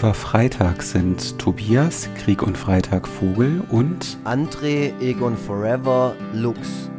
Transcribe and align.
Forever 0.00 0.14
Freitag 0.14 0.82
sind 0.82 1.38
Tobias, 1.38 2.08
Krieg 2.16 2.42
und 2.42 2.56
Freitag 2.56 3.06
Vogel 3.06 3.62
und 3.68 4.16
André, 4.24 4.98
Egon 4.98 5.36
Forever, 5.36 6.16
Lux. 6.32 6.90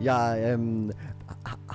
Ja, 0.00 0.34
ähm, 0.34 0.92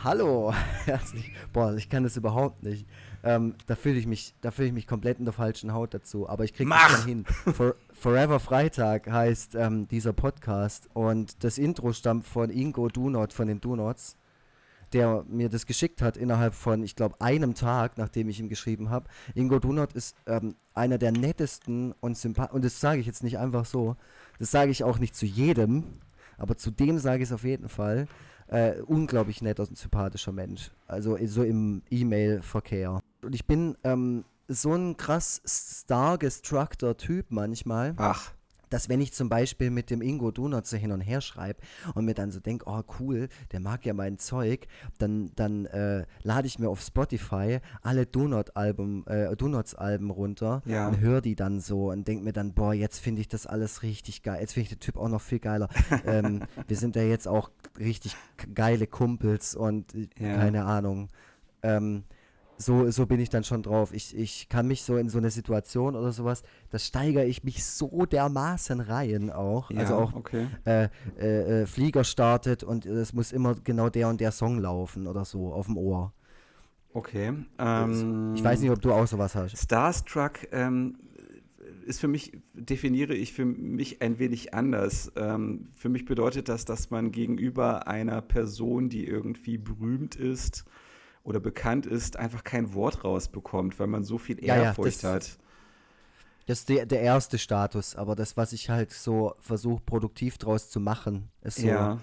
hallo. 0.04 0.54
Herzlich. 0.84 1.32
Boah, 1.54 1.74
ich 1.76 1.88
kann 1.88 2.04
das 2.04 2.18
überhaupt 2.18 2.62
nicht. 2.62 2.86
Ähm, 3.24 3.56
da 3.66 3.76
fühle 3.76 3.98
ich 3.98 4.06
mich, 4.06 4.36
da 4.42 4.52
fühle 4.52 4.68
ich 4.68 4.74
mich 4.74 4.88
komplett 4.88 5.20
in 5.20 5.26
der 5.26 5.34
falschen 5.34 5.72
Haut 5.72 5.94
dazu. 5.94 6.28
Aber 6.28 6.44
ich 6.44 6.54
kriege 6.54 6.70
das 6.70 7.00
schon 7.00 7.08
hin. 7.08 7.26
For, 7.26 7.76
Forever 7.94 8.42
Freitag 8.42 9.10
heißt 9.10 9.56
ähm, 9.56 9.88
dieser 9.88 10.12
Podcast 10.12 10.90
und 10.94 11.46
das 11.46 11.58
Intro 11.58 11.94
stammt 11.94 12.26
von 12.26 12.50
Ingo 12.50 12.90
Dunot 12.90 13.32
von 13.32 13.48
den 13.48 13.62
Donuts 13.62 14.19
der 14.94 15.24
mir 15.28 15.50
das 15.50 15.66
geschickt 15.66 16.02
hat 16.02 16.18
innerhalb 16.18 16.54
von, 16.54 16.84
ich 16.84 16.96
glaube, 16.96 17.20
einem 17.20 17.56
Tag, 17.56 17.98
nachdem 17.98 18.30
ich 18.30 18.40
ihm 18.40 18.50
geschrieben 18.50 18.90
habe. 18.90 19.08
Ingo 19.36 19.60
Dunot 19.60 19.94
ist 19.94 20.16
ähm, 20.26 20.56
einer 20.74 20.98
der 20.98 21.12
nettesten 21.12 21.94
und 22.00 22.18
sympathischen, 22.18 22.56
und 22.56 22.66
das 22.66 22.80
sage 22.80 23.00
ich 23.00 23.08
jetzt 23.08 23.24
nicht 23.24 23.38
einfach 23.38 23.66
so, 23.66 23.96
das 24.40 24.52
sage 24.52 24.72
ich 24.72 24.84
auch 24.84 25.00
nicht 25.00 25.16
zu 25.16 25.26
jedem, 25.26 25.84
aber 26.38 26.58
zu 26.58 26.72
dem 26.72 27.00
sage 27.00 27.24
ich 27.24 27.30
es 27.30 27.34
auf 27.34 27.44
jeden 27.44 27.70
Fall. 27.70 28.08
Äh, 28.48 28.82
unglaublich 28.82 29.44
netter 29.44 29.68
und 29.68 29.78
sympathischer 29.78 30.32
Mensch. 30.32 30.72
Also 30.88 31.18
so 31.26 31.44
im 31.44 31.84
E-Mail-Verkehr. 31.92 33.00
Und 33.22 33.36
ich 33.36 33.46
bin 33.46 33.78
ähm, 33.84 34.26
so 34.48 34.74
ein 34.74 34.98
krass 34.98 35.40
star-gestruckter 35.46 36.98
Typ 36.98 37.28
manchmal. 37.30 37.94
Ach 37.98 38.32
dass 38.70 38.90
wenn 38.90 39.02
ich 39.02 39.14
zum 39.14 39.30
Beispiel 39.30 39.70
mit 39.70 39.90
dem 39.90 40.02
Ingo 40.02 40.32
Donut 40.32 40.66
so 40.66 40.78
hin 40.78 40.92
und 40.92 41.02
her 41.02 41.22
schreibe 41.22 41.62
und 41.96 42.06
mir 42.06 42.14
dann 42.14 42.32
so 42.32 42.40
denke, 42.40 42.66
oh 42.68 42.82
cool, 43.00 43.30
der 43.52 43.60
mag 43.60 43.86
ja 43.86 43.94
mein 43.94 44.18
Zeug, 44.18 44.68
dann, 44.98 45.32
dann 45.36 45.66
äh, 45.66 46.06
lade 46.24 46.48
ich 46.48 46.60
mir 46.60 46.70
auf 46.70 46.82
Spotify 46.82 47.60
alle 47.82 48.06
Donut-Alben, 48.06 49.06
äh, 49.08 49.36
Donuts-Alben 49.36 50.10
runter 50.10 50.62
ja. 50.66 50.88
und 50.88 51.00
höre 51.00 51.22
die 51.22 51.36
dann 51.36 51.60
so 51.60 51.92
und 51.92 52.08
denke 52.08 52.24
mir 52.24 52.34
dann, 52.34 52.54
boah, 52.54 52.74
jetzt 52.74 53.00
finde 53.00 53.22
ich 53.22 53.28
das 53.28 53.48
alles 53.48 53.84
richtig 53.84 54.24
geil. 54.24 54.40
Jetzt 54.42 54.54
finde 54.54 54.64
ich 54.64 54.70
den 54.70 54.80
Typ 54.80 54.98
auch 54.98 55.10
noch 55.10 55.22
viel 55.22 55.40
geiler. 55.40 55.70
ähm, 56.06 56.44
wir 56.68 56.78
sind 56.78 56.96
ja 56.96 57.04
jetzt 57.04 57.28
auch 57.28 57.50
richtig 57.78 58.16
geile 58.54 58.88
Kumpels 58.88 59.56
und 59.56 59.94
äh, 59.96 60.08
ja. 60.20 60.36
keine 60.38 60.66
Ahnung. 60.66 61.10
Ähm, 61.62 62.04
so, 62.60 62.92
so 62.92 63.06
bin 63.06 63.20
ich 63.22 63.30
dann 63.30 63.44
schon 63.46 63.64
drauf. 63.64 63.94
Ich, 63.94 64.16
ich 64.16 64.50
kann 64.50 64.68
mich 64.68 64.84
so 64.84 64.98
in 64.98 65.10
so 65.10 65.18
eine 65.18 65.32
Situation 65.32 65.96
oder 65.96 66.12
sowas, 66.12 66.44
da 66.70 66.78
steigere 66.78 67.26
ich 67.26 67.44
mich 67.44 67.64
so 67.64 68.06
dermaßen 68.06 68.82
rein 68.82 69.32
auch. 69.32 69.72
Ja, 69.72 69.80
also 69.80 69.96
auch 69.96 70.14
okay. 70.14 70.48
äh, 70.66 70.90
äh, 71.18 71.62
äh, 71.62 71.66
Flieger 71.66 72.04
startet 72.04 72.64
und 72.64 72.86
es 72.86 73.14
muss 73.14 73.32
immer 73.32 73.56
genau 73.64 73.90
der 73.90 74.10
und 74.10 74.20
der 74.20 74.32
Song 74.32 74.60
laufen 74.60 75.08
oder 75.08 75.24
so 75.24 75.54
auf 75.54 75.68
dem 75.68 75.78
Ohr. 75.78 76.14
Okay. 76.92 77.34
Ähm, 77.58 78.34
ich 78.36 78.44
weiß 78.44 78.60
nicht, 78.60 78.72
ob 78.72 78.82
du 78.82 78.92
auch 78.92 79.08
sowas 79.08 79.36
hast. 79.36 79.58
Starstruck 79.58 80.48
ähm, 80.52 80.98
ist 81.86 82.02
für 82.02 82.10
mich, 82.10 82.38
definiere 82.54 83.14
ich 83.14 83.32
für 83.32 83.46
mich 83.46 84.02
ein 84.02 84.20
wenig 84.20 84.54
anders. 84.54 85.14
Ähm, 85.16 85.66
für 85.76 85.88
mich 85.88 86.04
bedeutet 86.04 86.50
das, 86.50 86.66
dass 86.66 86.90
man 86.90 87.12
gegenüber 87.12 87.88
einer 87.88 88.22
Person, 88.22 88.90
die 88.90 89.06
irgendwie 89.06 89.58
berühmt 89.58 90.16
ist, 90.18 90.66
oder 91.24 91.40
bekannt 91.40 91.86
ist, 91.86 92.18
einfach 92.18 92.44
kein 92.44 92.74
Wort 92.74 93.04
rausbekommt, 93.04 93.80
weil 93.80 93.88
man 93.88 94.04
so 94.04 94.18
viel 94.18 94.44
Ehrfurcht 94.44 95.04
ja, 95.04 95.10
ja, 95.10 95.16
das, 95.16 95.32
hat. 95.32 95.40
Das 96.48 96.60
ist 96.60 96.70
der, 96.70 96.86
der 96.86 97.02
erste 97.02 97.38
Status, 97.38 97.96
aber 97.96 98.16
das, 98.16 98.36
was 98.36 98.54
ich 98.54 98.70
halt 98.70 98.92
so 98.92 99.36
versuche, 99.40 99.82
produktiv 99.86 100.38
draus 100.38 100.70
zu 100.70 100.80
machen, 100.80 101.30
ist 101.42 101.60
so, 101.60 101.68
ja. 101.68 102.00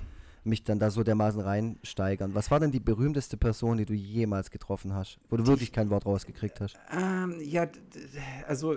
Mich 0.47 0.65
dann 0.65 0.79
da 0.79 0.91
so 0.91 1.03
dermaßen 1.03 1.41
reinsteigern. 1.41 2.35
Was 2.35 2.51
war 2.51 2.61
denn 2.61 2.71
die 2.71 2.81
berühmteste 2.81 3.37
Person, 3.37 3.77
die 3.77 3.85
du 3.85 3.95
jemals 3.95 4.51
getroffen 4.51 4.95
hast, 4.95 5.19
wo 5.29 5.37
du 5.37 5.43
die, 5.43 5.49
wirklich 5.49 5.73
kein 5.73 5.91
Wort 5.91 6.07
rausgekriegt 6.07 6.61
hast? 6.61 6.79
Ähm, 6.91 7.37
ja, 7.43 7.69
also 8.47 8.77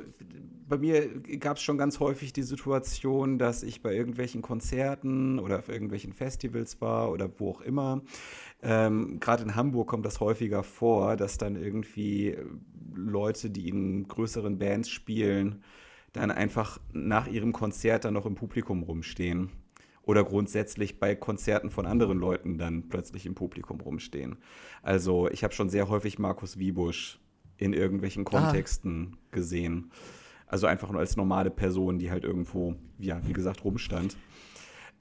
bei 0.68 0.78
mir 0.78 1.22
gab 1.40 1.58
es 1.58 1.64
schon 1.64 1.78
ganz 1.78 2.00
häufig 2.00 2.34
die 2.34 2.44
Situation, 2.44 3.38
dass 3.38 3.64
ich 3.64 3.82
bei 3.82 3.94
irgendwelchen 3.94 4.42
Konzerten 4.42 5.40
oder 5.40 5.60
auf 5.60 5.70
irgendwelchen 5.70 6.14
Festivals 6.14 6.82
war 6.82 7.12
oder 7.12 7.30
wo 7.40 7.52
auch 7.52 7.62
immer 7.62 8.02
ähm, 8.62 9.20
Gerade 9.20 9.44
in 9.44 9.56
Hamburg 9.56 9.88
kommt 9.88 10.06
das 10.06 10.20
häufiger 10.20 10.64
vor, 10.64 11.16
dass 11.16 11.38
dann 11.38 11.56
irgendwie 11.56 12.38
Leute, 12.94 13.50
die 13.50 13.70
in 13.70 14.08
größeren 14.08 14.58
Bands 14.58 14.90
spielen, 14.90 15.64
dann 16.12 16.32
einfach 16.32 16.80
nach 16.92 17.28
ihrem 17.28 17.54
Konzert 17.54 18.04
dann 18.06 18.16
noch 18.16 18.26
im 18.26 18.36
Publikum 18.36 18.84
rumstehen. 18.84 19.50
Oder 20.10 20.24
grundsätzlich 20.24 21.00
bei 21.00 21.14
Konzerten 21.14 21.70
von 21.70 21.86
anderen 21.86 22.18
Leuten 22.18 22.58
dann 22.58 22.90
plötzlich 22.90 23.28
im 23.28 23.36
Publikum 23.36 23.80
rumstehen. 23.80 24.38
Also 24.82 25.30
ich 25.30 25.44
habe 25.44 25.54
schon 25.54 25.70
sehr 25.70 25.88
häufig 25.88 26.18
Markus 26.18 26.58
Wiebusch 26.58 27.20
in 27.58 27.74
irgendwelchen 27.74 28.26
ah. 28.26 28.32
Kontexten 28.32 29.12
ah. 29.14 29.18
gesehen. 29.30 29.92
Also 30.48 30.66
einfach 30.66 30.90
nur 30.90 31.00
als 31.00 31.16
normale 31.16 31.52
Person, 31.52 32.00
die 32.00 32.10
halt 32.10 32.24
irgendwo, 32.24 32.74
ja, 32.98 33.22
wie 33.28 33.34
gesagt, 33.34 33.64
rumstand. 33.64 34.18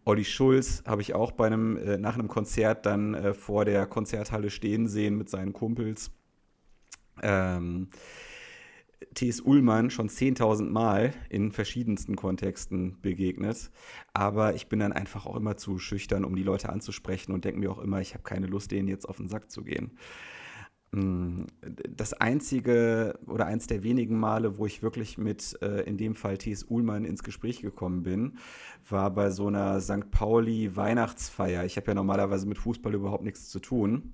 Olli 0.04 0.26
Schulz 0.26 0.82
habe 0.86 1.00
ich 1.00 1.14
auch 1.14 1.32
bei 1.32 1.46
einem, 1.46 1.78
äh, 1.78 1.96
nach 1.96 2.12
einem 2.12 2.28
Konzert 2.28 2.84
dann 2.84 3.14
äh, 3.14 3.32
vor 3.32 3.64
der 3.64 3.86
Konzerthalle 3.86 4.50
stehen 4.50 4.88
sehen 4.88 5.16
mit 5.16 5.30
seinen 5.30 5.54
Kumpels. 5.54 6.10
Ähm, 7.22 7.88
T.S. 9.18 9.40
Ullmann 9.40 9.90
schon 9.90 10.08
10.000 10.08 10.70
Mal 10.70 11.12
in 11.28 11.50
verschiedensten 11.50 12.14
Kontexten 12.14 13.00
begegnet. 13.02 13.72
Aber 14.14 14.54
ich 14.54 14.68
bin 14.68 14.78
dann 14.78 14.92
einfach 14.92 15.26
auch 15.26 15.34
immer 15.34 15.56
zu 15.56 15.80
schüchtern, 15.80 16.24
um 16.24 16.36
die 16.36 16.44
Leute 16.44 16.68
anzusprechen 16.68 17.32
und 17.32 17.44
denke 17.44 17.58
mir 17.58 17.72
auch 17.72 17.80
immer, 17.80 18.00
ich 18.00 18.14
habe 18.14 18.22
keine 18.22 18.46
Lust, 18.46 18.70
denen 18.70 18.86
jetzt 18.86 19.08
auf 19.08 19.16
den 19.16 19.26
Sack 19.26 19.50
zu 19.50 19.64
gehen. 19.64 19.98
Mm, 20.92 21.46
das 21.88 22.12
einzige 22.14 23.18
oder 23.26 23.46
eins 23.46 23.66
der 23.66 23.82
wenigen 23.82 24.20
Male, 24.20 24.56
wo 24.56 24.66
ich 24.66 24.84
wirklich 24.84 25.18
mit 25.18 25.58
äh, 25.62 25.80
in 25.80 25.96
dem 25.98 26.14
Fall 26.14 26.38
T.S. 26.38 26.66
Uhlmann 26.70 27.04
ins 27.04 27.24
Gespräch 27.24 27.60
gekommen 27.60 28.04
bin, 28.04 28.38
war 28.88 29.10
bei 29.10 29.30
so 29.30 29.48
einer 29.48 29.80
St. 29.80 30.12
Pauli 30.12 30.76
Weihnachtsfeier. 30.76 31.64
Ich 31.64 31.76
habe 31.76 31.88
ja 31.88 31.94
normalerweise 31.94 32.46
mit 32.46 32.58
Fußball 32.58 32.94
überhaupt 32.94 33.24
nichts 33.24 33.48
zu 33.48 33.58
tun. 33.58 34.12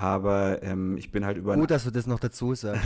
Aber 0.00 0.62
ähm, 0.62 0.96
ich 0.96 1.12
bin 1.12 1.26
halt 1.26 1.36
über. 1.36 1.54
Gut, 1.56 1.70
dass 1.70 1.84
du 1.84 1.90
das 1.90 2.06
noch 2.06 2.20
dazu 2.20 2.54
sagst. 2.54 2.82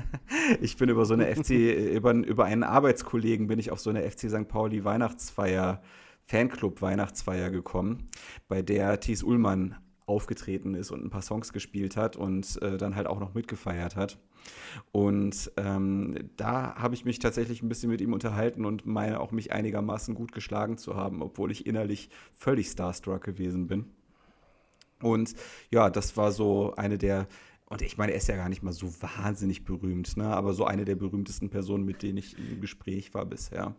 ich 0.62 0.78
bin 0.78 0.88
über 0.88 1.04
so 1.04 1.12
eine 1.12 1.26
FC, 1.26 1.50
über, 1.50 2.14
über 2.14 2.46
einen 2.46 2.62
Arbeitskollegen 2.62 3.48
bin 3.48 3.58
ich 3.58 3.70
auf 3.70 3.80
so 3.80 3.90
eine 3.90 4.10
FC 4.10 4.30
St. 4.30 4.48
Pauli 4.48 4.82
Weihnachtsfeier, 4.82 5.82
Fanclub 6.24 6.80
Weihnachtsfeier 6.80 7.50
gekommen, 7.50 8.08
bei 8.48 8.62
der 8.62 8.98
Thies 8.98 9.22
Ullmann 9.22 9.76
aufgetreten 10.06 10.74
ist 10.74 10.90
und 10.90 11.04
ein 11.04 11.10
paar 11.10 11.20
Songs 11.20 11.52
gespielt 11.52 11.98
hat 11.98 12.16
und 12.16 12.60
äh, 12.62 12.78
dann 12.78 12.96
halt 12.96 13.08
auch 13.08 13.20
noch 13.20 13.34
mitgefeiert 13.34 13.94
hat. 13.94 14.18
Und 14.90 15.52
ähm, 15.58 16.30
da 16.36 16.76
habe 16.76 16.94
ich 16.94 17.04
mich 17.04 17.18
tatsächlich 17.18 17.62
ein 17.62 17.68
bisschen 17.68 17.90
mit 17.90 18.00
ihm 18.00 18.14
unterhalten 18.14 18.64
und 18.64 18.86
meine 18.86 19.20
auch 19.20 19.32
mich 19.32 19.52
einigermaßen 19.52 20.14
gut 20.14 20.32
geschlagen 20.32 20.78
zu 20.78 20.96
haben, 20.96 21.20
obwohl 21.20 21.50
ich 21.50 21.66
innerlich 21.66 22.08
völlig 22.34 22.68
starstruck 22.68 23.22
gewesen 23.22 23.66
bin. 23.66 23.93
Und 25.02 25.34
ja, 25.70 25.90
das 25.90 26.16
war 26.16 26.32
so 26.32 26.74
eine 26.76 26.98
der, 26.98 27.26
und 27.66 27.82
ich 27.82 27.98
meine, 27.98 28.12
er 28.12 28.18
ist 28.18 28.28
ja 28.28 28.36
gar 28.36 28.48
nicht 28.48 28.62
mal 28.62 28.72
so 28.72 28.92
wahnsinnig 29.00 29.64
berühmt, 29.64 30.16
ne? 30.16 30.26
aber 30.26 30.54
so 30.54 30.64
eine 30.64 30.84
der 30.84 30.96
berühmtesten 30.96 31.50
Personen, 31.50 31.84
mit 31.84 32.02
denen 32.02 32.18
ich 32.18 32.38
im 32.38 32.60
Gespräch 32.60 33.14
war 33.14 33.26
bisher 33.26 33.74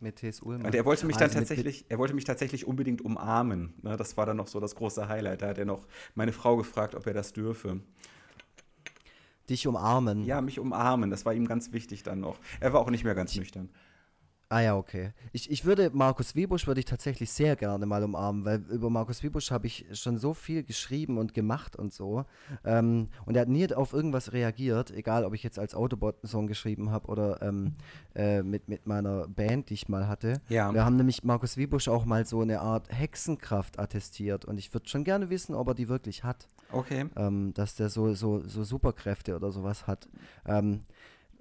mit 0.00 0.16
T.S. 0.16 0.40
Ullmann. 0.40 0.66
Und 0.66 0.74
er 0.74 0.84
wollte 0.84 1.06
mich 1.06 1.16
dann 1.16 1.28
also 1.28 1.38
tatsächlich, 1.38 1.84
er 1.88 1.98
wollte 1.98 2.14
mich 2.14 2.24
tatsächlich 2.24 2.66
unbedingt 2.66 3.02
umarmen. 3.02 3.74
Ne, 3.82 3.96
das 3.96 4.16
war 4.16 4.26
dann 4.26 4.36
noch 4.36 4.48
so 4.48 4.60
das 4.60 4.74
große 4.74 5.08
Highlight. 5.08 5.42
Da 5.42 5.48
hat 5.48 5.58
er 5.58 5.64
noch 5.64 5.86
meine 6.14 6.32
Frau 6.32 6.56
gefragt, 6.56 6.94
ob 6.94 7.06
er 7.06 7.14
das 7.14 7.32
dürfe. 7.32 7.80
Dich 9.48 9.66
umarmen? 9.66 10.24
Ja, 10.24 10.40
mich 10.40 10.58
umarmen. 10.58 11.10
Das 11.10 11.24
war 11.24 11.34
ihm 11.34 11.46
ganz 11.46 11.72
wichtig 11.72 12.02
dann 12.02 12.20
noch. 12.20 12.38
Er 12.60 12.72
war 12.72 12.80
auch 12.80 12.90
nicht 12.90 13.04
mehr 13.04 13.14
ganz 13.14 13.34
nüchtern. 13.34 13.70
Ah 14.50 14.60
ja, 14.60 14.76
okay. 14.76 15.12
Ich, 15.32 15.50
ich 15.50 15.66
würde 15.66 15.90
Markus 15.92 16.34
Wiebusch 16.34 16.66
würde 16.66 16.80
ich 16.80 16.86
tatsächlich 16.86 17.30
sehr 17.30 17.54
gerne 17.54 17.84
mal 17.84 18.02
umarmen, 18.02 18.46
weil 18.46 18.64
über 18.70 18.88
Markus 18.88 19.22
Wiebusch 19.22 19.50
habe 19.50 19.66
ich 19.66 19.84
schon 19.92 20.16
so 20.16 20.32
viel 20.32 20.62
geschrieben 20.62 21.18
und 21.18 21.34
gemacht 21.34 21.76
und 21.76 21.92
so. 21.92 22.24
Ähm, 22.64 23.08
und 23.26 23.34
er 23.34 23.42
hat 23.42 23.48
nie 23.48 23.70
auf 23.74 23.92
irgendwas 23.92 24.32
reagiert, 24.32 24.90
egal 24.90 25.26
ob 25.26 25.34
ich 25.34 25.42
jetzt 25.42 25.58
als 25.58 25.74
Autobot 25.74 26.16
einen 26.22 26.30
Song 26.30 26.46
geschrieben 26.46 26.90
habe 26.90 27.08
oder 27.08 27.42
ähm, 27.42 27.74
äh, 28.14 28.42
mit, 28.42 28.68
mit 28.68 28.86
meiner 28.86 29.28
Band, 29.28 29.68
die 29.68 29.74
ich 29.74 29.90
mal 29.90 30.08
hatte. 30.08 30.40
Ja. 30.48 30.72
Wir 30.72 30.82
haben 30.82 30.96
nämlich 30.96 31.24
Markus 31.24 31.58
Wiebusch 31.58 31.88
auch 31.88 32.06
mal 32.06 32.24
so 32.24 32.40
eine 32.40 32.60
Art 32.60 32.88
Hexenkraft 32.90 33.78
attestiert 33.78 34.46
und 34.46 34.56
ich 34.56 34.72
würde 34.72 34.88
schon 34.88 35.04
gerne 35.04 35.28
wissen, 35.28 35.54
ob 35.54 35.68
er 35.68 35.74
die 35.74 35.90
wirklich 35.90 36.24
hat. 36.24 36.48
Okay. 36.72 37.04
Ähm, 37.16 37.52
dass 37.52 37.74
der 37.74 37.90
so, 37.90 38.14
so, 38.14 38.40
so 38.40 38.64
Superkräfte 38.64 39.36
oder 39.36 39.50
sowas 39.50 39.86
hat. 39.86 40.08
Ähm, 40.46 40.80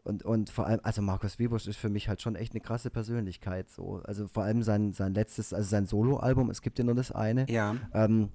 und, 0.07 0.23
und 0.23 0.49
vor 0.49 0.65
allem, 0.65 0.79
also 0.83 1.01
Markus 1.01 1.37
Wiebusch 1.37 1.67
ist 1.67 1.77
für 1.77 1.89
mich 1.89 2.07
halt 2.07 2.21
schon 2.21 2.35
echt 2.35 2.53
eine 2.53 2.61
krasse 2.61 2.89
Persönlichkeit. 2.89 3.69
So. 3.69 4.01
Also 4.05 4.27
vor 4.27 4.43
allem 4.43 4.63
sein, 4.63 4.93
sein 4.93 5.13
letztes, 5.13 5.53
also 5.53 5.67
sein 5.67 5.85
Soloalbum, 5.85 6.49
es 6.49 6.61
gibt 6.61 6.79
ja 6.79 6.85
nur 6.85 6.95
das 6.95 7.11
eine. 7.11 7.49
Ja. 7.49 7.75
Ähm, 7.93 8.29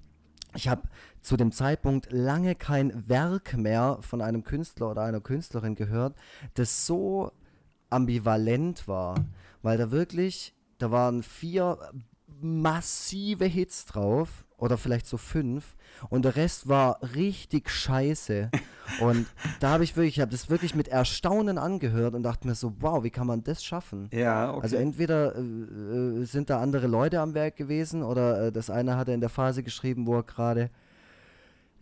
ich 0.55 0.67
habe 0.67 0.83
zu 1.21 1.35
dem 1.35 1.51
Zeitpunkt 1.51 2.11
lange 2.11 2.53
kein 2.53 3.09
Werk 3.09 3.57
mehr 3.57 3.97
von 4.01 4.21
einem 4.21 4.43
Künstler 4.43 4.91
oder 4.91 5.01
einer 5.01 5.19
Künstlerin 5.19 5.75
gehört, 5.75 6.15
das 6.53 6.85
so 6.85 7.31
ambivalent 7.89 8.87
war, 8.87 9.15
weil 9.63 9.77
da 9.77 9.89
wirklich, 9.89 10.53
da 10.77 10.91
waren 10.91 11.23
vier 11.23 11.79
massive 12.39 13.45
Hits 13.45 13.85
drauf 13.85 14.42
oder 14.63 14.77
vielleicht 14.77 15.07
so 15.07 15.17
fünf 15.17 15.75
und 16.09 16.23
der 16.23 16.37
Rest 16.37 16.69
war 16.69 16.97
richtig 17.15 17.69
scheiße. 17.69 18.49
und 19.01 19.27
da 19.59 19.71
habe 19.71 19.83
ich 19.83 19.97
wirklich, 19.97 20.15
ich 20.15 20.21
habe 20.21 20.31
das 20.31 20.49
wirklich 20.49 20.73
mit 20.73 20.87
Erstaunen 20.87 21.57
angehört 21.57 22.15
und 22.15 22.23
dachte 22.23 22.47
mir 22.47 22.55
so, 22.55 22.71
wow, 22.79 23.03
wie 23.03 23.09
kann 23.09 23.27
man 23.27 23.43
das 23.43 23.61
schaffen? 23.61 24.07
Ja, 24.13 24.51
okay. 24.51 24.61
Also 24.63 24.77
entweder 24.77 25.35
äh, 25.35 25.41
äh, 25.41 26.23
sind 26.23 26.49
da 26.49 26.61
andere 26.61 26.87
Leute 26.87 27.19
am 27.19 27.33
Werk 27.33 27.57
gewesen 27.57 28.03
oder 28.03 28.47
äh, 28.47 28.51
das 28.53 28.69
eine 28.69 28.95
hat 28.95 29.09
er 29.09 29.15
in 29.15 29.19
der 29.19 29.29
Phase 29.29 29.63
geschrieben, 29.63 30.07
wo 30.07 30.15
er 30.15 30.23
gerade 30.23 30.69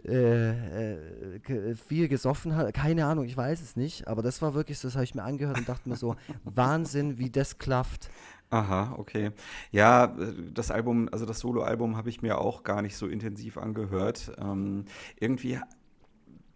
äh, 0.04 0.94
äh, 0.94 1.75
viel 1.75 2.07
gesoffen 2.07 2.56
hat. 2.56 2.74
Keine 2.74 3.06
Ahnung, 3.06 3.25
ich 3.25 3.38
weiß 3.38 3.62
es 3.62 3.75
nicht. 3.75 4.07
Aber 4.07 4.24
das 4.24 4.42
war 4.42 4.56
wirklich 4.56 4.80
so, 4.80 4.88
das 4.88 4.95
habe 4.95 5.04
ich 5.04 5.13
mir 5.13 5.22
angehört 5.24 5.60
und 5.60 5.69
dachte 5.69 5.88
mir 5.88 5.98
so, 5.98 6.16
Wahnsinn, 6.44 7.19
wie 7.19 7.30
das 7.30 7.60
klafft. 7.60 8.10
Aha, 8.51 8.95
okay. 8.98 9.31
Ja, 9.71 10.13
das 10.53 10.71
Album, 10.71 11.07
also 11.12 11.25
das 11.25 11.39
Soloalbum 11.39 11.95
habe 11.95 12.09
ich 12.09 12.21
mir 12.21 12.38
auch 12.38 12.63
gar 12.63 12.81
nicht 12.81 12.98
so 12.98 13.07
intensiv 13.07 13.57
angehört. 13.57 14.33
Ähm, 14.38 14.86
irgendwie 15.19 15.57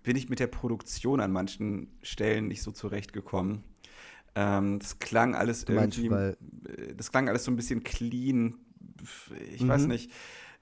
bin 0.03 0.17
ich 0.17 0.29
mit 0.29 0.39
der 0.39 0.47
Produktion 0.47 1.21
an 1.21 1.31
manchen 1.31 1.87
Stellen 2.01 2.49
nicht 2.49 2.61
so 2.61 2.71
zurechtgekommen. 2.71 3.63
Ähm, 4.35 4.79
das 4.79 4.99
klang 4.99 5.35
alles 5.35 5.63
irgendwie, 5.63 6.09
meinst, 6.09 6.37
das 6.97 7.11
klang 7.13 7.29
alles 7.29 7.45
so 7.45 7.51
ein 7.51 7.55
bisschen 7.55 7.83
clean. 7.83 8.55
Ich 9.53 9.61
mhm. 9.61 9.69
weiß 9.69 9.85
nicht 9.87 10.11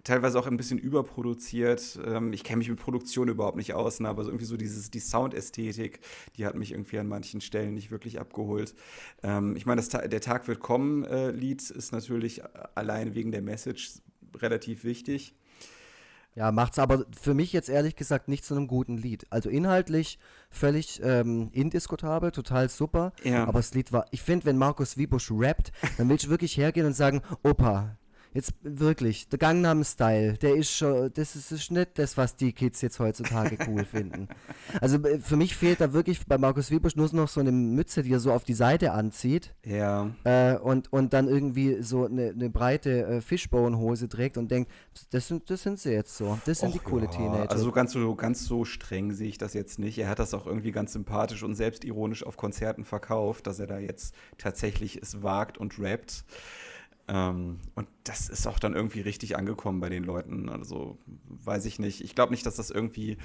teilweise 0.04 0.40
auch 0.40 0.48
ein 0.48 0.58
bisschen 0.58 0.78
überproduziert. 0.78 2.00
Ähm, 2.06 2.34
ich 2.34 2.44
kenne 2.44 2.58
mich 2.58 2.70
mit 2.70 2.80
Produktion 2.80 3.28
überhaupt 3.28 3.58
nicht 3.58 3.74
aus, 3.74 4.00
ne, 4.00 4.10
aber 4.10 4.24
so 4.24 4.30
irgendwie 4.30 4.46
so 4.46 4.58
dieses, 4.58 4.92
die 4.92 5.00
Soundästhetik, 5.00 6.00
die 6.36 6.46
hat 6.46 6.56
mich 6.56 6.72
irgendwie 6.72 7.00
an 7.00 7.08
manchen 7.08 7.42
Stellen 7.42 7.74
nicht 7.74 7.92
wirklich 7.92 8.20
abgeholt. 8.20 8.76
Ähm, 9.24 9.56
ich 9.56 9.66
meine, 9.66 9.82
der 9.82 10.22
Tag 10.22 10.48
wird 10.48 10.60
kommen 10.60 11.04
äh, 11.06 11.32
Lied 11.32 11.70
ist 11.70 11.92
natürlich 11.92 12.42
allein 12.76 13.16
wegen 13.16 13.32
der 13.32 13.42
Message 13.42 13.94
relativ 14.36 14.84
wichtig. 14.84 15.36
Ja, 16.36 16.52
macht's 16.52 16.80
aber 16.80 17.06
für 17.20 17.36
mich 17.36 17.54
jetzt 17.54 17.70
ehrlich 17.70 17.96
gesagt 17.96 18.28
nicht 18.28 18.44
zu 18.44 18.56
einem 18.56 18.68
guten 18.68 18.98
Lied. 18.98 19.28
Also 19.30 19.50
inhaltlich 19.50 20.18
völlig 20.50 21.00
ähm, 21.04 21.50
indiskutabel, 21.54 22.32
total 22.32 22.70
super. 22.70 23.14
Ja. 23.24 23.44
Aber 23.46 23.60
das 23.60 23.76
Lied 23.76 23.92
war, 23.92 24.08
ich 24.10 24.24
finde, 24.24 24.46
wenn 24.46 24.58
Markus 24.58 24.98
Wiebusch 24.98 25.32
rappt, 25.32 25.72
dann 25.98 26.10
will 26.10 26.16
ich 26.16 26.30
wirklich 26.30 26.58
hergehen 26.58 26.88
und 26.88 26.94
sagen, 26.94 27.22
Opa, 27.44 27.98
Jetzt 28.34 28.54
wirklich, 28.64 29.30
der 29.30 29.38
Gangnam 29.38 29.84
Style, 29.84 30.34
der 30.34 30.56
ist 30.56 30.72
schon, 30.72 31.12
das 31.14 31.36
ist, 31.36 31.52
ist 31.52 31.72
nicht 31.72 32.00
das, 32.00 32.18
was 32.18 32.36
die 32.36 32.52
Kids 32.52 32.82
jetzt 32.82 33.00
heutzutage 33.00 33.58
cool 33.68 33.86
finden. 33.92 34.28
Also 34.82 34.98
äh, 35.04 35.20
für 35.20 35.36
mich 35.36 35.56
fehlt 35.56 35.82
da 35.82 35.94
wirklich 35.94 36.26
bei 36.26 36.40
Markus 36.40 36.72
Wiebusch 36.72 36.96
nur 36.96 37.14
noch 37.14 37.28
so 37.28 37.40
eine 37.40 37.52
Mütze, 37.52 38.02
die 38.02 38.12
er 38.12 38.20
so 38.20 38.32
auf 38.32 38.44
die 38.44 38.56
Seite 38.56 38.94
anzieht. 38.94 39.54
Ja. 39.64 40.10
Äh, 40.24 40.58
und, 40.58 40.92
und 40.92 41.14
dann 41.14 41.28
irgendwie 41.28 41.84
so 41.84 42.06
eine, 42.06 42.30
eine 42.30 42.50
breite 42.50 43.06
äh, 43.06 43.22
Fishbone-Hose 43.22 44.10
trägt 44.10 44.38
und 44.38 44.50
denkt, 44.50 44.72
das 45.12 45.28
sind, 45.28 45.50
das 45.52 45.62
sind 45.62 45.80
sie 45.80 45.92
jetzt 45.92 46.18
so. 46.18 46.40
Das 46.46 46.60
sind 46.60 46.70
Och, 46.70 46.74
die 46.74 46.80
coole 46.80 47.06
ja. 47.06 47.12
Teenager. 47.12 47.52
Also 47.52 47.72
ganz 47.72 47.92
so, 47.92 48.16
ganz 48.16 48.46
so 48.46 48.66
streng 48.66 49.12
sehe 49.12 49.30
ich 49.30 49.38
das 49.38 49.54
jetzt 49.54 49.78
nicht. 49.78 50.00
Er 50.00 50.10
hat 50.10 50.18
das 50.18 50.34
auch 50.34 50.48
irgendwie 50.48 50.72
ganz 50.72 50.94
sympathisch 50.94 51.44
und 51.44 51.54
selbstironisch 51.54 52.26
auf 52.26 52.36
Konzerten 52.36 52.84
verkauft, 52.84 53.46
dass 53.46 53.60
er 53.60 53.68
da 53.68 53.78
jetzt 53.78 54.16
tatsächlich 54.40 55.00
es 55.00 55.22
wagt 55.22 55.60
und 55.60 55.78
rappt. 55.80 56.26
Ähm, 57.08 57.60
und 57.76 57.88
das 58.06 58.30
ist 58.30 58.48
auch 58.48 58.60
dann 58.60 58.74
irgendwie 58.74 59.02
richtig 59.02 59.38
angekommen 59.38 59.80
bei 59.80 59.90
den 59.90 60.04
Leuten. 60.04 60.50
Also 60.50 60.98
weiß 61.28 61.66
ich 61.66 61.80
nicht. 61.80 62.02
Ich 62.02 62.16
glaube 62.16 62.32
nicht, 62.32 62.46
dass 62.46 62.56
das 62.56 62.70
irgendwie 62.70 63.18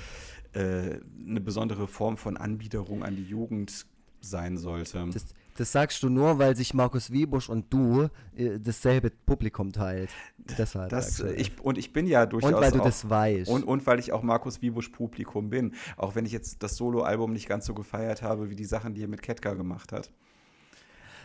äh, 0.53 0.99
eine 1.27 1.41
besondere 1.41 1.87
Form 1.87 2.17
von 2.17 2.37
Anbiederung 2.37 3.05
an 3.05 3.17
die 3.17 3.25
Jugend 3.25 3.87
sein 4.21 4.59
sollte. 4.59 5.07
Das, 5.13 5.27
das 5.57 5.73
sagst 5.73 6.03
du 6.03 6.09
nur, 6.09 6.39
weil 6.39 6.57
sich 6.57 6.75
Markus 6.75 7.13
Wiebusch 7.13 7.49
und 7.49 7.73
du 7.73 8.09
äh, 8.37 8.59
dasselbe 8.59 9.11
Publikum 9.11 9.73
teilt. 9.73 10.11
Deshalb. 10.57 10.91
Das, 10.91 11.21
ich, 11.21 11.61
und 11.61 11.79
ich 11.79 11.93
bin 11.93 12.07
ja 12.07 12.27
durchaus. 12.27 12.53
Und 12.53 12.61
weil 12.61 12.73
du 12.73 12.81
auch, 12.81 12.85
das 12.85 13.09
weißt. 13.09 13.51
Und, 13.51 13.63
und 13.65 13.87
weil 13.87 14.01
ich 14.01 14.13
auch 14.13 14.23
Markus 14.23 14.61
Wiebusch 14.61 14.89
Publikum 14.89 15.51
bin. 15.51 15.75
Auch 15.97 16.17
wenn 16.17 16.27
ich 16.27 16.33
jetzt 16.33 16.63
das 16.63 16.77
Soloalbum 16.77 17.33
nicht 17.33 17.49
ganz 17.49 17.67
so 17.67 17.75
gefeiert 17.75 18.23
habe, 18.23 18.51
wie 18.51 18.57
die 18.57 18.65
Sachen, 18.65 18.95
die 18.95 19.03
er 19.03 19.09
mit 19.09 19.23
Ketka 19.23 19.55
gemacht 19.55 19.93
hat. 19.93 20.11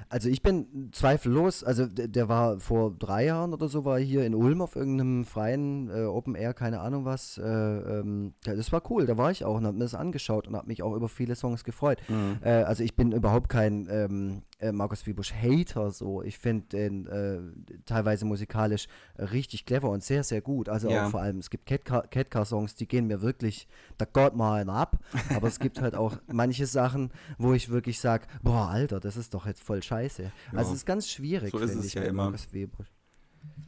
Also 0.10 0.30
ich 0.30 0.42
bin 0.42 0.90
zweifellos, 0.92 1.64
also 1.64 1.86
der, 1.86 2.08
der, 2.08 2.30
war 2.30 2.60
vor 2.60 2.92
drei 2.98 3.26
Jahren 3.26 3.54
oder 3.54 3.68
so, 3.68 3.86
war 3.86 4.00
hier 4.00 4.26
in 4.26 4.36
Ulm 4.36 4.62
auf 4.62 4.76
irgendeinem 4.76 5.26
freien 5.26 5.90
äh, 5.90 6.06
Open 6.06 6.36
Air, 6.36 6.54
keine 6.54 6.80
Ahnung 6.82 7.06
was. 7.06 7.38
Äh, 7.38 7.44
ähm, 7.44 8.34
das 8.44 8.72
war 8.72 8.82
cool, 8.92 9.06
da 9.06 9.18
war 9.18 9.32
ich 9.32 9.46
auch 9.46 9.56
und 9.56 9.66
habe 9.66 9.78
mir 9.78 9.84
das 9.84 9.96
angeschaut 9.96 10.48
und 10.48 10.56
habe 10.56 10.68
mich 10.68 10.84
auch 10.84 10.96
über 10.96 11.10
viele 11.10 11.36
Songs 11.36 11.64
gefreut. 11.64 12.00
Mhm. 12.08 12.38
Äh, 12.44 12.50
also 12.50 12.84
ich 12.84 12.96
bin 12.96 13.12
überhaupt 13.12 13.50
kein 13.50 13.88
ähm, 13.90 14.42
äh, 14.64 14.72
Markus 14.72 15.06
Wiebusch 15.06 15.34
Hater 15.34 15.92
so. 15.92 16.22
Ich 16.24 16.38
finde 16.38 16.68
den 16.68 17.06
äh, 17.08 17.40
teilweise 17.86 18.26
musikalisch 18.26 18.88
richtig 19.18 19.66
clever 19.66 19.90
und 19.90 20.04
sehr, 20.04 20.24
sehr 20.24 20.42
gut. 20.42 20.70
Also 20.70 20.90
ja. 20.90 21.06
auch 21.06 21.12
vor 21.12 21.22
allem, 21.22 21.40
es 21.40 21.50
gibt 21.50 21.66
Catcar-Songs, 21.66 22.76
die 22.76 22.88
gehen 22.88 23.08
mir 23.08 23.22
wirklich, 23.22 23.68
da 23.98 24.06
geht 24.06 24.36
mal 24.36 24.70
ab. 24.70 25.00
Aber 25.36 25.48
es 25.48 25.60
gibt 25.60 25.82
halt 25.82 25.96
auch 25.96 26.18
manche 26.32 26.66
Sachen, 26.66 27.12
wo 27.38 27.54
ich 27.54 27.70
wirklich 27.70 28.00
sage, 28.00 28.28
boah, 28.42 28.70
Alter, 28.70 29.00
das 29.00 29.18
ist 29.18 29.34
doch 29.34 29.46
jetzt 29.46 29.62
voll 29.62 29.84
scheiße. 29.84 30.24
Ja. 30.24 30.32
Also 30.58 30.72
es 30.72 30.78
ist 30.78 30.86
ganz 30.86 31.10
schwierig, 31.10 31.52
so 31.52 31.60
ist 31.60 31.76
es 31.76 31.86
ich, 31.86 31.94
ja 31.96 32.04
immer. 32.04 32.24
Markus 32.24 32.48
Wiebusch. 32.52 32.88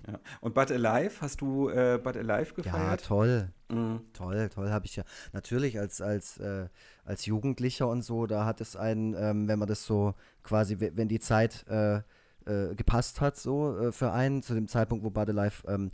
Ja. 0.07 0.19
Und 0.41 0.53
But 0.53 0.71
Alive, 0.71 1.21
hast 1.21 1.41
du 1.41 1.69
äh, 1.69 1.99
But 2.01 2.15
Alive 2.15 2.53
gefeiert? 2.53 3.01
Ja, 3.01 3.07
toll. 3.07 3.49
Mhm. 3.69 4.01
Toll, 4.13 4.49
toll 4.49 4.69
habe 4.69 4.85
ich 4.85 4.95
ja. 4.95 5.03
Natürlich 5.33 5.79
als, 5.79 6.01
als, 6.01 6.37
äh, 6.37 6.67
als 7.03 7.25
Jugendlicher 7.25 7.87
und 7.87 8.03
so, 8.03 8.27
da 8.27 8.45
hat 8.45 8.61
es 8.61 8.75
einen, 8.75 9.15
ähm, 9.15 9.47
wenn 9.47 9.57
man 9.57 9.67
das 9.67 9.85
so 9.85 10.13
quasi, 10.43 10.77
wenn 10.79 11.07
die 11.07 11.19
Zeit 11.19 11.65
äh, 11.67 12.01
äh, 12.45 12.75
gepasst 12.75 13.21
hat, 13.21 13.37
so 13.37 13.77
äh, 13.77 13.91
für 13.91 14.11
einen, 14.11 14.43
zu 14.43 14.53
dem 14.53 14.67
Zeitpunkt, 14.67 15.03
wo 15.03 15.09
Bud 15.09 15.29
Life, 15.29 15.67
ähm, 15.67 15.91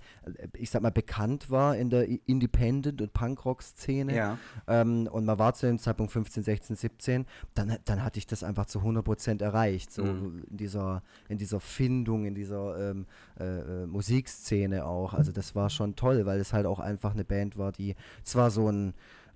ich 0.54 0.70
sag 0.70 0.82
mal, 0.82 0.92
bekannt 0.92 1.50
war 1.50 1.76
in 1.78 1.90
der 1.90 2.08
Independent- 2.28 3.02
und 3.02 3.14
Punkrock-Szene. 3.14 4.16
Ja. 4.16 4.38
Ähm, 4.68 5.08
und 5.12 5.26
man 5.26 5.40
war 5.40 5.54
zu 5.54 5.66
dem 5.66 5.80
Zeitpunkt 5.80 6.12
15, 6.12 6.44
16, 6.44 6.76
17, 6.76 7.26
dann, 7.54 7.78
dann 7.86 8.04
hatte 8.04 8.20
ich 8.20 8.28
das 8.28 8.44
einfach 8.44 8.66
zu 8.66 8.80
100% 8.80 9.42
erreicht, 9.42 9.92
so 9.92 10.04
mhm. 10.04 10.44
in, 10.50 10.58
dieser, 10.58 11.04
in 11.30 11.38
dieser 11.38 11.60
Findung, 11.60 12.26
in 12.26 12.36
dieser 12.36 12.92
ähm, 12.92 13.06
äh, 13.40 13.84
äh, 13.84 13.86
Musikszene 13.86 14.86
auch. 14.86 15.14
Also 15.14 15.32
das 15.32 15.56
war 15.56 15.70
schon 15.70 15.96
toll, 15.96 16.26
weil 16.26 16.40
es 16.40 16.54
halt 16.54 16.66
auch 16.66 16.80
einfach 16.80 17.14
eine 17.14 17.24
Band 17.24 17.58
war, 17.58 17.72
die 17.72 17.96
zwar 18.24 18.52
so 18.52 18.70
ein 18.70 18.94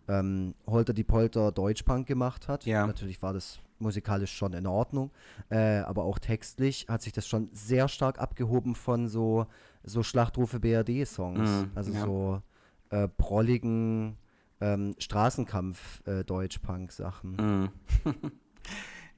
ähm, 0.07 0.53
Holter 0.67 0.93
die 0.93 1.03
Polter 1.03 1.51
Deutschpunk 1.51 2.07
gemacht 2.07 2.47
hat. 2.47 2.65
Ja. 2.65 2.85
Natürlich 2.85 3.21
war 3.21 3.33
das 3.33 3.59
musikalisch 3.79 4.33
schon 4.33 4.53
in 4.53 4.67
Ordnung, 4.67 5.09
äh, 5.49 5.79
aber 5.79 6.03
auch 6.03 6.19
textlich 6.19 6.85
hat 6.89 7.01
sich 7.01 7.13
das 7.13 7.27
schon 7.27 7.49
sehr 7.51 7.87
stark 7.87 8.19
abgehoben 8.19 8.75
von 8.75 9.07
so, 9.07 9.47
so 9.83 10.03
Schlachtrufe 10.03 10.59
BRD-Songs. 10.59 11.49
Mm, 11.49 11.63
also 11.75 11.91
ja. 11.91 12.01
so 12.01 12.43
äh, 12.89 13.07
prolligen 13.07 14.17
ähm, 14.61 14.95
Straßenkampf-Deutschpunk-Sachen. 14.97 17.37
Äh, 17.37 17.41
mm. 17.41 17.71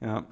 ja. 0.00 0.26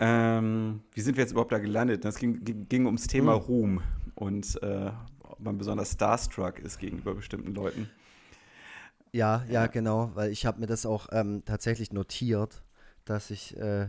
Ähm, 0.00 0.82
wie 0.92 1.00
sind 1.00 1.16
wir 1.16 1.24
jetzt 1.24 1.32
überhaupt 1.32 1.50
da 1.52 1.58
gelandet? 1.58 2.04
Das 2.04 2.18
ging, 2.18 2.44
ging 2.68 2.86
ums 2.86 3.08
Thema 3.08 3.34
mm. 3.34 3.38
Ruhm 3.38 3.82
und 4.14 4.62
äh, 4.62 4.92
ob 5.22 5.40
man 5.40 5.58
besonders 5.58 5.90
starstruck 5.92 6.60
ist 6.60 6.78
gegenüber 6.78 7.14
bestimmten 7.14 7.52
Leuten. 7.54 7.90
Ja, 9.12 9.44
ja, 9.46 9.52
ja, 9.52 9.66
genau, 9.66 10.10
weil 10.14 10.30
ich 10.30 10.46
habe 10.46 10.60
mir 10.60 10.66
das 10.66 10.84
auch 10.84 11.08
ähm, 11.12 11.42
tatsächlich 11.44 11.92
notiert 11.92 12.62
dass 13.10 13.30
ich 13.30 13.56
äh, 13.56 13.88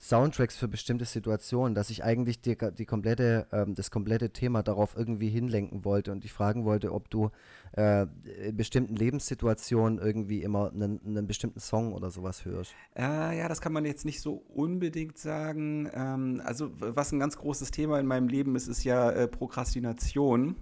Soundtracks 0.00 0.56
für 0.56 0.68
bestimmte 0.68 1.04
Situationen, 1.04 1.74
dass 1.74 1.90
ich 1.90 2.04
eigentlich 2.04 2.40
die, 2.40 2.56
die 2.56 2.86
komplette, 2.86 3.48
ähm, 3.50 3.74
das 3.74 3.90
komplette 3.90 4.30
Thema 4.30 4.62
darauf 4.62 4.96
irgendwie 4.96 5.28
hinlenken 5.28 5.84
wollte 5.84 6.12
und 6.12 6.24
ich 6.24 6.32
fragen 6.32 6.64
wollte, 6.64 6.92
ob 6.92 7.10
du 7.10 7.30
äh, 7.76 8.06
in 8.46 8.56
bestimmten 8.56 8.94
Lebenssituationen 8.94 9.98
irgendwie 9.98 10.42
immer 10.42 10.70
einen, 10.70 11.00
einen 11.04 11.26
bestimmten 11.26 11.58
Song 11.58 11.92
oder 11.92 12.10
sowas 12.10 12.44
hörst. 12.44 12.74
Äh, 12.96 13.38
ja, 13.38 13.48
das 13.48 13.60
kann 13.60 13.72
man 13.72 13.84
jetzt 13.84 14.04
nicht 14.04 14.20
so 14.20 14.34
unbedingt 14.34 15.18
sagen. 15.18 15.90
Ähm, 15.92 16.42
also 16.44 16.70
was 16.78 17.10
ein 17.10 17.18
ganz 17.18 17.36
großes 17.36 17.72
Thema 17.72 17.98
in 17.98 18.06
meinem 18.06 18.28
Leben 18.28 18.54
ist, 18.54 18.68
ist 18.68 18.84
ja 18.84 19.10
äh, 19.10 19.26
Prokrastination. 19.26 20.54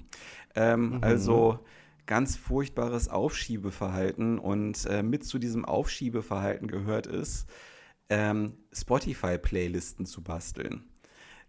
Ähm, 0.54 0.88
mhm. 0.88 0.98
Also 1.02 1.58
ganz 2.06 2.36
furchtbares 2.36 3.08
Aufschiebeverhalten 3.08 4.38
und 4.38 4.86
äh, 4.86 5.02
mit 5.02 5.24
zu 5.24 5.38
diesem 5.38 5.66
Aufschiebeverhalten 5.66 6.68
gehört 6.68 7.06
ist, 7.06 7.46
ähm, 8.08 8.54
Spotify-Playlisten 8.72 10.06
zu 10.06 10.22
basteln. 10.22 10.84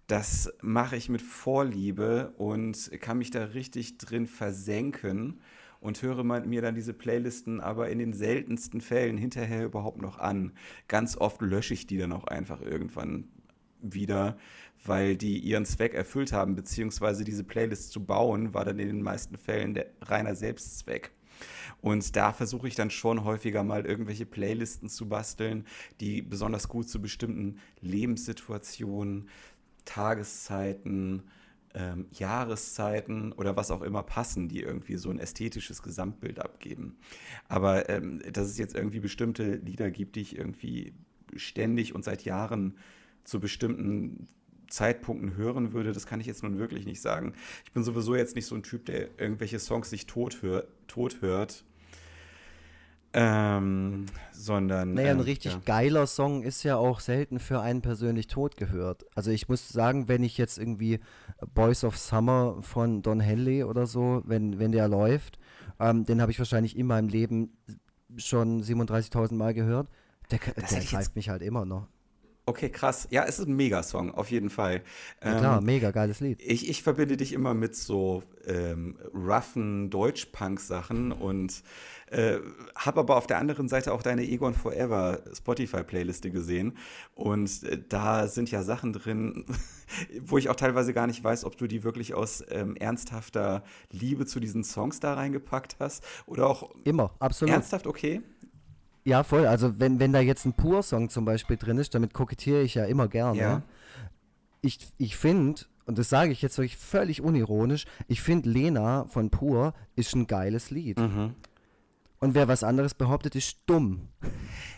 Das 0.07 0.53
mache 0.61 0.95
ich 0.95 1.09
mit 1.09 1.21
Vorliebe 1.21 2.33
und 2.37 2.91
kann 3.01 3.17
mich 3.17 3.29
da 3.29 3.43
richtig 3.43 3.97
drin 3.97 4.25
versenken 4.25 5.41
und 5.79 6.01
höre 6.01 6.23
mir 6.23 6.61
dann 6.61 6.75
diese 6.75 6.93
Playlisten 6.93 7.59
aber 7.59 7.89
in 7.89 7.99
den 7.99 8.13
seltensten 8.13 8.81
Fällen 8.81 9.17
hinterher 9.17 9.65
überhaupt 9.65 10.01
noch 10.01 10.17
an. 10.17 10.53
Ganz 10.87 11.17
oft 11.17 11.41
lösche 11.41 11.73
ich 11.73 11.87
die 11.87 11.97
dann 11.97 12.13
auch 12.13 12.23
einfach 12.23 12.61
irgendwann 12.61 13.27
wieder, 13.81 14.37
weil 14.85 15.17
die 15.17 15.39
ihren 15.39 15.65
Zweck 15.65 15.93
erfüllt 15.93 16.31
haben, 16.31 16.55
beziehungsweise 16.55 17.23
diese 17.23 17.43
Playlist 17.43 17.91
zu 17.91 18.05
bauen 18.05 18.53
war 18.53 18.65
dann 18.65 18.79
in 18.79 18.87
den 18.87 19.01
meisten 19.01 19.37
Fällen 19.37 19.73
der 19.73 19.87
reiner 20.01 20.35
Selbstzweck. 20.35 21.11
Und 21.81 22.15
da 22.15 22.33
versuche 22.33 22.67
ich 22.67 22.75
dann 22.75 22.89
schon 22.89 23.23
häufiger 23.23 23.63
mal 23.63 23.85
irgendwelche 23.85 24.25
Playlisten 24.25 24.89
zu 24.89 25.07
basteln, 25.07 25.65
die 25.99 26.21
besonders 26.21 26.67
gut 26.67 26.89
zu 26.89 27.01
bestimmten 27.01 27.59
Lebenssituationen, 27.81 29.29
Tageszeiten, 29.85 31.23
ähm, 31.73 32.07
Jahreszeiten 32.11 33.31
oder 33.33 33.55
was 33.55 33.71
auch 33.71 33.81
immer 33.81 34.03
passen, 34.03 34.49
die 34.49 34.61
irgendwie 34.61 34.97
so 34.97 35.09
ein 35.09 35.19
ästhetisches 35.19 35.83
Gesamtbild 35.83 36.39
abgeben. 36.39 36.97
Aber 37.47 37.89
ähm, 37.89 38.21
dass 38.31 38.47
es 38.47 38.57
jetzt 38.57 38.75
irgendwie 38.75 38.99
bestimmte 38.99 39.55
Lieder 39.55 39.91
gibt, 39.91 40.15
die 40.15 40.21
ich 40.21 40.37
irgendwie 40.37 40.93
ständig 41.35 41.93
und 41.93 42.03
seit 42.03 42.23
Jahren 42.23 42.77
zu 43.23 43.39
bestimmten 43.39 44.27
Zeitpunkten 44.67 45.35
hören 45.35 45.73
würde, 45.73 45.93
das 45.93 46.05
kann 46.05 46.19
ich 46.19 46.27
jetzt 46.27 46.43
nun 46.43 46.59
wirklich 46.59 46.85
nicht 46.85 47.01
sagen. 47.01 47.33
Ich 47.65 47.71
bin 47.71 47.83
sowieso 47.83 48.15
jetzt 48.15 48.35
nicht 48.35 48.45
so 48.45 48.55
ein 48.55 48.63
Typ, 48.63 48.85
der 48.85 49.19
irgendwelche 49.19 49.59
Songs 49.59 49.89
sich 49.89 50.05
tot, 50.05 50.41
hör, 50.41 50.65
tot 50.87 51.21
hört. 51.21 51.63
Ähm, 53.13 54.05
sondern. 54.31 54.93
Naja, 54.93 55.11
ein 55.11 55.17
ähm, 55.17 55.23
richtig 55.23 55.53
ja. 55.53 55.61
geiler 55.65 56.05
Song 56.07 56.43
ist 56.43 56.63
ja 56.63 56.75
auch 56.75 56.99
selten 56.99 57.39
für 57.39 57.61
einen 57.61 57.81
persönlich 57.81 58.27
tot 58.27 58.57
gehört. 58.57 59.05
Also 59.15 59.31
ich 59.31 59.47
muss 59.49 59.69
sagen, 59.69 60.07
wenn 60.07 60.23
ich 60.23 60.37
jetzt 60.37 60.57
irgendwie 60.57 60.99
Boys 61.53 61.83
of 61.83 61.97
Summer 61.97 62.57
von 62.61 63.01
Don 63.01 63.19
Henley 63.19 63.63
oder 63.63 63.87
so, 63.87 64.21
wenn, 64.25 64.59
wenn 64.59 64.71
der 64.71 64.87
läuft, 64.87 65.39
ähm, 65.79 66.05
den 66.05 66.21
habe 66.21 66.31
ich 66.31 66.39
wahrscheinlich 66.39 66.77
in 66.77 66.85
meinem 66.85 67.07
Leben 67.07 67.57
schon 68.17 68.61
37.000 68.61 69.33
Mal 69.35 69.53
gehört. 69.53 69.87
Der, 70.29 70.39
der 70.39 70.83
greift 70.83 71.15
mich 71.15 71.29
halt 71.29 71.41
immer 71.41 71.65
noch. 71.65 71.87
Okay, 72.49 72.69
krass. 72.69 73.09
Ja, 73.11 73.25
es 73.25 73.39
ist 73.39 73.49
ein 73.49 73.57
Megasong, 73.57 74.15
auf 74.15 74.31
jeden 74.31 74.49
Fall. 74.49 74.81
Ja, 75.21 75.37
klar, 75.37 75.59
Ähm, 75.59 75.65
mega 75.65 75.91
geiles 75.91 76.21
Lied. 76.21 76.41
Ich, 76.41 76.69
ich 76.69 76.81
verbinde 76.81 77.17
dich 77.17 77.33
immer 77.33 77.53
mit 77.53 77.75
so 77.75 78.23
ähm, 78.45 78.97
roughen 79.13 79.89
Deutsch-Punk-Sachen 79.89 81.11
und 81.11 81.61
äh, 82.09 82.37
habe 82.73 83.01
aber 83.01 83.17
auf 83.17 83.27
der 83.27 83.39
anderen 83.39 83.67
Seite 83.67 83.91
auch 83.91 84.01
deine 84.01 84.23
Egon 84.23 84.53
Forever 84.53 85.19
Spotify-Playliste 85.33 86.31
gesehen. 86.31 86.77
Und 87.15 87.63
äh, 87.63 87.81
da 87.89 88.29
sind 88.29 88.49
ja 88.49 88.63
Sachen 88.63 88.93
drin, 88.93 89.43
wo 90.21 90.37
ich 90.37 90.47
auch 90.47 90.55
teilweise 90.55 90.93
gar 90.93 91.07
nicht 91.07 91.21
weiß, 91.21 91.43
ob 91.43 91.57
du 91.57 91.67
die 91.67 91.83
wirklich 91.83 92.13
aus 92.13 92.41
ähm, 92.49 92.77
ernsthafter 92.77 93.61
Liebe 93.91 94.25
zu 94.25 94.39
diesen 94.39 94.63
Songs 94.63 95.01
da 95.01 95.15
reingepackt 95.15 95.75
hast 95.79 96.01
oder 96.25 96.47
auch 96.47 96.73
Immer, 96.85 97.11
absolut. 97.19 97.53
ernsthaft 97.53 97.87
okay. 97.87 98.21
Ja, 99.07 99.23
voll. 99.23 99.45
Also 99.47 99.79
wenn, 99.79 99.99
wenn 100.01 100.11
da 100.11 100.19
jetzt 100.19 100.45
ein 100.45 100.51
Pur-Song 100.53 101.09
zum 101.09 101.23
Beispiel 101.23 101.55
drin 101.55 101.77
ist, 101.77 101.95
damit 101.95 102.13
kokettiere 102.13 102.61
ich 102.61 102.75
ja 102.75 102.83
immer 102.85 103.07
gerne. 103.07 103.39
Ja. 103.39 103.61
Ich, 104.61 104.79
ich 104.97 105.15
finde, 105.15 105.61
und 105.85 105.97
das 105.97 106.09
sage 106.09 106.31
ich 106.33 106.41
jetzt 106.41 106.57
wirklich 106.57 106.75
völlig 106.75 107.21
unironisch, 107.21 107.85
ich 108.09 108.21
finde 108.21 108.49
Lena 108.49 109.05
von 109.05 109.29
Pur 109.29 109.73
ist 109.95 110.13
ein 110.13 110.27
geiles 110.27 110.71
Lied. 110.71 110.99
Mhm. 110.99 111.35
Und 112.19 112.33
wer 112.35 112.47
was 112.49 112.63
anderes 112.63 112.95
behauptet, 112.95 113.35
ist 113.35 113.59
dumm. 113.67 114.09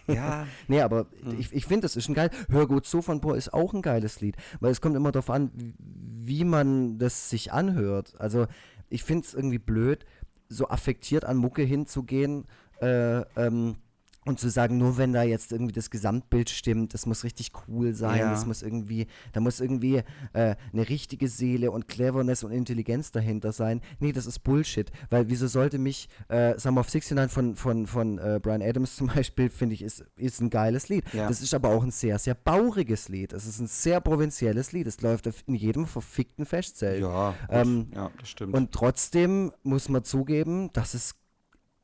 Ja, 0.08 0.46
Nee, 0.68 0.82
aber 0.82 1.08
ich, 1.40 1.52
ich 1.54 1.66
finde, 1.66 1.82
das 1.86 1.96
ist 1.96 2.08
ein 2.10 2.14
geil. 2.14 2.30
Hör 2.50 2.68
gut 2.68 2.86
zu 2.86 3.02
von 3.02 3.22
Pur 3.22 3.36
ist 3.36 3.52
auch 3.54 3.74
ein 3.74 3.82
geiles 3.82 4.22
Lied. 4.22 4.36
Weil 4.60 4.72
es 4.72 4.82
kommt 4.82 4.96
immer 4.96 5.12
darauf 5.12 5.30
an, 5.32 5.50
wie- 5.56 5.74
wie 5.80 6.44
man 6.44 7.00
das 7.00 7.32
sich 7.32 7.52
anhört. 7.52 8.14
Also 8.20 8.46
ich 8.90 9.04
finde 9.04 9.26
es 9.26 9.34
irgendwie 9.34 9.58
blöd, 9.58 10.06
so 10.50 10.68
affektiert 10.68 11.26
an 11.26 11.38
Mucke 11.38 11.64
hinzugehen 11.64 12.46
äh, 12.82 13.22
ähm, 13.40 13.78
und 14.26 14.40
zu 14.40 14.50
sagen, 14.50 14.78
nur 14.78 14.98
wenn 14.98 15.14
da 15.14 15.24
jetzt 15.24 15.52
irgendwie 15.52 15.74
das 15.74 15.90
Gesamtbild 15.90 16.50
stimmt, 16.50 16.94
das 16.94 17.06
muss 17.06 17.24
richtig 17.24 17.52
cool 17.68 17.94
sein, 17.94 18.20
Ja. 18.20 18.32
das 18.32 18.46
muss 18.46 18.62
irgendwie, 18.62 19.08
da 19.34 19.40
muss 19.40 19.60
irgendwie 19.60 20.04
äh, 20.34 20.56
eine 20.74 20.90
richtige 20.90 21.28
Seele 21.28 21.72
und 21.72 21.88
Cleverness 21.88 22.44
und 22.44 22.52
Intelligenz 22.52 23.12
dahinter 23.12 23.52
sein. 23.52 23.82
Nee, 24.00 24.12
das 24.12 24.26
ist 24.26 24.40
Bullshit. 24.40 24.92
Weil 25.10 25.30
wieso 25.30 25.48
sollte 25.48 25.80
mich 25.80 26.10
äh, 26.28 26.60
Summer 26.60 26.82
of 26.82 26.88
69 26.94 27.32
von, 27.34 27.56
von, 27.56 27.88
von 27.88 28.18
äh, 28.20 28.40
Brian 28.42 28.62
Adams 28.62 28.96
zum 28.98 29.08
Beispiel, 29.08 29.50
finde 29.50 29.76
ich, 29.76 29.82
ist, 29.82 30.04
ist 30.18 30.42
ein 30.42 30.50
geiles 30.50 30.90
Lied. 30.90 31.06
Ja. 31.14 31.28
Das 31.28 31.42
ist 31.42 31.54
aber 31.54 31.70
auch 31.70 31.84
ein 31.84 31.92
sehr, 31.92 32.20
sehr 32.20 32.36
bauriges 32.36 33.10
Lied. 33.10 33.34
Es 33.34 33.46
ist 33.48 33.60
ein 33.60 33.68
sehr 33.68 34.02
provinzielles 34.02 34.72
Lied. 34.74 34.86
Es 34.88 35.02
läuft 35.02 35.28
auf- 35.28 35.44
in 35.48 35.56
jedem 35.56 35.88
verfickten 35.88 36.46
Festzelt. 36.46 37.02
ja. 37.02 37.34
Ähm, 37.50 37.88
ja, 37.96 38.12
das 38.20 38.30
stimmt. 38.30 38.54
Und 38.54 38.72
trotzdem 38.74 39.52
muss 39.64 39.88
man 39.90 40.04
zugeben, 40.04 40.72
dass 40.74 40.94
es, 40.94 41.16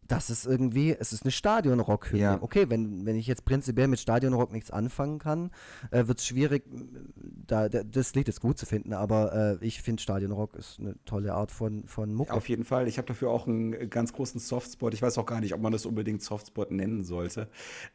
dass 0.08 0.30
es 0.30 0.46
irgendwie, 0.46 0.96
es 0.98 1.14
ist 1.14 1.24
eine 1.24 1.32
Stadionrock-Hymne. 1.32 2.22
Ja. 2.22 2.38
Okay, 2.42 2.66
wenn, 2.70 3.06
wenn 3.06 3.16
ich 3.16 3.28
jetzt 3.28 3.46
prinzipiell 3.46 3.88
mit 3.88 4.00
Stadionrock 4.00 4.52
nichts 4.52 4.72
anfangen 4.72 5.20
kann, 5.20 5.52
äh, 5.92 6.08
wird 6.08 6.20
es 6.20 6.26
schwierig, 6.28 6.64
da, 7.48 7.70
da, 7.70 7.84
das 7.84 8.14
Lied 8.16 8.28
ist 8.28 8.42
gut 8.42 8.58
zu 8.58 8.66
finden, 8.66 8.94
aber 8.94 9.58
äh, 9.62 9.66
ich 9.66 9.82
finde 9.82 10.02
Stadionrock 10.02 10.56
ist 10.56 10.80
eine 10.80 10.96
tolle 11.06 11.34
Art 11.34 11.52
von, 11.52 11.86
von 11.88 12.14
Mucke. 12.14 12.34
Auf 12.34 12.50
jeden 12.50 12.66
Fall. 12.66 12.88
Ich 12.88 12.98
habe 12.98 13.08
dafür 13.08 13.30
auch 13.30 13.48
einen 13.48 13.90
ganz 13.90 14.14
großen 14.14 14.40
Softspot. 14.40 14.94
Ich 14.94 15.02
weiß 15.02 15.18
auch 15.18 15.26
gar 15.26 15.40
nicht, 15.42 15.54
ob 15.54 15.62
man 15.62 15.72
das 15.72 15.86
unbedingt 15.86 16.22
Softspot 16.22 16.72
nennen 16.72 17.04
sollte. 17.04 17.48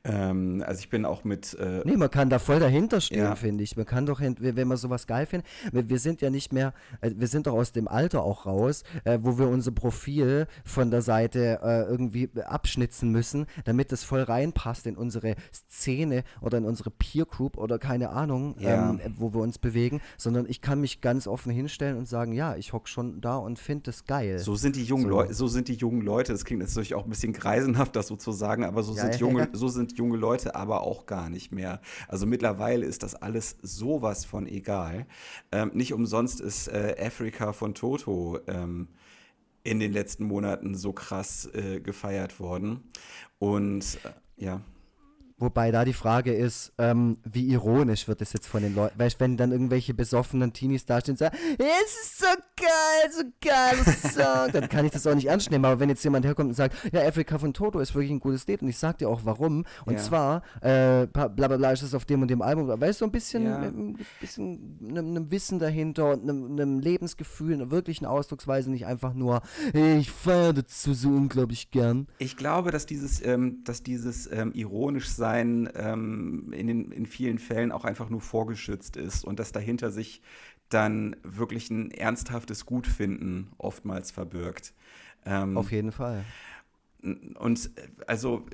Ähm, 0.04 0.62
also 0.66 0.80
ich 0.80 0.90
bin 0.90 1.04
auch 1.04 1.24
mit. 1.24 1.54
Äh, 1.54 1.82
Nee, 1.84 1.96
man 1.96 2.10
kann 2.10 2.30
da 2.30 2.38
voll 2.38 2.60
dahinter 2.60 3.00
stehen, 3.00 3.18
Ja. 3.24 3.34
finde 3.36 3.64
ich. 3.64 3.76
Man 3.76 3.86
kann 3.86 4.06
doch, 4.06 4.20
wenn 4.20 4.68
man 4.68 4.76
sowas 4.76 5.06
geil 5.06 5.26
findet, 5.26 5.48
wir, 5.72 5.88
wir 5.88 5.98
sind 5.98 6.20
ja 6.20 6.30
nicht 6.30 6.52
mehr, 6.52 6.72
äh, 7.00 7.10
wir 7.16 7.28
sind 7.28 7.46
doch 7.46 7.54
aus 7.54 7.72
dem 7.72 7.88
Alter 7.88 8.22
auch 8.22 8.46
raus, 8.46 8.82
äh, 9.04 9.18
wo 9.22 9.38
wir 9.38 9.48
unser 9.48 9.70
Profil 9.72 10.46
von 10.64 10.90
der 10.90 11.02
Seite 11.02 11.60
äh, 11.62 11.92
irgendwie 12.00 12.28
abschnitzen 12.42 13.10
müssen, 13.10 13.46
damit 13.64 13.92
das 13.92 14.02
voll 14.04 14.22
reinpasst 14.22 14.86
in 14.86 14.96
unsere 14.96 15.36
Szene 15.70 16.24
oder 16.40 16.58
in 16.58 16.64
unsere 16.64 16.90
Peer 16.90 17.26
Group 17.26 17.56
oder 17.58 17.78
keine 17.78 18.10
Ahnung, 18.10 18.56
Ja. 18.58 18.90
ähm, 18.90 19.00
wo 19.16 19.34
wir 19.34 19.40
uns 19.40 19.58
bewegen, 19.58 20.00
sondern 20.16 20.46
ich 20.48 20.60
kann 20.60 20.80
mich 20.80 21.00
ganz 21.00 21.26
offen 21.26 21.52
hinstellen 21.52 21.96
und 21.98 22.08
sagen, 22.08 22.32
ja, 22.32 22.56
ich 22.56 22.72
hock 22.72 22.88
schon 22.88 23.20
da 23.20 23.36
und 23.36 23.58
finde 23.58 23.84
das 23.84 24.04
geil. 24.06 24.38
so 24.38 24.54
sind 24.56 24.76
die 24.76 24.84
jungen 24.84 25.04
So. 25.04 25.08
Leute, 25.10 25.34
so 25.34 25.46
sind 25.48 25.68
die 25.68 25.74
jungen 25.74 26.00
Leute. 26.02 26.32
Das 26.32 26.44
klingt 26.44 26.60
natürlich 26.62 26.94
auch 26.94 27.04
ein 27.04 27.10
bisschen 27.10 27.32
greisenhaft, 27.32 27.94
das 27.96 28.06
so 28.08 28.16
zu 28.16 28.32
sagen, 28.32 28.64
aber 28.64 28.82
so 28.82 28.94
Ja, 28.94 29.02
sind 29.02 29.16
junge, 29.20 29.40
ja. 29.42 29.48
so 29.52 29.68
sind 29.68 29.96
junge 29.98 30.16
Leute 30.16 30.54
aber 30.54 30.82
auch 30.82 31.06
gar 31.06 31.28
nicht 31.30 31.52
mehr. 31.52 31.80
Also 32.08 32.26
mittlerweile 32.26 32.86
ist 32.86 33.02
das 33.02 33.14
alles 33.14 33.56
sowas 33.62 34.24
von 34.24 34.46
egal. 34.46 35.06
Ähm, 35.52 35.70
nicht 35.74 35.92
umsonst 35.92 36.40
ist 36.40 36.68
äh, 36.68 36.96
Africa 37.00 37.52
von 37.52 37.74
Toto 37.74 38.38
ähm, 38.46 38.88
in 39.62 39.80
den 39.80 39.92
letzten 39.92 40.24
Monaten 40.24 40.74
so 40.74 40.92
krass 40.92 41.46
äh, 41.54 41.80
gefeiert 41.80 42.40
worden. 42.40 42.90
Und 43.38 43.98
äh, 44.04 44.44
ja. 44.44 44.62
Wobei 45.40 45.70
da 45.70 45.84
die 45.86 45.92
Frage 45.94 46.32
ist, 46.34 46.72
ähm, 46.78 47.16
wie 47.24 47.46
ironisch 47.48 48.06
wird 48.08 48.20
es 48.20 48.32
jetzt 48.34 48.46
von 48.46 48.62
den 48.62 48.74
Leuten, 48.74 48.98
weißt 48.98 49.16
du, 49.16 49.20
wenn 49.20 49.36
dann 49.38 49.52
irgendwelche 49.52 49.94
besoffenen 49.94 50.52
Teenies 50.52 50.84
dastehen 50.84 51.14
und 51.14 51.18
sagen, 51.18 51.36
es 51.58 51.92
ist 52.04 52.18
so 52.18 52.26
geil, 52.56 53.10
so 53.10 53.22
geiles 53.40 54.02
Song, 54.14 54.48
dann 54.52 54.68
kann 54.68 54.84
ich 54.84 54.92
das 54.92 55.06
auch 55.06 55.14
nicht 55.14 55.28
ernst 55.28 55.50
nehmen. 55.50 55.64
Aber 55.64 55.80
wenn 55.80 55.88
jetzt 55.88 56.04
jemand 56.04 56.26
herkommt 56.26 56.50
und 56.50 56.54
sagt, 56.54 56.76
ja, 56.92 57.00
Africa 57.06 57.38
von 57.38 57.54
Toto 57.54 57.78
ist 57.80 57.94
wirklich 57.94 58.10
ein 58.12 58.20
gutes 58.20 58.46
Lied 58.46 58.60
und 58.60 58.68
ich 58.68 58.76
sag 58.76 58.98
dir 58.98 59.08
auch 59.08 59.22
warum, 59.24 59.64
und 59.86 59.94
Ja. 59.94 59.98
zwar, 59.98 60.42
äh, 60.60 61.06
bla 61.06 61.28
bla 61.28 61.48
bla 61.56 61.72
ist 61.72 61.82
das 61.82 61.94
auf 61.94 62.04
dem 62.04 62.20
und 62.20 62.28
dem 62.28 62.42
Album, 62.42 62.68
weißt 62.68 63.00
du, 63.00 63.04
so 63.04 63.04
ein 63.06 63.12
bisschen, 63.12 63.44
Ja. 63.46 63.58
ein 63.62 63.96
bisschen 64.20 64.78
einem, 64.90 65.30
Wissen 65.30 65.58
dahinter 65.58 66.10
und 66.12 66.22
einem, 66.22 66.52
einem 66.52 66.78
Lebensgefühl, 66.80 67.54
einer 67.54 67.70
wirklichen 67.70 68.04
Ausdrucksweise, 68.04 68.70
nicht 68.70 68.84
einfach 68.84 69.14
nur, 69.14 69.40
ich 69.72 70.10
feiere 70.10 70.52
dazu 70.52 70.92
so 70.92 71.08
unglaublich 71.08 71.70
gern. 71.70 72.08
Ich 72.18 72.36
glaube, 72.36 72.70
dass 72.72 72.84
dieses, 72.84 73.24
ähm, 73.24 73.62
dass 73.64 73.82
dieses 73.82 74.30
ähm, 74.30 74.52
ironisch 74.52 75.08
sein 75.08 75.29
ähm, 75.38 76.52
in, 76.52 76.66
den, 76.66 76.92
in 76.92 77.06
vielen 77.06 77.38
Fällen 77.38 77.72
auch 77.72 77.84
einfach 77.84 78.10
nur 78.10 78.20
vorgeschützt 78.20 78.96
ist 78.96 79.24
und 79.24 79.38
dass 79.38 79.52
dahinter 79.52 79.90
sich 79.90 80.22
dann 80.68 81.16
wirklich 81.22 81.70
ein 81.70 81.90
ernsthaftes 81.90 82.64
Gutfinden 82.64 83.52
oftmals 83.58 84.10
verbirgt. 84.10 84.72
Ähm, 85.26 85.56
Auf 85.56 85.72
jeden 85.72 85.92
Fall. 85.92 86.24
Und 87.02 87.70
also, 88.06 88.44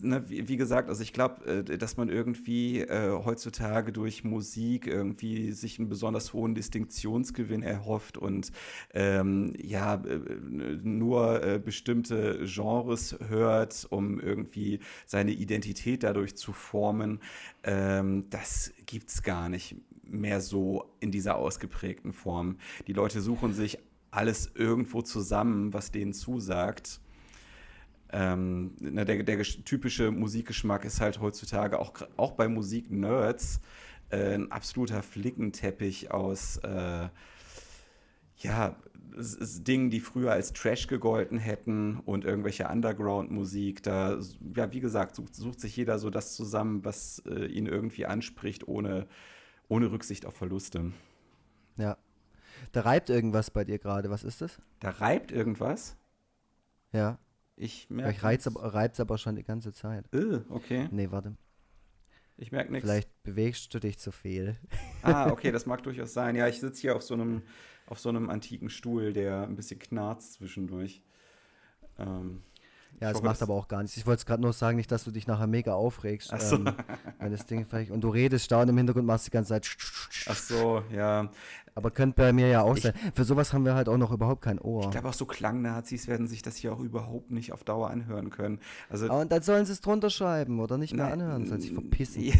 ne, 0.00 0.24
wie, 0.28 0.48
wie 0.48 0.56
gesagt, 0.56 0.88
also 0.88 1.02
ich 1.02 1.12
glaube, 1.12 1.64
äh, 1.68 1.78
dass 1.78 1.96
man 1.96 2.08
irgendwie 2.08 2.80
äh, 2.80 3.10
heutzutage 3.24 3.92
durch 3.92 4.22
Musik 4.22 4.86
irgendwie 4.86 5.52
sich 5.52 5.78
einen 5.78 5.88
besonders 5.88 6.32
hohen 6.32 6.54
Distinktionsgewinn 6.54 7.62
erhofft 7.62 8.16
und 8.16 8.52
ähm, 8.94 9.54
ja, 9.60 9.94
äh, 9.94 10.18
nur 10.82 11.42
äh, 11.42 11.58
bestimmte 11.58 12.44
Genres 12.44 13.16
hört, 13.28 13.86
um 13.90 14.20
irgendwie 14.20 14.80
seine 15.06 15.32
Identität 15.32 16.04
dadurch 16.04 16.36
zu 16.36 16.52
formen, 16.52 17.20
ähm, 17.64 18.30
das 18.30 18.72
gibt's 18.86 19.22
gar 19.22 19.48
nicht 19.48 19.74
mehr 20.04 20.40
so 20.40 20.84
in 21.00 21.10
dieser 21.10 21.36
ausgeprägten 21.36 22.12
Form. 22.12 22.58
Die 22.86 22.92
Leute 22.92 23.20
suchen 23.20 23.52
sich 23.52 23.78
alles 24.12 24.52
irgendwo 24.54 25.02
zusammen, 25.02 25.72
was 25.72 25.90
denen 25.90 26.12
zusagt. 26.12 27.00
Ähm, 28.12 28.76
na, 28.80 29.04
der, 29.04 29.22
der 29.22 29.38
gesch- 29.40 29.64
typische 29.64 30.10
Musikgeschmack 30.10 30.84
ist 30.84 31.00
halt 31.00 31.20
heutzutage 31.20 31.78
auch, 31.78 31.92
auch 32.16 32.32
bei 32.32 32.48
Musik-Nerds 32.48 33.60
äh, 34.10 34.34
ein 34.34 34.52
absoluter 34.52 35.02
Flickenteppich 35.02 36.10
aus 36.12 36.58
äh, 36.58 37.08
ja, 38.38 38.76
Dingen, 39.18 39.88
die 39.88 40.00
früher 40.00 40.30
als 40.32 40.52
Trash 40.52 40.88
gegolten 40.88 41.38
hätten 41.38 41.98
und 42.00 42.24
irgendwelche 42.24 42.68
Underground-Musik. 42.68 43.82
Da, 43.82 44.18
ja, 44.54 44.72
wie 44.72 44.80
gesagt, 44.80 45.16
sucht, 45.16 45.34
sucht 45.34 45.58
sich 45.58 45.74
jeder 45.74 45.98
so 45.98 46.10
das 46.10 46.34
zusammen, 46.34 46.84
was 46.84 47.22
äh, 47.26 47.46
ihn 47.46 47.66
irgendwie 47.66 48.04
anspricht, 48.04 48.68
ohne, 48.68 49.06
ohne 49.68 49.90
Rücksicht 49.90 50.26
auf 50.26 50.36
Verluste. 50.36 50.92
Ja. 51.76 51.96
Da 52.72 52.82
reibt 52.82 53.10
irgendwas 53.10 53.50
bei 53.50 53.64
dir 53.64 53.78
gerade. 53.78 54.10
Was 54.10 54.22
ist 54.22 54.42
das? 54.42 54.60
Da 54.80 54.90
reibt 54.90 55.32
irgendwas. 55.32 55.96
Ja. 56.92 57.18
Ich 57.56 57.88
merke. 57.88 58.12
ich 58.12 58.22
reiz 58.22 58.46
aber, 58.46 58.74
reib's 58.74 59.00
aber 59.00 59.18
schon 59.18 59.36
die 59.36 59.42
ganze 59.42 59.72
Zeit. 59.72 60.04
Äh, 60.14 60.40
okay. 60.50 60.88
Nee, 60.90 61.10
warte. 61.10 61.36
Ich 62.36 62.52
merke 62.52 62.70
nichts. 62.70 62.86
Vielleicht 62.86 63.22
bewegst 63.22 63.72
du 63.72 63.78
dich 63.78 63.98
zu 63.98 64.12
viel. 64.12 64.56
Ah, 65.02 65.30
okay, 65.32 65.52
das 65.52 65.64
mag 65.64 65.82
durchaus 65.82 66.12
sein. 66.12 66.36
Ja, 66.36 66.46
ich 66.48 66.60
sitze 66.60 66.82
hier 66.82 66.96
auf 66.96 67.02
so 67.02 67.14
einem 67.14 67.42
auf 67.86 68.00
so 68.00 68.08
einem 68.08 68.30
antiken 68.30 68.68
Stuhl, 68.68 69.12
der 69.12 69.44
ein 69.44 69.54
bisschen 69.54 69.78
knarzt 69.78 70.34
zwischendurch. 70.34 71.02
Ähm, 71.98 72.42
ja, 73.00 73.10
es 73.10 73.22
macht 73.22 73.42
aber 73.42 73.54
auch 73.54 73.68
gar 73.68 73.82
nichts. 73.82 73.96
Ich 73.96 74.06
wollte 74.06 74.20
es 74.20 74.26
gerade 74.26 74.42
nur 74.42 74.52
sagen, 74.52 74.76
nicht, 74.76 74.90
dass 74.90 75.04
du 75.04 75.10
dich 75.10 75.26
nachher 75.26 75.46
mega 75.46 75.74
aufregst. 75.74 76.30
Ach 76.32 76.40
so. 76.40 76.56
Ähm, 76.56 76.72
wenn 77.18 77.32
das 77.32 77.46
Ding 77.46 77.66
vielleicht, 77.66 77.90
und 77.90 78.00
du 78.00 78.08
redest 78.08 78.50
da 78.50 78.62
und 78.62 78.68
im 78.68 78.76
Hintergrund 78.76 79.06
machst 79.06 79.26
die 79.26 79.30
ganze 79.30 79.50
Zeit. 79.50 79.76
Ach 80.28 80.36
so, 80.36 80.82
ja. 80.90 81.30
Aber 81.74 81.90
könnte 81.90 82.16
bei 82.16 82.32
mir 82.32 82.48
ja 82.48 82.62
auch 82.62 82.76
ich, 82.76 82.84
sein. 82.84 82.94
Für 83.14 83.24
sowas 83.24 83.52
haben 83.52 83.66
wir 83.66 83.74
halt 83.74 83.90
auch 83.90 83.98
noch 83.98 84.10
überhaupt 84.10 84.40
kein 84.40 84.58
Ohr. 84.58 84.84
Ich 84.84 84.90
glaube 84.92 85.08
auch 85.08 85.14
so 85.14 85.26
Klangnazis 85.26 86.08
werden 86.08 86.26
sich 86.26 86.40
das 86.40 86.56
hier 86.56 86.72
auch 86.72 86.80
überhaupt 86.80 87.30
nicht 87.30 87.52
auf 87.52 87.64
Dauer 87.64 87.90
anhören 87.90 88.30
können. 88.30 88.60
Also, 88.88 89.12
und 89.12 89.30
dann 89.30 89.42
sollen 89.42 89.66
sie 89.66 89.72
es 89.72 89.82
drunter 89.82 90.08
schreiben 90.08 90.58
oder 90.58 90.78
nicht 90.78 90.94
mehr 90.94 91.12
anhören, 91.12 91.44
sollen 91.44 91.60
sich 91.60 91.72
verpissen. 91.72 92.22
Yeah. 92.22 92.34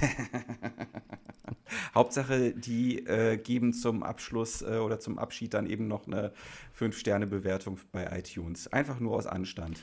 Hauptsache, 1.94 2.52
die 2.52 3.06
äh, 3.06 3.36
geben 3.36 3.74
zum 3.74 4.02
Abschluss 4.02 4.62
äh, 4.62 4.78
oder 4.78 5.00
zum 5.00 5.18
Abschied 5.18 5.52
dann 5.52 5.66
eben 5.66 5.86
noch 5.86 6.06
eine 6.06 6.32
5-Sterne-Bewertung 6.78 7.78
bei 7.92 8.06
iTunes. 8.18 8.68
Einfach 8.68 9.00
nur 9.00 9.16
aus 9.16 9.26
Anstand. 9.26 9.82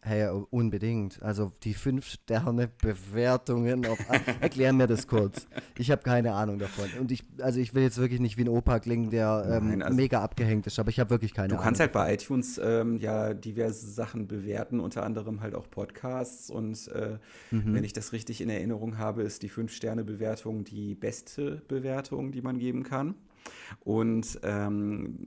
Hey, 0.00 0.28
unbedingt. 0.50 1.20
Also 1.22 1.50
die 1.64 1.74
5-Sterne-Bewertungen 1.74 3.84
auf. 3.84 3.98
Erklär 4.40 4.72
mir 4.72 4.86
das 4.86 5.08
kurz. 5.08 5.48
Ich 5.76 5.90
habe 5.90 6.02
keine 6.02 6.34
Ahnung 6.34 6.60
davon. 6.60 6.88
Und 7.00 7.10
ich, 7.10 7.24
also 7.40 7.58
ich 7.58 7.74
will 7.74 7.82
jetzt 7.82 7.98
wirklich 7.98 8.20
nicht 8.20 8.36
wie 8.36 8.42
ein 8.42 8.48
Opa 8.48 8.78
klingen, 8.78 9.10
der 9.10 9.44
ähm, 9.50 9.70
Nein, 9.70 9.82
also 9.82 9.96
mega 9.96 10.22
abgehängt 10.22 10.68
ist, 10.68 10.78
aber 10.78 10.90
ich 10.90 11.00
habe 11.00 11.10
wirklich 11.10 11.34
keine 11.34 11.48
Ahnung. 11.48 11.58
Du 11.58 11.64
kannst 11.64 11.80
halt 11.80 11.90
bei 11.92 12.14
iTunes 12.14 12.60
ähm, 12.62 12.98
ja 12.98 13.34
diverse 13.34 13.90
Sachen 13.90 14.28
bewerten, 14.28 14.78
unter 14.78 15.02
anderem 15.02 15.40
halt 15.40 15.56
auch 15.56 15.68
Podcasts. 15.68 16.48
Und 16.48 16.86
äh, 16.88 17.18
mhm. 17.50 17.74
wenn 17.74 17.82
ich 17.82 17.92
das 17.92 18.12
richtig 18.12 18.40
in 18.40 18.50
Erinnerung 18.50 18.98
habe, 18.98 19.24
ist 19.24 19.42
die 19.42 19.50
5-Sterne-Bewertung 19.50 20.62
die 20.62 20.94
beste 20.94 21.60
Bewertung, 21.66 22.30
die 22.30 22.40
man 22.40 22.58
geben 22.58 22.84
kann 22.84 23.16
und 23.80 24.38
ähm, 24.42 25.18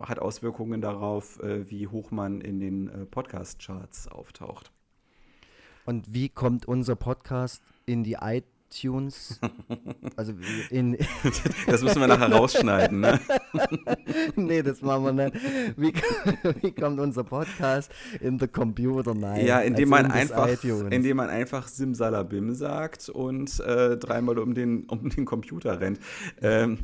hat 0.00 0.18
Auswirkungen 0.18 0.80
darauf, 0.80 1.40
äh, 1.40 1.70
wie 1.70 1.86
hoch 1.86 2.10
man 2.10 2.40
in 2.40 2.60
den 2.60 2.88
äh, 2.88 3.06
Podcast-Charts 3.06 4.08
auftaucht. 4.08 4.72
Und 5.84 6.12
wie 6.12 6.28
kommt 6.28 6.66
unser 6.66 6.96
Podcast 6.96 7.62
in 7.86 8.02
die 8.02 8.16
iTunes. 8.76 9.40
Also 10.16 10.32
in 10.70 10.96
das 11.66 11.82
müssen 11.82 12.00
wir 12.00 12.06
nachher 12.06 12.32
rausschneiden, 12.32 13.00
ne? 13.00 13.20
nee, 14.36 14.62
das 14.62 14.80
machen 14.80 15.04
wir 15.04 15.12
nicht. 15.12 15.36
Wie, 15.76 15.92
wie 16.62 16.72
kommt 16.72 16.98
unser 17.00 17.22
Podcast 17.22 17.92
in 18.20 18.38
the 18.38 18.46
Computer? 18.46 19.14
Nein. 19.14 19.44
Ja, 19.44 19.60
indem 19.60 19.92
also 19.92 20.04
man 20.04 20.06
in 20.06 20.12
einfach, 20.12 20.64
indem 20.90 21.16
man 21.18 21.28
einfach 21.28 21.68
Simsalabim 21.68 22.54
sagt 22.54 23.10
und 23.10 23.60
äh, 23.60 23.98
dreimal 23.98 24.38
um 24.38 24.54
den, 24.54 24.84
um 24.84 25.10
den 25.10 25.26
Computer 25.26 25.80
rennt. 25.80 26.00
Ähm, 26.40 26.78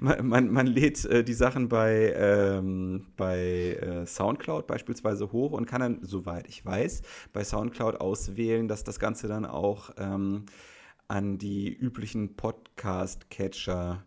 man, 0.00 0.26
man, 0.26 0.52
man, 0.52 0.66
lädt 0.66 1.02
äh, 1.06 1.24
die 1.24 1.34
Sachen 1.34 1.70
bei, 1.70 2.12
ähm, 2.14 3.06
bei 3.16 3.78
äh, 3.80 4.06
Soundcloud 4.06 4.66
beispielsweise 4.66 5.32
hoch 5.32 5.52
und 5.52 5.64
kann 5.64 5.80
dann, 5.80 5.98
soweit 6.02 6.46
ich 6.48 6.66
weiß, 6.66 7.00
bei 7.32 7.42
Soundcloud 7.42 8.02
auswählen, 8.02 8.68
dass 8.68 8.84
das 8.84 8.98
Ganze 8.98 9.28
dann 9.28 9.46
auch 9.46 9.90
ähm, 9.96 10.44
an 11.08 11.38
die 11.38 11.72
üblichen 11.72 12.36
Podcast-Catcher 12.36 14.04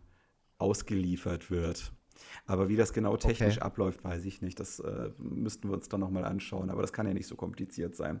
ausgeliefert 0.58 1.50
wird. 1.50 1.92
Aber 2.46 2.68
wie 2.68 2.76
das 2.76 2.92
genau 2.92 3.16
technisch 3.16 3.56
okay. 3.56 3.64
abläuft, 3.64 4.04
weiß 4.04 4.24
ich 4.24 4.42
nicht. 4.42 4.58
Das 4.58 4.80
äh, 4.80 5.10
müssten 5.18 5.68
wir 5.68 5.74
uns 5.74 5.88
dann 5.88 6.00
nochmal 6.00 6.24
anschauen. 6.24 6.70
Aber 6.70 6.82
das 6.82 6.92
kann 6.92 7.06
ja 7.06 7.14
nicht 7.14 7.26
so 7.26 7.36
kompliziert 7.36 7.94
sein. 7.94 8.20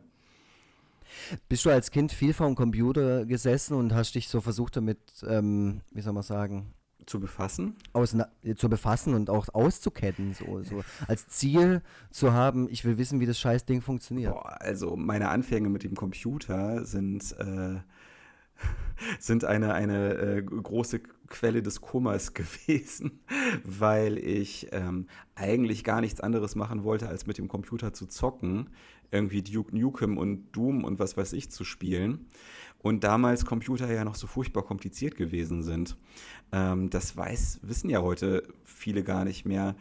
Bist 1.48 1.64
du 1.64 1.70
als 1.70 1.90
Kind 1.90 2.12
viel 2.12 2.34
vor 2.34 2.46
dem 2.46 2.54
Computer 2.54 3.24
gesessen 3.24 3.74
und 3.74 3.94
hast 3.94 4.14
dich 4.14 4.28
so 4.28 4.40
versucht 4.40 4.76
damit, 4.76 4.98
ähm, 5.26 5.80
wie 5.90 6.02
soll 6.02 6.12
man 6.12 6.22
sagen, 6.22 6.74
zu 7.06 7.18
befassen? 7.18 7.76
Aus, 7.94 8.14
zu 8.56 8.68
befassen 8.68 9.14
und 9.14 9.30
auch 9.30 9.48
auszuketten, 9.54 10.34
so, 10.34 10.62
so 10.62 10.84
als 11.06 11.26
Ziel 11.28 11.82
zu 12.10 12.32
haben, 12.32 12.68
ich 12.68 12.84
will 12.84 12.98
wissen, 12.98 13.20
wie 13.20 13.26
das 13.26 13.38
scheiß 13.40 13.64
Ding 13.64 13.80
funktioniert. 13.80 14.32
Boah, 14.32 14.60
also 14.60 14.96
meine 14.96 15.30
Anfänge 15.30 15.70
mit 15.70 15.84
dem 15.84 15.94
Computer 15.94 16.84
sind 16.84 17.34
äh, 17.38 17.80
sind 19.18 19.44
eine, 19.44 19.74
eine 19.74 20.14
äh, 20.14 20.42
große 20.42 21.00
Quelle 21.28 21.62
des 21.62 21.80
Kummers 21.80 22.34
gewesen, 22.34 23.20
weil 23.64 24.18
ich 24.18 24.68
ähm, 24.72 25.06
eigentlich 25.34 25.84
gar 25.84 26.00
nichts 26.00 26.20
anderes 26.20 26.54
machen 26.54 26.84
wollte, 26.84 27.08
als 27.08 27.26
mit 27.26 27.38
dem 27.38 27.48
Computer 27.48 27.92
zu 27.92 28.06
zocken, 28.06 28.70
irgendwie 29.10 29.42
Duke 29.42 29.76
Nukem 29.76 30.18
und 30.18 30.50
Doom 30.52 30.84
und 30.84 30.98
was 30.98 31.16
weiß 31.16 31.32
ich 31.32 31.50
zu 31.50 31.64
spielen. 31.64 32.26
Und 32.80 33.02
damals 33.02 33.44
Computer 33.44 33.90
ja 33.92 34.04
noch 34.04 34.14
so 34.14 34.26
furchtbar 34.26 34.62
kompliziert 34.62 35.16
gewesen 35.16 35.62
sind. 35.62 35.96
Ähm, 36.52 36.90
das 36.90 37.16
weiß, 37.16 37.60
wissen 37.62 37.90
ja 37.90 38.02
heute 38.02 38.44
viele 38.64 39.02
gar 39.02 39.24
nicht 39.24 39.44
mehr, 39.44 39.74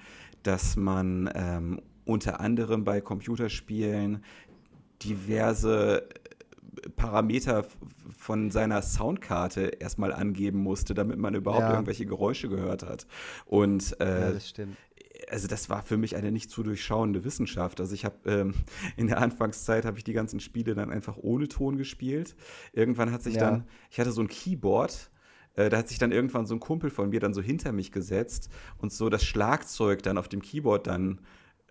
dass 0.44 0.76
man 0.76 1.30
ähm, 1.36 1.82
unter 2.06 2.40
anderem 2.40 2.84
bei 2.84 3.02
Computerspielen 3.02 4.24
diverse 5.04 6.08
Parameter 6.96 7.66
von 8.18 8.52
seiner 8.52 8.82
Soundkarte 8.82 9.62
erstmal 9.80 10.14
angeben 10.14 10.60
musste, 10.60 10.94
damit 10.94 11.18
man 11.18 11.36
überhaupt 11.36 11.62
ja. 11.62 11.74
irgendwelche 11.74 12.06
Geräusche 12.06 12.50
gehört 12.50 12.84
hat. 12.84 13.08
Und 13.46 14.00
äh, 14.00 14.22
ja, 14.22 14.32
das 14.32 14.50
stimmt 14.50 14.78
also 15.30 15.48
das 15.48 15.70
war 15.70 15.82
für 15.82 15.98
mich 15.98 16.16
eine 16.16 16.32
nicht 16.32 16.50
zu 16.50 16.64
durchschauende 16.64 17.24
Wissenschaft. 17.24 17.80
Also 17.80 17.94
ich 17.94 18.06
habe 18.06 18.18
ähm, 18.26 18.54
in 18.98 19.08
der 19.08 19.20
Anfangszeit 19.20 19.86
habe 19.86 19.98
ich 19.98 20.04
die 20.04 20.14
ganzen 20.14 20.40
Spiele 20.40 20.76
dann 20.76 20.92
einfach 20.92 21.18
ohne 21.18 21.48
Ton 21.48 21.78
gespielt. 21.78 22.36
Irgendwann 22.74 23.12
hat 23.12 23.24
sich 23.24 23.36
ja. 23.36 23.42
dann, 23.42 23.64
ich 23.90 24.00
hatte 24.00 24.12
so 24.12 24.22
ein 24.22 24.28
Keyboard, 24.28 25.10
äh, 25.56 25.70
da 25.70 25.78
hat 25.78 25.90
sich 25.90 25.98
dann 25.98 26.12
irgendwann 26.12 26.46
so 26.46 26.56
ein 26.56 26.60
Kumpel 26.60 26.90
von 26.90 27.10
mir 27.10 27.20
dann 27.20 27.34
so 27.34 27.42
hinter 27.42 27.72
mich 27.72 27.92
gesetzt 27.92 28.50
und 28.78 28.94
so 28.94 29.10
das 29.10 29.24
Schlagzeug 29.24 30.04
dann 30.04 30.18
auf 30.18 30.28
dem 30.30 30.42
Keyboard 30.42 30.88
dann 30.88 31.20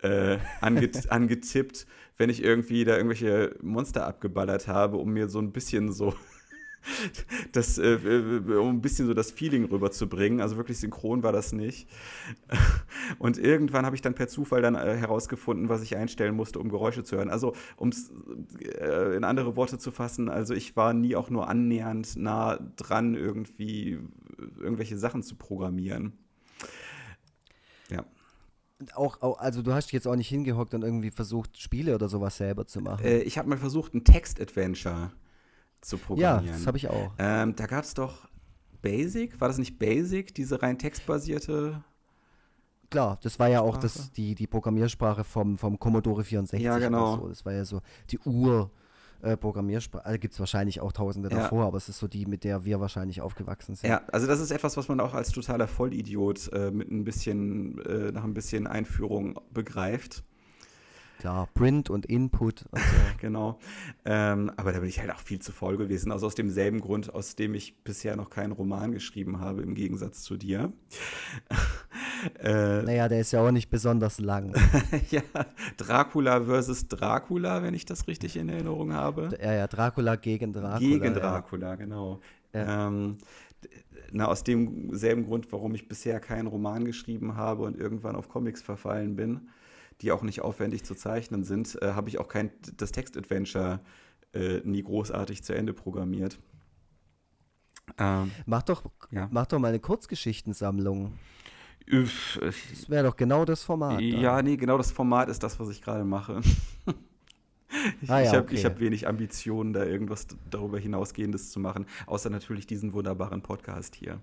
äh, 0.01 0.37
anget 0.61 1.11
angetippt, 1.11 1.87
wenn 2.17 2.29
ich 2.29 2.43
irgendwie 2.43 2.83
da 2.85 2.95
irgendwelche 2.95 3.55
Monster 3.61 4.07
abgeballert 4.07 4.67
habe, 4.67 4.97
um 4.97 5.11
mir 5.13 5.29
so 5.29 5.39
ein 5.39 5.51
bisschen 5.51 5.91
so 5.91 6.13
das, 7.51 7.77
äh, 7.77 7.93
äh, 7.93 8.57
um 8.57 8.69
ein 8.75 8.81
bisschen 8.81 9.07
so 9.07 9.13
das 9.13 9.31
Feeling 9.31 9.65
rüberzubringen. 9.65 10.41
Also 10.41 10.57
wirklich 10.57 10.79
synchron 10.79 11.23
war 11.23 11.31
das 11.31 11.53
nicht. 11.53 11.87
Und 13.19 13.37
irgendwann 13.37 13.85
habe 13.85 13.95
ich 13.95 14.01
dann 14.01 14.15
per 14.15 14.27
Zufall 14.27 14.61
dann 14.61 14.75
äh, 14.75 14.95
herausgefunden, 14.95 15.69
was 15.69 15.81
ich 15.81 15.95
einstellen 15.95 16.35
musste, 16.35 16.59
um 16.59 16.69
Geräusche 16.69 17.03
zu 17.03 17.17
hören. 17.17 17.29
Also 17.29 17.53
um 17.75 17.89
es 17.89 18.11
äh, 18.61 19.15
in 19.15 19.23
andere 19.23 19.55
Worte 19.55 19.77
zu 19.77 19.91
fassen, 19.91 20.29
also 20.29 20.53
ich 20.53 20.75
war 20.75 20.93
nie 20.93 21.15
auch 21.15 21.29
nur 21.29 21.49
annähernd 21.49 22.15
nah 22.17 22.57
dran, 22.75 23.15
irgendwie 23.15 23.99
irgendwelche 24.59 24.97
Sachen 24.97 25.23
zu 25.23 25.35
programmieren. 25.35 26.13
Auch, 28.93 29.21
auch, 29.21 29.39
also 29.39 29.63
du 29.63 29.73
hast 29.73 29.91
jetzt 29.91 30.07
auch 30.07 30.15
nicht 30.15 30.29
hingehockt 30.29 30.73
und 30.73 30.83
irgendwie 30.83 31.09
versucht, 31.09 31.57
Spiele 31.59 31.95
oder 31.95 32.09
sowas 32.09 32.37
selber 32.37 32.67
zu 32.67 32.79
machen. 32.79 33.03
Äh, 33.05 33.19
ich 33.19 33.37
habe 33.37 33.49
mal 33.49 33.57
versucht, 33.57 33.93
ein 33.95 34.03
Text-Adventure 34.03 35.11
zu 35.81 35.97
programmieren. 35.97 36.45
Ja, 36.45 36.51
das 36.51 36.67
habe 36.67 36.77
ich 36.77 36.87
auch. 36.89 37.13
Ähm, 37.17 37.55
da 37.55 37.65
gab 37.65 37.83
es 37.83 37.93
doch 37.95 38.27
Basic, 38.81 39.41
war 39.41 39.47
das 39.47 39.57
nicht 39.57 39.79
Basic, 39.79 40.33
diese 40.35 40.61
rein 40.61 40.77
textbasierte? 40.77 41.83
Klar, 42.89 43.19
das 43.21 43.37
war 43.39 43.49
ja 43.49 43.61
auch 43.61 43.77
das, 43.77 44.11
die, 44.13 44.33
die 44.35 44.47
Programmiersprache 44.47 45.23
vom, 45.23 45.57
vom 45.57 45.77
Commodore 45.79 46.23
64. 46.23 46.63
Ja, 46.63 46.77
genau. 46.77 47.17
So. 47.17 47.27
Das 47.29 47.45
war 47.45 47.53
ja 47.53 47.65
so 47.65 47.81
die 48.11 48.19
Ur- 48.19 48.71
äh, 49.21 49.37
Programmiersprache. 49.37 50.05
Also 50.05 50.19
gibt 50.19 50.33
es 50.33 50.39
wahrscheinlich 50.39 50.81
auch 50.81 50.91
tausende 50.91 51.29
ja. 51.29 51.37
davor, 51.37 51.65
aber 51.65 51.77
es 51.77 51.89
ist 51.89 51.99
so 51.99 52.07
die, 52.07 52.25
mit 52.25 52.43
der 52.43 52.65
wir 52.65 52.79
wahrscheinlich 52.79 53.21
aufgewachsen 53.21 53.75
sind. 53.75 53.89
Ja, 53.89 54.01
also 54.11 54.27
das 54.27 54.39
ist 54.39 54.51
etwas, 54.51 54.77
was 54.77 54.87
man 54.87 54.99
auch 54.99 55.13
als 55.13 55.31
totaler 55.31 55.67
Vollidiot 55.67 56.51
äh, 56.53 56.71
mit 56.71 56.91
ein 56.91 57.03
bisschen, 57.03 57.79
äh, 57.85 58.11
nach 58.11 58.23
ein 58.23 58.33
bisschen 58.33 58.67
Einführung 58.67 59.39
begreift. 59.53 60.23
Klar, 61.19 61.49
Print 61.55 61.89
und 61.89 62.05
Input. 62.05 62.65
Und 62.69 62.79
so. 62.79 62.85
genau. 63.19 63.59
Ähm, 64.05 64.51
aber 64.55 64.71
da 64.71 64.79
bin 64.79 64.89
ich 64.89 64.99
halt 64.99 65.11
auch 65.11 65.19
viel 65.19 65.39
zu 65.39 65.51
voll 65.51 65.77
gewesen. 65.77 66.11
Also 66.11 66.27
aus 66.27 66.35
demselben 66.35 66.79
Grund, 66.79 67.13
aus 67.13 67.35
dem 67.35 67.55
ich 67.55 67.83
bisher 67.83 68.15
noch 68.15 68.29
keinen 68.29 68.51
Roman 68.51 68.91
geschrieben 68.91 69.39
habe, 69.39 69.63
im 69.63 69.73
Gegensatz 69.73 70.21
zu 70.21 70.37
dir. 70.37 70.71
Äh, 72.39 72.81
naja, 72.83 73.07
der 73.07 73.21
ist 73.21 73.31
ja 73.31 73.41
auch 73.41 73.51
nicht 73.51 73.69
besonders 73.69 74.19
lang. 74.19 74.55
ja, 75.11 75.21
Dracula 75.77 76.43
versus 76.43 76.87
Dracula, 76.87 77.63
wenn 77.63 77.73
ich 77.73 77.85
das 77.85 78.07
richtig 78.07 78.35
in 78.35 78.49
Erinnerung 78.49 78.93
habe. 78.93 79.29
Ja, 79.41 79.53
ja, 79.53 79.67
Dracula 79.67 80.15
gegen 80.15 80.53
Dracula. 80.53 80.79
Gegen 80.79 81.13
Dracula, 81.13 81.69
ja. 81.69 81.75
genau. 81.75 82.21
Ja. 82.53 82.87
Ähm, 82.87 83.17
na, 84.11 84.27
aus 84.27 84.43
demselben 84.43 85.25
Grund, 85.25 85.51
warum 85.51 85.75
ich 85.75 85.87
bisher 85.87 86.19
keinen 86.19 86.47
Roman 86.47 86.85
geschrieben 86.85 87.35
habe 87.35 87.63
und 87.63 87.77
irgendwann 87.77 88.15
auf 88.15 88.29
Comics 88.29 88.61
verfallen 88.61 89.15
bin 89.15 89.49
die 90.01 90.11
auch 90.11 90.21
nicht 90.21 90.41
aufwendig 90.41 90.83
zu 90.83 90.95
zeichnen 90.95 91.43
sind, 91.43 91.81
äh, 91.81 91.93
habe 91.93 92.09
ich 92.09 92.19
auch 92.19 92.27
kein 92.27 92.51
das 92.77 92.91
Text-Adventure 92.91 93.79
äh, 94.33 94.59
nie 94.63 94.83
großartig 94.83 95.43
zu 95.43 95.53
Ende 95.53 95.73
programmiert. 95.73 96.39
Ähm, 97.97 98.31
mach, 98.45 98.63
doch, 98.63 98.83
ja. 99.11 99.27
mach 99.31 99.47
doch 99.47 99.59
mal 99.59 99.69
eine 99.69 99.79
Kurzgeschichtensammlung. 99.79 101.13
Das 101.89 102.89
wäre 102.89 103.05
doch 103.05 103.15
genau 103.15 103.45
das 103.45 103.63
Format. 103.63 104.01
Ja, 104.01 104.37
da. 104.37 104.41
nee, 104.41 104.57
genau 104.57 104.77
das 104.77 104.91
Format 104.91 105.29
ist 105.29 105.41
das, 105.41 105.59
was 105.59 105.69
ich 105.69 105.81
gerade 105.81 106.03
mache. 106.03 106.41
Ich, 108.01 108.09
ah, 108.09 108.21
ja, 108.21 108.31
habe 108.31 108.43
okay. 108.43 108.63
hab 108.63 108.79
wenig 108.79 109.07
Ambitionen, 109.07 109.73
da 109.73 109.83
irgendwas 109.83 110.27
darüber 110.49 110.79
hinausgehendes 110.79 111.51
zu 111.51 111.59
machen, 111.59 111.85
außer 112.05 112.29
natürlich 112.29 112.65
diesen 112.65 112.93
wunderbaren 112.93 113.41
Podcast 113.41 113.93
hier. 113.95 114.21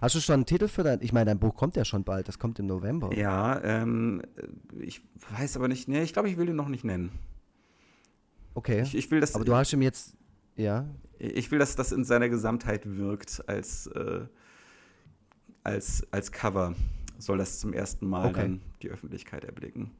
Hast 0.00 0.14
du 0.14 0.20
schon 0.20 0.34
einen 0.34 0.46
Titel 0.46 0.68
für 0.68 0.82
dein? 0.82 1.00
Ich 1.00 1.12
meine, 1.12 1.26
dein 1.26 1.38
Buch 1.38 1.54
kommt 1.54 1.76
ja 1.76 1.84
schon 1.84 2.04
bald. 2.04 2.28
Das 2.28 2.38
kommt 2.38 2.58
im 2.58 2.66
November. 2.66 3.14
Ja, 3.16 3.62
ähm, 3.62 4.22
ich 4.78 5.00
weiß 5.30 5.56
aber 5.56 5.68
nicht. 5.68 5.88
Nee, 5.88 6.02
ich 6.02 6.12
glaube, 6.12 6.28
ich 6.28 6.36
will 6.36 6.48
ihn 6.48 6.56
noch 6.56 6.68
nicht 6.68 6.84
nennen. 6.84 7.10
Okay. 8.54 8.82
Ich, 8.82 8.94
ich, 8.94 9.10
will 9.10 9.20
das. 9.20 9.34
Aber 9.34 9.44
du 9.44 9.54
hast 9.54 9.72
ihm 9.72 9.82
jetzt. 9.82 10.16
Ja. 10.56 10.86
Ich 11.18 11.50
will, 11.50 11.58
dass 11.58 11.76
das 11.76 11.92
in 11.92 12.04
seiner 12.04 12.28
Gesamtheit 12.28 12.82
wirkt 12.84 13.42
als, 13.48 13.86
äh, 13.88 14.22
als, 15.64 16.06
als 16.10 16.32
Cover. 16.32 16.74
Soll 17.18 17.38
das 17.38 17.60
zum 17.60 17.72
ersten 17.72 18.06
Mal 18.06 18.28
okay. 18.28 18.40
dann 18.40 18.62
die 18.82 18.90
Öffentlichkeit 18.90 19.44
erblicken. 19.44 19.90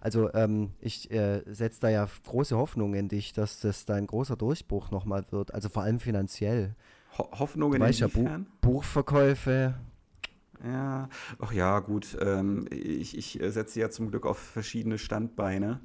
Also 0.00 0.32
ähm, 0.34 0.70
ich 0.80 1.10
äh, 1.10 1.42
setze 1.46 1.80
da 1.80 1.88
ja 1.88 2.08
große 2.26 2.56
Hoffnung 2.56 2.94
in 2.94 3.08
dich, 3.08 3.32
dass 3.32 3.60
das 3.60 3.84
dein 3.84 4.06
großer 4.06 4.36
Durchbruch 4.36 4.90
nochmal 4.90 5.24
wird. 5.30 5.54
Also 5.54 5.68
vor 5.68 5.82
allem 5.82 6.00
finanziell. 6.00 6.74
Ho 7.18 7.28
Hoffnungen 7.32 7.82
in 7.82 7.92
ja, 7.92 8.06
Bu 8.06 8.28
Buchverkäufe. 8.60 9.74
Ja, 10.64 11.08
ach 11.38 11.52
ja, 11.52 11.80
gut. 11.80 12.16
Ähm, 12.20 12.66
ich, 12.70 13.16
ich 13.16 13.40
setze 13.42 13.80
ja 13.80 13.90
zum 13.90 14.10
Glück 14.10 14.26
auf 14.26 14.38
verschiedene 14.38 14.98
Standbeine. 14.98 15.80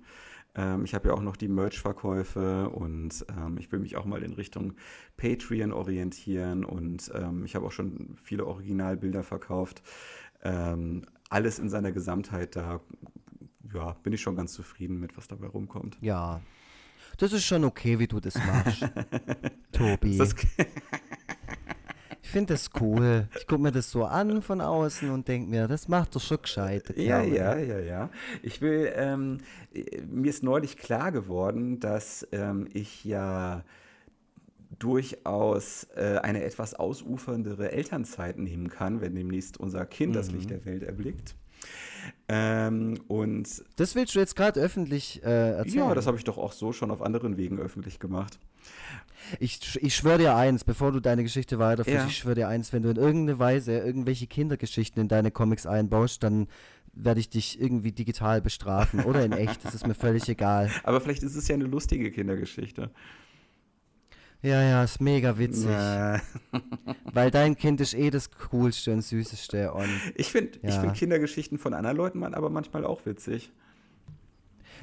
Ähm, 0.56 0.86
ich 0.86 0.94
habe 0.94 1.10
ja 1.10 1.14
auch 1.14 1.22
noch 1.22 1.36
die 1.36 1.48
Merch-Verkäufe 1.48 2.70
und 2.70 3.26
ähm, 3.38 3.58
ich 3.58 3.72
will 3.72 3.80
mich 3.80 3.98
auch 3.98 4.06
mal 4.06 4.24
in 4.24 4.34
Richtung 4.34 4.74
Patreon 5.18 5.72
orientieren 5.72 6.64
und 6.64 7.12
ähm, 7.14 7.46
ich 7.46 7.56
habe 7.56 7.66
auch 7.66 7.72
schon 7.72 8.16
viele 8.22 8.46
Originalbilder 8.46 9.24
verkauft. 9.24 9.82
Ähm, 10.44 11.04
alles 11.30 11.60
in 11.60 11.70
seiner 11.70 11.92
Gesamtheit, 11.92 12.56
da 12.56 12.80
ja, 13.74 13.94
bin 14.04 14.14
ich 14.14 14.22
schon 14.22 14.36
ganz 14.36 14.54
zufrieden 14.54 15.00
mit, 15.00 15.18
was 15.18 15.28
dabei 15.28 15.48
rumkommt. 15.48 15.98
Ja, 16.02 16.42
das 17.18 17.34
ist 17.34 17.46
schon 17.46 17.64
okay, 17.64 18.00
wie 18.00 18.08
du 18.08 18.20
das 18.20 18.36
machst, 18.36 18.86
Tobi. 19.72 20.18
Das 20.18 20.36
finde 22.36 22.54
das 22.54 22.70
cool. 22.82 23.30
Ich 23.38 23.48
gucke 23.48 23.62
mir 23.62 23.72
das 23.72 23.92
so 23.92 24.04
an 24.04 24.42
von 24.42 24.60
außen 24.60 25.10
und 25.10 25.26
denke 25.26 25.50
mir, 25.50 25.70
das 25.70 25.88
macht 25.88 26.14
doch 26.18 26.20
schon 26.20 26.42
gescheit. 26.42 26.94
Ja, 26.98 27.22
ja, 27.22 27.58
ja, 27.58 27.80
ja. 27.80 28.10
Ich 28.44 28.60
will, 28.60 28.92
ähm, 28.94 29.38
mir 30.10 30.32
ist 30.32 30.44
neulich 30.44 30.76
klar 30.76 31.14
geworden, 31.14 31.80
dass 31.80 32.28
ähm, 32.34 32.68
ich 32.74 33.06
ja 33.06 33.64
durchaus 34.80 35.88
äh, 35.96 36.18
eine 36.24 36.44
etwas 36.44 36.74
ausuferndere 36.74 37.72
Elternzeit 37.72 38.38
nehmen 38.38 38.68
kann, 38.68 39.00
wenn 39.00 39.16
demnächst 39.16 39.58
unser 39.58 39.86
Kind 39.86 40.12
mhm. 40.12 40.16
das 40.16 40.30
Licht 40.30 40.50
der 40.50 40.66
Welt 40.66 40.84
erblickt. 40.84 41.36
Ähm, 42.28 43.00
und 43.08 43.64
das 43.78 43.96
willst 43.96 44.14
du 44.14 44.20
jetzt 44.20 44.36
gerade 44.36 44.60
öffentlich 44.60 45.24
äh, 45.24 45.52
erzählen? 45.52 45.88
Ja, 45.88 45.96
das 45.96 46.06
habe 46.06 46.18
ich 46.18 46.26
doch 46.26 46.38
auch 46.38 46.52
so 46.52 46.74
schon 46.74 46.92
auf 46.92 47.02
anderen 47.02 47.38
Wegen 47.38 47.60
öffentlich 47.60 47.98
gemacht. 47.98 48.40
Ich, 49.40 49.78
ich 49.82 49.96
schwöre 49.96 50.18
dir 50.18 50.36
eins, 50.36 50.64
bevor 50.64 50.92
du 50.92 51.00
deine 51.00 51.24
Geschichte 51.24 51.60
weiterführst, 51.60 51.98
ja. 51.98 52.08
ich 52.08 52.18
schwöre 52.18 52.36
dir 52.36 52.48
eins, 52.48 52.74
wenn 52.74 52.84
du 52.84 52.90
in 52.90 52.98
irgendeiner 52.98 53.40
Weise 53.40 53.78
irgendwelche 53.78 54.28
Kindergeschichten 54.28 55.02
in 55.02 55.08
deine 55.08 55.32
Comics 55.32 55.66
einbaust, 55.66 56.24
dann 56.24 56.48
werde 56.94 57.20
ich 57.20 57.30
dich 57.30 57.60
irgendwie 57.60 57.92
digital 57.92 58.42
bestrafen 58.42 59.04
oder 59.04 59.24
in 59.24 59.34
echt, 59.34 59.64
das 59.66 59.76
ist 59.76 59.86
mir 59.86 59.96
völlig 59.96 60.28
egal. 60.30 60.72
Aber 60.84 61.02
vielleicht 61.02 61.24
ist 61.24 61.36
es 61.36 61.48
ja 61.48 61.56
eine 61.56 61.66
lustige 61.66 62.12
Kindergeschichte. 62.12 62.90
Ja, 64.42 64.62
ja, 64.62 64.84
ist 64.84 65.02
mega 65.02 65.38
witzig. 65.38 65.72
Ja. 65.72 66.22
Weil 67.14 67.32
dein 67.32 67.58
Kind 67.58 67.82
ist 67.82 67.96
eh 67.96 68.12
das 68.12 68.30
Coolste 68.32 68.94
und 68.94 69.02
Süßeste. 69.02 69.74
Und, 69.74 69.90
ich 70.16 70.32
finde 70.32 70.60
ja. 70.62 70.80
find 70.80 70.94
Kindergeschichten 70.94 71.58
von 71.58 71.74
anderen 71.74 71.98
Leuten 71.98 72.24
aber 72.24 72.50
manchmal 72.50 72.86
auch 72.86 73.06
witzig. 73.06 73.52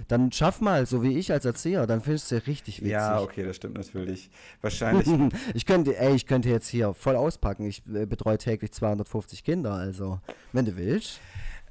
Dann 0.08 0.32
schaff 0.32 0.60
mal, 0.60 0.86
so 0.86 1.02
wie 1.02 1.18
ich 1.18 1.32
als 1.32 1.44
Erzieher, 1.44 1.86
dann 1.86 2.00
findest 2.00 2.30
du 2.30 2.36
es 2.36 2.46
richtig 2.46 2.80
witzig. 2.80 2.92
Ja, 2.92 3.20
okay, 3.20 3.44
das 3.44 3.56
stimmt 3.56 3.76
natürlich. 3.76 4.30
Wahrscheinlich. 4.60 5.08
ich 5.54 5.66
könnte, 5.66 5.96
ey, 5.96 6.14
ich 6.14 6.26
könnte 6.26 6.48
jetzt 6.48 6.68
hier 6.68 6.94
voll 6.94 7.16
auspacken. 7.16 7.66
Ich 7.66 7.82
äh, 7.92 8.06
betreue 8.06 8.38
täglich 8.38 8.72
250 8.72 9.44
Kinder, 9.44 9.72
also, 9.72 10.20
wenn 10.52 10.64
du 10.64 10.76
willst. 10.76 11.20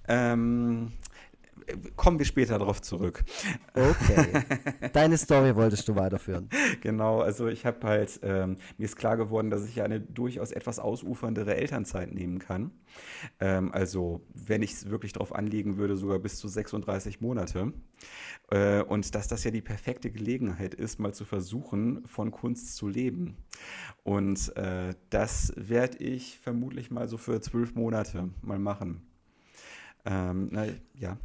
Ähm, 0.07 0.93
kommen 1.95 2.19
wir 2.19 2.25
später 2.25 2.59
darauf 2.59 2.81
zurück. 2.81 3.23
Okay. 3.73 4.43
Deine 4.93 5.17
Story 5.17 5.55
wolltest 5.55 5.87
du 5.87 5.95
weiterführen. 5.95 6.49
Genau, 6.81 7.21
also 7.21 7.47
ich 7.47 7.65
habe 7.65 7.87
halt, 7.87 8.19
ähm, 8.23 8.57
mir 8.77 8.85
ist 8.85 8.95
klar 8.95 9.17
geworden, 9.17 9.49
dass 9.49 9.65
ich 9.65 9.81
eine 9.81 9.99
durchaus 9.99 10.51
etwas 10.51 10.79
ausuferndere 10.79 11.55
Elternzeit 11.55 12.13
nehmen 12.13 12.39
kann. 12.39 12.71
Ähm, 13.39 13.71
also, 13.71 14.21
wenn 14.33 14.61
ich 14.61 14.73
es 14.73 14.89
wirklich 14.89 15.13
darauf 15.13 15.33
anlegen 15.33 15.77
würde, 15.77 15.97
sogar 15.97 16.19
bis 16.19 16.37
zu 16.37 16.47
36 16.47 17.21
Monate. 17.21 17.73
Äh, 18.49 18.81
und 18.83 19.13
dass 19.15 19.27
das 19.27 19.43
ja 19.43 19.51
die 19.51 19.61
perfekte 19.61 20.11
Gelegenheit 20.11 20.73
ist, 20.73 20.99
mal 20.99 21.13
zu 21.13 21.25
versuchen, 21.25 22.05
von 22.05 22.31
Kunst 22.31 22.75
zu 22.75 22.87
leben. 22.87 23.37
Und 24.03 24.55
äh, 24.57 24.93
das 25.09 25.53
werde 25.55 25.97
ich 25.99 26.39
vermutlich 26.39 26.91
mal 26.91 27.07
so 27.07 27.17
für 27.17 27.39
zwölf 27.41 27.75
Monate 27.75 28.29
mal 28.41 28.59
machen. 28.59 29.01
Ähm, 30.05 30.49
na, 30.51 30.65
ja. 30.95 31.17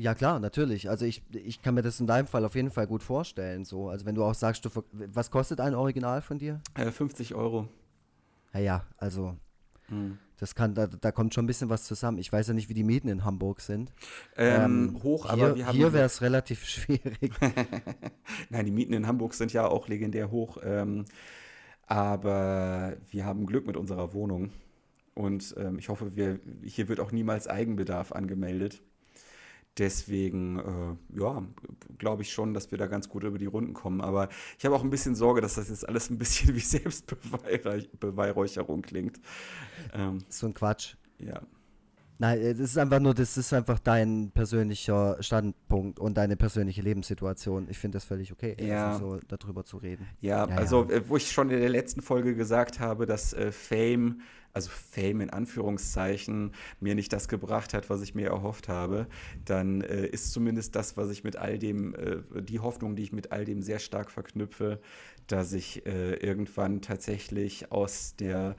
Ja, 0.00 0.14
klar, 0.14 0.40
natürlich. 0.40 0.88
Also 0.88 1.04
ich, 1.04 1.22
ich 1.32 1.60
kann 1.60 1.74
mir 1.74 1.82
das 1.82 2.00
in 2.00 2.06
deinem 2.06 2.26
Fall 2.26 2.44
auf 2.46 2.54
jeden 2.54 2.70
Fall 2.70 2.86
gut 2.86 3.02
vorstellen. 3.02 3.66
So. 3.66 3.90
Also 3.90 4.06
wenn 4.06 4.14
du 4.14 4.24
auch 4.24 4.34
sagst, 4.34 4.64
du, 4.64 4.70
was 4.92 5.30
kostet 5.30 5.60
ein 5.60 5.74
Original 5.74 6.22
von 6.22 6.38
dir? 6.38 6.60
Äh, 6.74 6.90
50 6.90 7.34
Euro. 7.34 7.68
Ja, 8.54 8.60
ja, 8.60 8.84
also 8.96 9.36
hm. 9.88 10.16
das 10.38 10.54
kann, 10.54 10.74
da, 10.74 10.86
da 10.86 11.12
kommt 11.12 11.34
schon 11.34 11.44
ein 11.44 11.46
bisschen 11.46 11.68
was 11.68 11.84
zusammen. 11.84 12.16
Ich 12.16 12.32
weiß 12.32 12.48
ja 12.48 12.54
nicht, 12.54 12.70
wie 12.70 12.74
die 12.74 12.82
Mieten 12.82 13.08
in 13.08 13.26
Hamburg 13.26 13.60
sind. 13.60 13.92
Ähm, 14.36 14.94
ähm, 14.94 15.02
hoch, 15.02 15.26
aber 15.26 15.48
hier, 15.48 15.56
wir 15.56 15.66
haben. 15.66 15.76
Hier 15.76 15.92
wäre 15.92 16.06
es 16.06 16.22
relativ 16.22 16.64
schwierig. 16.66 17.32
Nein, 18.48 18.64
die 18.64 18.72
Mieten 18.72 18.94
in 18.94 19.06
Hamburg 19.06 19.34
sind 19.34 19.52
ja 19.52 19.66
auch 19.66 19.86
legendär 19.86 20.30
hoch. 20.30 20.56
Ähm, 20.64 21.04
aber 21.86 22.96
wir 23.10 23.26
haben 23.26 23.44
Glück 23.44 23.66
mit 23.66 23.76
unserer 23.76 24.14
Wohnung. 24.14 24.50
Und 25.14 25.54
ähm, 25.58 25.78
ich 25.78 25.90
hoffe, 25.90 26.16
wir, 26.16 26.40
hier 26.62 26.88
wird 26.88 27.00
auch 27.00 27.12
niemals 27.12 27.48
Eigenbedarf 27.48 28.12
angemeldet. 28.12 28.82
Deswegen, 29.78 30.58
äh, 30.58 30.96
ja, 31.20 31.42
glaube 31.98 32.22
ich 32.22 32.32
schon, 32.32 32.54
dass 32.54 32.70
wir 32.70 32.78
da 32.78 32.86
ganz 32.86 33.08
gut 33.08 33.24
über 33.24 33.38
die 33.38 33.46
Runden 33.46 33.72
kommen. 33.72 34.00
Aber 34.00 34.28
ich 34.58 34.64
habe 34.64 34.74
auch 34.74 34.82
ein 34.82 34.90
bisschen 34.90 35.14
Sorge, 35.14 35.40
dass 35.40 35.54
das 35.54 35.68
jetzt 35.68 35.88
alles 35.88 36.10
ein 36.10 36.18
bisschen 36.18 36.54
wie 36.54 36.60
Selbstbeweihräucherung 36.60 38.82
klingt. 38.82 39.20
Ähm, 39.92 40.18
so 40.28 40.46
ein 40.46 40.54
Quatsch. 40.54 40.96
Ja. 41.18 41.42
Nein, 42.20 42.38
es 42.38 42.58
ist 42.58 42.76
einfach 42.76 43.00
nur, 43.00 43.14
das 43.14 43.38
ist 43.38 43.50
einfach 43.54 43.78
dein 43.78 44.30
persönlicher 44.34 45.16
Standpunkt 45.20 45.98
und 45.98 46.18
deine 46.18 46.36
persönliche 46.36 46.82
Lebenssituation. 46.82 47.66
Ich 47.70 47.78
finde 47.78 47.96
das 47.96 48.04
völlig 48.04 48.30
okay, 48.30 48.54
ja. 48.60 48.92
also 48.92 49.14
so 49.14 49.20
darüber 49.26 49.64
zu 49.64 49.78
reden. 49.78 50.06
Ja, 50.20 50.46
ja 50.46 50.54
also 50.54 50.86
ja. 50.90 50.96
Äh, 50.96 51.08
wo 51.08 51.16
ich 51.16 51.32
schon 51.32 51.48
in 51.48 51.60
der 51.60 51.70
letzten 51.70 52.02
Folge 52.02 52.34
gesagt 52.34 52.78
habe, 52.78 53.06
dass 53.06 53.32
äh, 53.32 53.50
Fame 53.50 54.20
also 54.52 54.70
Fame 54.70 55.20
in 55.22 55.30
Anführungszeichen, 55.30 56.52
mir 56.80 56.94
nicht 56.94 57.12
das 57.12 57.28
gebracht 57.28 57.74
hat, 57.74 57.90
was 57.90 58.02
ich 58.02 58.14
mir 58.14 58.28
erhofft 58.28 58.68
habe, 58.68 59.06
dann 59.44 59.80
äh, 59.82 60.06
ist 60.06 60.32
zumindest 60.32 60.74
das, 60.74 60.96
was 60.96 61.10
ich 61.10 61.24
mit 61.24 61.36
all 61.36 61.58
dem, 61.58 61.94
äh, 61.94 62.42
die 62.42 62.60
Hoffnung, 62.60 62.96
die 62.96 63.02
ich 63.02 63.12
mit 63.12 63.32
all 63.32 63.44
dem 63.44 63.62
sehr 63.62 63.78
stark 63.78 64.10
verknüpfe, 64.10 64.80
dass 65.26 65.52
ich 65.52 65.86
äh, 65.86 66.14
irgendwann 66.14 66.82
tatsächlich 66.82 67.70
aus 67.70 68.16
der 68.16 68.56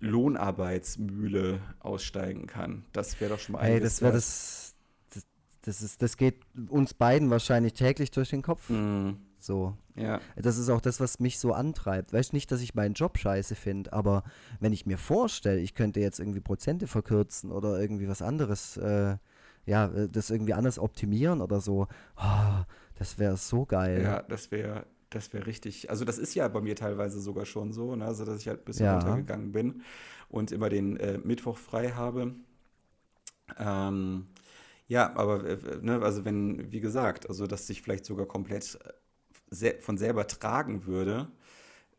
Lohnarbeitsmühle 0.00 1.60
aussteigen 1.80 2.46
kann. 2.46 2.84
Das 2.92 3.20
wäre 3.20 3.34
doch 3.34 3.40
schon 3.40 3.54
mal 3.54 3.60
ein. 3.60 3.72
Hey, 3.72 3.80
das 3.80 4.02
wäre 4.02 4.12
das, 4.12 4.74
das, 5.10 5.24
das, 5.62 5.82
ist, 5.82 6.02
das 6.02 6.16
geht 6.16 6.40
uns 6.68 6.94
beiden 6.94 7.30
wahrscheinlich 7.30 7.74
täglich 7.74 8.10
durch 8.10 8.30
den 8.30 8.42
Kopf. 8.42 8.68
Mm. 8.70 9.12
So. 9.44 9.76
Ja. 9.94 10.20
Das 10.36 10.58
ist 10.58 10.70
auch 10.70 10.80
das, 10.80 11.00
was 11.00 11.20
mich 11.20 11.38
so 11.38 11.52
antreibt. 11.52 12.12
Weißt 12.12 12.32
nicht, 12.32 12.50
dass 12.50 12.60
ich 12.60 12.74
meinen 12.74 12.94
Job 12.94 13.18
scheiße 13.18 13.54
finde, 13.54 13.92
aber 13.92 14.24
wenn 14.60 14.72
ich 14.72 14.86
mir 14.86 14.98
vorstelle, 14.98 15.60
ich 15.60 15.74
könnte 15.74 16.00
jetzt 16.00 16.18
irgendwie 16.18 16.40
Prozente 16.40 16.86
verkürzen 16.86 17.52
oder 17.52 17.80
irgendwie 17.80 18.08
was 18.08 18.22
anderes, 18.22 18.76
äh, 18.78 19.16
ja, 19.66 19.88
das 19.88 20.30
irgendwie 20.30 20.54
anders 20.54 20.78
optimieren 20.78 21.40
oder 21.40 21.60
so, 21.60 21.86
oh, 22.16 22.64
das 22.98 23.18
wäre 23.18 23.36
so 23.36 23.66
geil. 23.66 24.02
Ja, 24.02 24.22
das 24.22 24.50
wäre 24.50 24.86
das 25.10 25.32
wäre 25.32 25.46
richtig. 25.46 25.90
Also 25.90 26.04
das 26.04 26.18
ist 26.18 26.34
ja 26.34 26.48
bei 26.48 26.60
mir 26.60 26.74
teilweise 26.74 27.20
sogar 27.20 27.46
schon 27.46 27.72
so, 27.72 27.94
ne? 27.94 28.04
also 28.04 28.24
dass 28.24 28.40
ich 28.40 28.48
halt 28.48 28.62
ein 28.62 28.64
bisschen 28.64 28.86
ja. 28.86 28.98
runtergegangen 28.98 29.52
bin 29.52 29.82
und 30.28 30.50
immer 30.52 30.68
den 30.68 30.96
äh, 30.96 31.18
Mittwoch 31.18 31.56
frei 31.56 31.90
habe. 31.90 32.34
Ähm, 33.58 34.26
ja, 34.86 35.14
aber 35.16 35.44
äh, 35.44 35.58
ne, 35.80 36.02
also 36.02 36.24
wenn, 36.24 36.72
wie 36.72 36.80
gesagt, 36.80 37.28
also 37.28 37.46
dass 37.46 37.66
sich 37.66 37.82
vielleicht 37.82 38.04
sogar 38.04 38.26
komplett 38.26 38.64
se 38.64 38.78
von 39.80 39.98
selber 39.98 40.26
tragen 40.26 40.86
würde, 40.86 41.28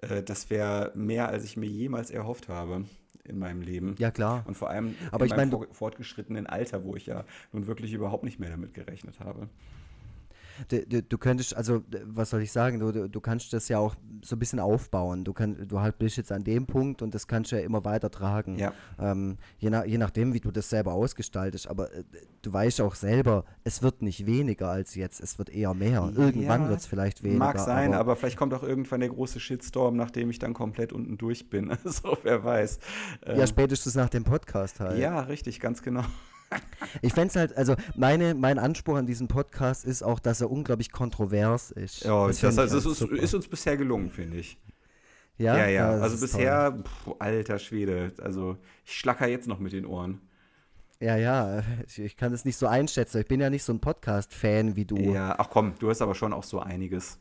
äh, 0.02 0.24
das 0.24 0.50
wäre 0.50 0.92
mehr, 0.96 1.30
als 1.30 1.44
ich 1.44 1.58
mir 1.58 1.70
jemals 1.70 2.12
erhofft 2.12 2.50
habe 2.50 2.86
in 3.24 3.40
meinem 3.40 3.62
Leben. 3.62 3.96
Ja, 3.98 4.12
klar. 4.12 4.44
Und 4.46 4.56
vor 4.56 4.70
allem 4.70 4.96
Aber 5.12 5.26
in 5.26 5.32
ich 5.32 5.38
meinem 5.38 5.50
mein, 5.50 5.68
fortgeschrittenen 5.72 6.48
Alter, 6.48 6.84
wo 6.84 6.96
ich 6.96 7.06
ja 7.06 7.26
nun 7.52 7.68
wirklich 7.68 7.94
überhaupt 7.94 8.24
nicht 8.24 8.40
mehr 8.40 8.50
damit 8.50 8.74
gerechnet 8.74 9.20
habe. 9.20 9.50
Du, 10.70 10.86
du, 10.86 11.04
du, 11.04 11.18
könntest, 11.18 11.56
also 11.56 11.84
was 12.06 12.30
soll 12.30 12.42
ich 12.42 12.52
sagen, 12.52 12.80
du, 12.80 13.10
du 13.10 13.22
kannst 13.22 13.54
das 13.54 13.68
ja 13.70 13.80
auch 13.80 13.96
so 14.24 14.36
ein 14.36 14.40
bisschen 14.40 14.60
aufbauen. 14.60 15.24
Du, 15.24 15.34
kann, 15.34 15.68
du 15.68 15.80
halt 15.80 15.98
bist 15.98 16.18
jetzt 16.18 16.32
an 16.32 16.44
dem 16.44 16.66
Punkt 16.66 17.02
und 17.02 17.14
das 17.14 17.28
kannst 17.28 17.52
du 17.52 17.58
ja 17.58 17.62
immer 17.64 17.84
weiter 17.86 18.10
tragen. 18.12 18.58
Ja. 18.58 18.74
Ähm, 19.00 19.38
je, 19.58 19.70
nach, 19.70 19.86
je 19.86 19.98
nachdem, 19.98 20.34
wie 20.34 20.40
du 20.40 20.52
das 20.52 20.70
selber 20.70 20.94
ausgestaltest. 20.94 21.68
Aber 21.68 21.94
äh, 21.94 22.04
du 22.42 22.54
weißt 22.54 22.82
auch 22.82 22.96
selber, 22.96 23.46
es 23.64 23.82
wird 23.82 24.02
nicht 24.02 24.26
weniger 24.26 24.70
als 24.70 24.96
jetzt, 24.96 25.20
es 25.22 25.38
wird 25.38 25.50
eher 25.50 25.74
mehr. 25.74 26.12
Irgendwann 26.16 26.64
ja, 26.64 26.70
wird 26.70 26.80
es 26.80 26.86
vielleicht 26.86 27.24
weniger. 27.24 27.40
Mag 27.40 27.60
sein, 27.60 27.94
aber, 27.94 28.00
aber, 28.00 28.16
vielleicht 28.16 28.38
kommt 28.38 28.54
auch 28.54 28.64
irgendwann 28.64 29.00
der 29.00 29.10
große 29.10 29.40
Shitstorm, 29.40 29.96
nachdem 29.96 30.30
ich 30.30 30.40
dann 30.40 30.54
komplett 30.54 30.94
unten 30.94 31.18
durch 31.18 31.50
bin. 31.50 31.66
Also 31.86 32.18
wer 32.24 32.44
weiß. 32.44 32.80
Ähm, 33.26 33.40
ja, 33.40 33.46
spätestens 33.46 33.96
nach 33.96 34.10
dem 34.10 34.24
Podcast 34.24 34.80
halt. 34.80 34.98
Ja, 34.98 35.20
richtig, 35.22 35.60
ganz 35.60 35.84
genau. 35.84 36.04
Ich 37.02 37.14
fände 37.14 37.30
es 37.30 37.36
halt, 37.36 37.58
also 37.58 37.76
meine, 37.96 38.34
mein 38.34 38.60
Anspruch 38.60 38.96
an 38.96 39.06
diesem 39.06 39.28
Podcast 39.28 39.86
ist 39.86 40.04
auch, 40.04 40.20
dass 40.20 40.42
er 40.42 40.52
unglaublich 40.52 40.92
kontrovers 40.92 41.72
ist. 41.72 42.04
Ja, 42.04 42.28
das, 42.28 42.40
das 42.40 42.58
also 42.58 42.92
ist, 42.92 43.02
ist, 43.02 43.34
uns 43.34 43.48
bisher 43.48 43.78
gelungen, 43.78 44.10
finde 44.10 44.38
ich. 44.38 44.58
Ja, 45.38 45.58
ja, 45.58 45.68
ja. 45.68 45.90
also 45.90 46.18
bisher, 46.18 46.82
pff, 46.84 47.16
alter 47.20 47.60
Schwede, 47.60 48.14
also 48.22 48.58
ich 48.86 48.94
schlacker 48.94 49.28
jetzt 49.28 49.48
noch 49.48 49.60
mit 49.60 49.74
den 49.74 49.86
Ohren. 49.86 50.22
Ja, 51.02 51.18
ja, 51.18 51.62
ich, 51.86 52.00
ich 52.00 52.18
kann 52.18 52.32
das 52.32 52.46
nicht 52.46 52.56
so 52.56 52.68
einschätzen. 52.68 53.20
Ich 53.20 53.28
bin 53.28 53.42
ja 53.42 53.50
nicht 53.50 53.64
so 53.64 53.74
ein 53.74 53.82
Podcast-Fan 53.82 54.78
wie 54.78 54.86
du. 54.86 54.96
Ja, 54.98 55.36
ach 55.38 55.50
komm, 55.50 55.74
du 55.80 55.90
hast 55.90 56.02
aber 56.02 56.16
schon 56.16 56.32
auch 56.32 56.44
so 56.44 56.60
einiges. 56.60 57.20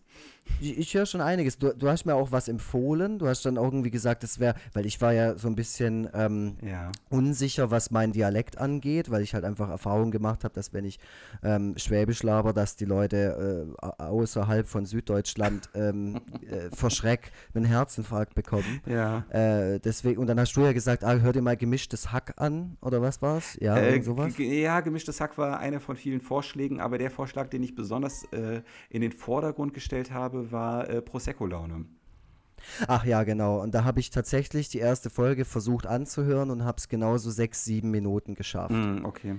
Ich, 0.61 0.79
ich 0.79 0.94
höre 0.94 1.07
schon 1.07 1.20
einiges. 1.20 1.59
Du, 1.59 1.72
du, 1.74 1.88
hast 1.88 2.05
mir 2.05 2.14
auch 2.14 2.33
was 2.33 2.48
empfohlen. 2.48 3.18
Du 3.18 3.27
hast 3.27 3.44
dann 3.44 3.57
irgendwie 3.57 3.90
gesagt, 3.90 4.24
es 4.24 4.38
wäre, 4.38 4.55
weil 4.72 4.87
ich 4.87 5.00
war 5.00 5.12
ja 5.12 5.37
so 5.37 5.48
ein 5.48 5.55
bisschen 5.55 6.09
ähm, 6.14 6.57
ja. 6.62 6.92
unsicher, 7.11 7.70
was 7.70 7.90
mein 7.90 8.12
Dialekt 8.12 8.59
angeht, 8.59 9.11
weil 9.11 9.22
ich 9.22 9.35
halt 9.35 9.44
einfach 9.44 9.68
Erfahrung 9.68 10.11
gemacht 10.11 10.44
habe, 10.44 10.55
dass 10.55 10.72
wenn 10.72 10.85
ich 10.85 10.98
ähm, 11.42 11.74
Schwäbisch 11.77 12.22
laber, 12.22 12.53
dass 12.53 12.77
die 12.77 12.85
Leute 12.85 13.74
äh, 13.81 14.03
außerhalb 14.03 14.66
von 14.66 14.87
Süddeutschland 14.87 15.68
ähm, 15.74 16.20
äh, 16.50 16.74
vor 16.74 16.90
Schreck 16.90 17.33
einen 17.55 17.64
Herzinfarkt 17.64 18.35
bekommen. 18.35 18.81
Ja. 18.87 19.24
Äh, 19.31 19.81
deswegen, 19.81 20.20
und 20.20 20.27
dann 20.29 20.38
hast 20.38 20.55
du 20.55 20.61
ja 20.62 20.72
gesagt, 20.72 21.05
ah, 21.05 21.14
hör 21.14 21.33
dir 21.33 21.42
mal 21.42 21.57
gemischtes 21.57 22.12
Hack 22.12 22.35
an, 22.37 22.77
oder 22.81 23.03
was 23.03 23.22
war's? 23.22 23.57
Ja, 23.61 23.77
äh, 23.77 24.00
sowas? 24.03 24.35
Ja, 24.38 24.81
gemischtes 24.81 25.20
Hack 25.20 25.37
war 25.38 25.59
einer 25.59 25.81
von 25.81 25.96
vielen 25.96 26.20
Vorschlägen, 26.20 26.81
aber 26.81 26.98
der 26.98 27.11
Vorschlag, 27.11 27.48
den 27.48 27.62
ich 27.62 27.74
besonders 27.74 28.24
äh, 28.33 28.62
in 28.90 29.00
den 29.00 29.12
Vordergrund 29.12 29.74
gestellt 29.74 30.03
habe, 30.10 30.24
habe, 30.24 30.52
war 30.52 30.88
äh, 30.88 31.02
Prosecco-Laune. 31.02 31.86
Ach 32.88 33.04
ja, 33.04 33.24
genau. 33.24 33.60
Und 33.60 33.74
da 33.74 33.84
habe 33.84 34.00
ich 34.00 34.10
tatsächlich 34.10 34.70
die 34.70 34.78
erste 34.78 35.10
Folge 35.10 35.44
versucht 35.44 35.86
anzuhören 35.86 36.50
und 36.50 36.64
habe 36.64 36.78
es 36.78 36.88
genauso 36.88 37.30
sechs, 37.30 37.64
sieben 37.64 37.90
Minuten 37.90 38.34
geschafft. 38.34 38.70
Mm, 38.70 39.04
okay. 39.04 39.36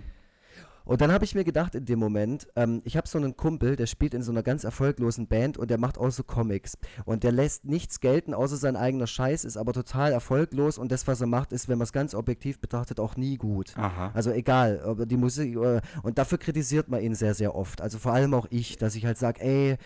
Und 0.86 1.02
dann 1.02 1.12
habe 1.12 1.26
ich 1.26 1.36
mir 1.36 1.44
gedacht 1.44 1.76
in 1.76 1.86
dem 1.86 2.00
Moment, 2.00 2.48
ähm, 2.56 2.82
ich 2.86 2.96
habe 2.96 3.08
so 3.08 3.18
einen 3.18 3.36
Kumpel, 3.36 3.76
der 3.76 3.88
spielt 3.88 4.14
in 4.14 4.22
so 4.22 4.32
einer 4.32 4.44
ganz 4.44 4.64
erfolglosen 4.64 5.28
Band 5.28 5.58
und 5.58 5.70
der 5.70 5.80
macht 5.80 5.98
auch 5.98 6.12
so 6.12 6.24
Comics. 6.24 6.78
Und 7.06 7.24
der 7.24 7.32
lässt 7.32 7.66
nichts 7.66 8.00
gelten, 8.00 8.34
außer 8.34 8.58
sein 8.58 8.76
eigener 8.76 9.08
Scheiß, 9.08 9.46
ist 9.46 9.58
aber 9.58 9.74
total 9.74 10.12
erfolglos 10.12 10.78
und 10.78 10.92
das, 10.92 11.08
was 11.08 11.22
er 11.22 11.28
macht, 11.28 11.52
ist, 11.52 11.68
wenn 11.68 11.80
man 11.80 11.86
es 11.86 11.94
ganz 11.94 12.14
objektiv 12.14 12.60
betrachtet, 12.60 13.00
auch 13.00 13.16
nie 13.16 13.38
gut. 13.38 13.74
Aha. 13.78 14.12
Also 14.14 14.32
egal, 14.32 14.96
die 15.08 15.18
Musik, 15.18 15.56
äh, 15.56 15.82
und 16.04 16.18
dafür 16.18 16.38
kritisiert 16.38 16.88
man 16.88 17.02
ihn 17.02 17.16
sehr, 17.16 17.34
sehr 17.34 17.56
oft. 17.56 17.82
Also 17.82 17.98
vor 17.98 18.14
allem 18.14 18.34
auch 18.34 18.46
ich, 18.50 18.78
dass 18.78 18.96
ich 18.96 19.06
halt 19.06 19.18
sage, 19.18 19.42
ey, 19.42 19.78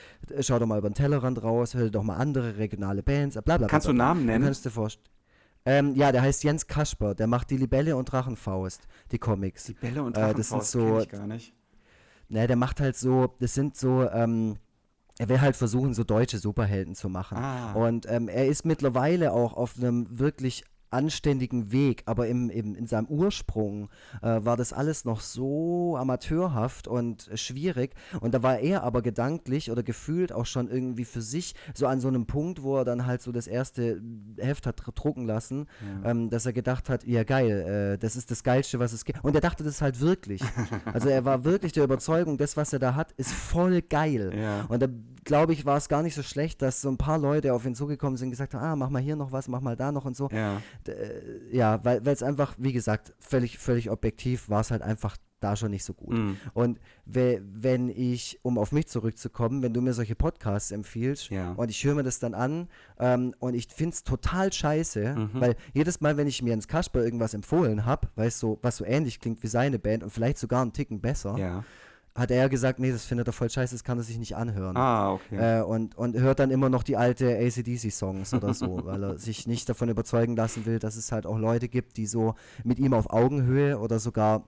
schau 0.42 0.60
doch 0.60 0.68
mal 0.68 0.78
über 0.78 0.90
den 0.90 0.96
Tellerrand 0.96 1.42
raus, 1.42 1.76
hör 1.76 1.90
doch 1.90 2.04
mal 2.04 2.18
andere 2.18 2.58
regionale 2.58 3.04
Bands, 3.04 3.36
bla 3.36 3.42
bla 3.42 3.58
bla. 3.58 3.68
Kannst 3.68 3.88
du 3.88 3.94
Namen 3.94 4.26
nennen? 4.26 4.44
Kannst 4.44 4.66
du 4.66 4.70
dir 4.70 4.74
vorstellen. 4.74 5.19
Ähm, 5.70 5.96
ja, 5.96 6.12
der 6.12 6.24
heißt 6.24 6.44
Jens 6.44 6.66
Kasper. 6.66 7.14
Der 7.14 7.28
macht 7.28 7.52
die 7.52 7.58
Libelle 7.58 7.96
und 7.96 8.12
Drachenfaust, 8.12 8.88
die 9.12 9.20
Comics. 9.20 9.68
Libelle 9.68 10.02
und 10.02 10.18
Drachenfaust 10.18 10.34
äh, 10.34 10.38
das 10.38 10.72
sind 10.72 10.88
so, 10.88 11.00
ich 11.00 11.10
gar 11.10 11.28
nicht. 11.28 11.54
Ne, 12.28 12.48
der 12.48 12.56
macht 12.56 12.80
halt 12.80 12.96
so, 12.96 13.36
das 13.40 13.54
sind 13.54 13.78
so, 13.78 14.10
ähm, 14.10 14.58
er 15.20 15.30
will 15.30 15.42
halt 15.42 15.56
versuchen, 15.56 15.94
so 15.94 16.04
deutsche 16.04 16.40
Superhelden 16.40 16.96
zu 16.96 17.08
machen. 17.08 17.38
Ah. 17.38 17.74
Und 17.74 18.08
ähm, 18.10 18.30
er 18.30 18.48
ist 18.48 18.66
mittlerweile 18.66 19.32
auch 19.32 19.54
auf 19.54 19.78
einem 19.78 20.08
wirklich 20.18 20.64
anständigen 20.92 21.72
Weg, 21.72 22.04
aber 22.06 22.28
im, 22.28 22.50
im, 22.50 22.76
in 22.76 22.88
seinem 22.88 23.08
Ursprung 23.08 23.90
äh, 24.22 24.40
war 24.44 24.58
das 24.58 24.74
alles 24.74 25.06
noch 25.06 25.22
so 25.22 25.98
amateurhaft 25.98 26.88
und 26.88 27.30
schwierig. 27.36 27.94
Und 28.22 28.34
da 28.34 28.44
war 28.44 28.60
er 28.60 28.84
aber 28.84 29.02
gedanklich 29.02 29.72
oder 29.72 29.84
gefühlt 29.84 30.32
auch 30.32 30.46
schon 30.46 30.70
irgendwie 30.70 31.06
für 31.06 31.22
sich 31.22 31.56
so 31.74 31.88
an 31.88 32.00
so 32.00 32.08
einem 32.08 32.26
Punkt, 32.26 32.64
wo 32.64 32.78
er 32.78 32.86
dann 32.86 33.06
halt 33.06 33.22
so 33.22 33.32
das 33.32 33.48
erste 33.48 34.02
Heft 34.38 34.66
hat 34.66 34.82
drucken 34.96 35.26
lassen, 35.26 35.68
ja. 36.04 36.12
ähm, 36.12 36.30
dass 36.30 36.46
er 36.46 36.54
gedacht 36.54 36.90
hat, 36.90 37.06
ja 37.06 37.24
geil, 37.24 37.94
äh, 37.96 37.98
das 37.98 38.16
ist 38.16 38.32
das 38.32 38.44
Geilste, 38.44 38.80
was 38.80 38.94
es 38.94 39.06
gibt. 39.06 39.24
Und 39.24 39.36
er 39.36 39.42
dachte 39.42 39.64
das 39.64 39.82
halt 39.82 40.00
wirklich. 40.00 40.42
also 40.86 41.10
er 41.10 41.26
war 41.26 41.44
wirklich 41.44 41.74
der 41.74 41.84
Überzeugung, 41.84 42.38
das, 42.38 42.58
was 42.58 42.74
er 42.74 42.80
da 42.80 42.96
hat, 42.96 43.12
ist 43.14 43.32
voll 43.32 43.82
geil. 43.82 44.34
Ja. 44.36 44.66
Und 44.70 44.82
da 44.82 44.88
glaube 45.24 45.54
ich, 45.54 45.66
war 45.66 45.78
es 45.78 45.90
gar 45.90 46.04
nicht 46.04 46.16
so 46.16 46.24
schlecht, 46.24 46.62
dass 46.62 46.82
so 46.82 46.90
ein 46.90 46.98
paar 46.98 47.18
Leute 47.18 47.54
auf 47.54 47.66
ihn 47.66 47.76
zugekommen 47.76 48.18
sind 48.18 48.28
und 48.28 48.32
gesagt 48.32 48.54
haben, 48.54 48.64
ah, 48.64 48.76
mach 48.76 48.90
mal 48.90 49.02
hier 49.02 49.16
noch 49.16 49.32
was, 49.32 49.48
mach 49.48 49.62
mal 49.62 49.76
da 49.76 49.92
noch 49.92 50.06
und 50.06 50.16
so. 50.16 50.30
Ja 50.32 50.62
äh, 50.88 51.56
ja, 51.56 51.84
weil 51.84 52.06
es 52.08 52.24
einfach, 52.24 52.56
wie 52.58 52.74
gesagt, 52.74 53.14
völlig, 53.20 53.58
völlig 53.58 53.90
objektiv 53.90 54.50
war 54.50 54.62
es 54.62 54.72
halt 54.72 54.82
einfach 54.82 55.18
da 55.40 55.56
schon 55.56 55.72
nicht 55.72 55.86
so 55.86 55.94
gut. 55.94 56.18
Mm. 56.18 56.36
Und 56.54 56.80
we, 57.06 57.42
wenn 57.42 57.88
ich, 57.88 58.40
um 58.42 58.58
auf 58.58 58.74
mich 58.74 58.88
zurückzukommen, 58.88 59.62
wenn 59.62 59.74
du 59.74 59.82
mir 59.82 59.94
solche 59.94 60.16
Podcasts 60.16 60.72
empfiehlst 60.72 61.30
ja. 61.30 61.54
und 61.54 61.72
ich 61.72 61.82
höre 61.84 61.96
mir 61.96 62.04
das 62.04 62.20
dann 62.20 62.34
an 62.34 62.68
ähm, 63.00 63.34
und 63.40 63.54
ich 63.54 63.68
finde 63.68 63.94
es 63.94 64.04
total 64.04 64.52
scheiße, 64.52 65.16
mhm. 65.16 65.30
weil 65.34 65.56
jedes 65.74 66.02
Mal, 66.02 66.18
wenn 66.18 66.28
ich 66.28 66.42
mir 66.42 66.54
ins 66.54 66.68
Kasper 66.68 67.04
irgendwas 67.04 67.34
empfohlen 67.34 67.86
habe, 67.86 68.10
weißt 68.16 68.44
du, 68.44 68.60
was 68.62 68.78
so 68.78 68.86
ähnlich 68.86 69.22
klingt 69.22 69.42
wie 69.42 69.48
seine 69.48 69.80
Band 69.80 70.04
und 70.04 70.10
vielleicht 70.10 70.40
sogar 70.40 70.62
einen 70.62 70.74
Ticken 70.74 71.00
besser, 71.00 71.38
ja 71.38 71.64
hat 72.20 72.32
er 72.32 72.50
gesagt, 72.50 72.80
nee, 72.80 72.92
das 72.92 73.06
findet 73.06 73.28
er 73.28 73.34
voll 73.34 73.50
scheiße, 73.50 73.74
das 73.74 73.84
kann 73.84 73.98
er 73.98 74.04
sich 74.04 74.18
nicht 74.18 74.36
anhören. 74.36 74.78
Ah, 74.78 75.14
okay. 75.14 75.60
Äh, 75.60 75.64
und, 75.64 75.98
und 75.98 76.18
hört 76.18 76.40
dann 76.40 76.52
immer 76.52 76.70
noch 76.70 76.84
die 76.84 76.98
alte 76.98 77.38
ACDC-Songs 77.38 78.34
oder 78.34 78.54
so, 78.54 78.82
weil 78.86 79.04
er 79.04 79.18
sich 79.18 79.48
nicht 79.48 79.68
davon 79.70 79.90
überzeugen 79.90 80.36
lassen 80.36 80.66
will, 80.66 80.80
dass 80.80 80.96
es 80.96 81.12
halt 81.12 81.26
auch 81.26 81.38
Leute 81.38 81.68
gibt, 81.68 81.98
die 81.98 82.06
so 82.06 82.36
mit 82.64 82.80
ihm 82.80 82.94
auf 82.94 83.10
Augenhöhe 83.10 83.80
oder 83.80 84.00
sogar 84.00 84.44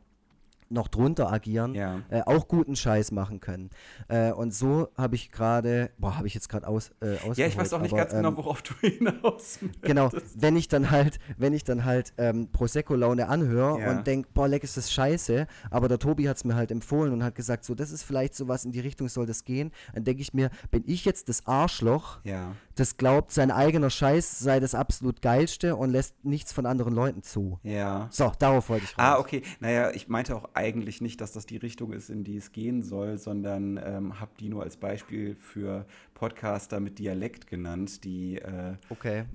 noch 0.72 0.88
drunter 0.88 1.32
agieren, 1.32 1.76
ja. 1.76 2.02
äh, 2.10 2.22
auch 2.22 2.48
guten 2.48 2.76
Scheiß 2.76 3.12
machen 3.12 3.40
können. 3.40 3.70
Äh, 4.08 4.32
und 4.32 4.54
so 4.54 4.90
habe 4.98 5.16
ich 5.16 5.32
gerade, 5.32 5.92
boah, 5.98 6.18
habe 6.18 6.28
ich 6.28 6.34
jetzt 6.34 6.50
gerade 6.50 6.68
aus, 6.68 6.92
äh, 7.02 7.18
Ja, 7.34 7.48
ich 7.48 7.58
weiß 7.58 7.74
auch 7.74 7.82
nicht 7.82 7.94
aber, 7.94 8.04
ganz 8.04 8.14
genau, 8.14 8.30
ähm, 8.30 8.38
worauf 8.38 8.62
du 8.62 8.74
hinaus 8.82 9.60
möchtest. 9.62 9.82
Genau, 9.82 10.10
wenn 10.36 10.56
ich 10.56 10.68
dann 10.68 10.92
halt, 10.92 11.20
wenn 11.38 11.54
ich 11.54 11.64
dann 11.64 11.86
halt 11.86 12.14
ähm, 12.18 12.50
Prosecco-Laune 12.52 13.28
anhöre 13.28 13.80
ja. 13.80 13.92
und 13.92 14.08
denke, 14.08 14.30
boah, 14.34 14.48
leck 14.48 14.64
ist 14.64 14.78
das 14.78 14.92
scheiße, 14.92 15.48
aber 15.70 15.88
der 15.88 16.00
Tobi 16.00 16.28
hat 16.28 16.38
es 16.38 16.44
mir 16.44 16.56
halt 16.56 16.72
empfohlen 16.72 17.14
und 17.14 17.24
hat 17.24 17.36
gesagt, 17.36 17.66
so, 17.66 17.76
das 17.76 17.92
ist 17.92 18.04
vielleicht 18.04 18.36
sowas 18.36 18.66
in 18.66 18.72
die 18.72 18.80
Richtung 18.80 19.10
soll 19.10 19.26
das 19.26 19.44
gehen, 19.44 19.72
dann 19.94 20.04
denke 20.04 20.22
ich 20.22 20.34
mir, 20.34 20.50
bin 20.72 20.84
ich 20.88 21.06
jetzt 21.06 21.30
das 21.30 21.46
Arschloch, 21.46 22.20
ja. 22.24 22.56
Das 22.82 22.98
glaubt, 22.98 23.32
sein 23.32 23.52
eigener 23.52 23.91
Scheiß 23.91 24.39
sei 24.39 24.60
das 24.60 24.74
absolut 24.74 25.22
geilste 25.22 25.76
und 25.76 25.91
lässt 25.91 26.26
nichts 26.26 26.52
von 26.52 26.65
anderen 26.65 26.96
Leuten 26.96 27.22
zu. 27.22 27.60
Ja. 27.62 28.08
So, 28.12 28.32
darauf 28.39 28.70
wollte 28.70 28.86
ich 28.86 28.98
raus. 28.98 28.98
Ah, 28.98 29.20
okay. 29.20 29.44
Naja, 29.60 29.91
ich 29.91 30.08
meinte 30.08 30.36
auch 30.36 30.50
eigentlich 30.56 31.00
nicht, 31.00 31.22
dass 31.22 31.32
das 31.32 31.46
die 31.46 31.58
Richtung 31.58 31.94
ist, 31.94 32.10
in 32.10 32.24
die 32.24 32.38
es 32.38 32.52
gehen 32.52 32.82
soll, 32.82 33.20
sondern 33.20 33.80
ähm, 33.84 34.20
habe 34.20 34.32
die 34.39 34.50
nur 34.50 34.63
als 34.63 34.78
Beispiel 34.78 35.36
für 35.36 35.86
Podcaster 36.15 36.80
mit 36.80 36.98
Dialekt 36.98 37.46
genannt, 37.46 38.04
die 38.04 38.39
äh, 38.39 38.74
okay. 38.89 39.26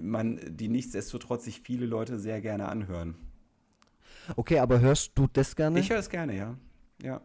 man, 0.00 0.40
die 0.48 0.68
nichtsdestotrotz 0.68 1.44
sich 1.44 1.60
viele 1.60 1.84
Leute 1.84 2.18
sehr 2.18 2.40
gerne 2.40 2.68
anhören. 2.68 3.16
Okay, 4.36 4.60
aber 4.60 4.80
hörst 4.80 5.12
du 5.14 5.28
das 5.30 5.54
gerne? 5.56 5.78
Ich 5.78 5.90
höre 5.90 5.98
es 5.98 6.08
gerne, 6.08 6.34
ja. 6.36 6.56
Ja. 7.02 7.20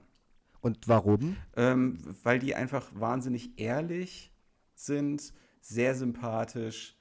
Und 0.60 0.90
warum? 0.90 1.38
Ähm, 1.56 2.00
weil 2.24 2.40
die 2.40 2.54
einfach 2.54 2.90
wahnsinnig 2.94 3.58
ehrlich 3.58 4.34
sind, 4.78 5.34
sehr 5.62 5.96
sympathisch, 5.96 6.96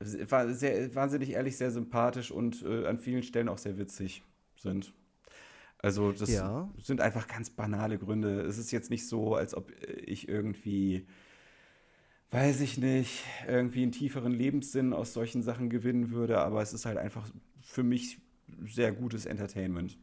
sehr, 0.00 0.94
wahnsinnig 0.94 1.30
ehrlich, 1.30 1.56
sehr 1.56 1.70
sympathisch 1.70 2.30
und 2.30 2.62
äh, 2.62 2.86
an 2.86 2.98
vielen 2.98 3.22
Stellen 3.22 3.48
auch 3.48 3.58
sehr 3.58 3.78
witzig 3.78 4.22
sind. 4.56 4.92
Also 5.78 6.12
das 6.12 6.30
ja. 6.30 6.68
sind 6.78 7.00
einfach 7.00 7.28
ganz 7.28 7.50
banale 7.50 7.98
Gründe. 7.98 8.40
Es 8.40 8.58
ist 8.58 8.72
jetzt 8.72 8.90
nicht 8.90 9.06
so, 9.08 9.34
als 9.34 9.54
ob 9.54 9.70
ich 10.06 10.28
irgendwie, 10.28 11.06
weiß 12.30 12.60
ich 12.60 12.78
nicht, 12.78 13.24
irgendwie 13.46 13.82
einen 13.82 13.92
tieferen 13.92 14.32
Lebenssinn 14.32 14.92
aus 14.92 15.12
solchen 15.12 15.42
Sachen 15.42 15.70
gewinnen 15.70 16.10
würde, 16.10 16.38
aber 16.38 16.62
es 16.62 16.72
ist 16.72 16.86
halt 16.86 16.98
einfach 16.98 17.28
für 17.60 17.82
mich 17.82 18.18
sehr 18.64 18.92
gutes 18.92 19.26
Entertainment. 19.26 19.98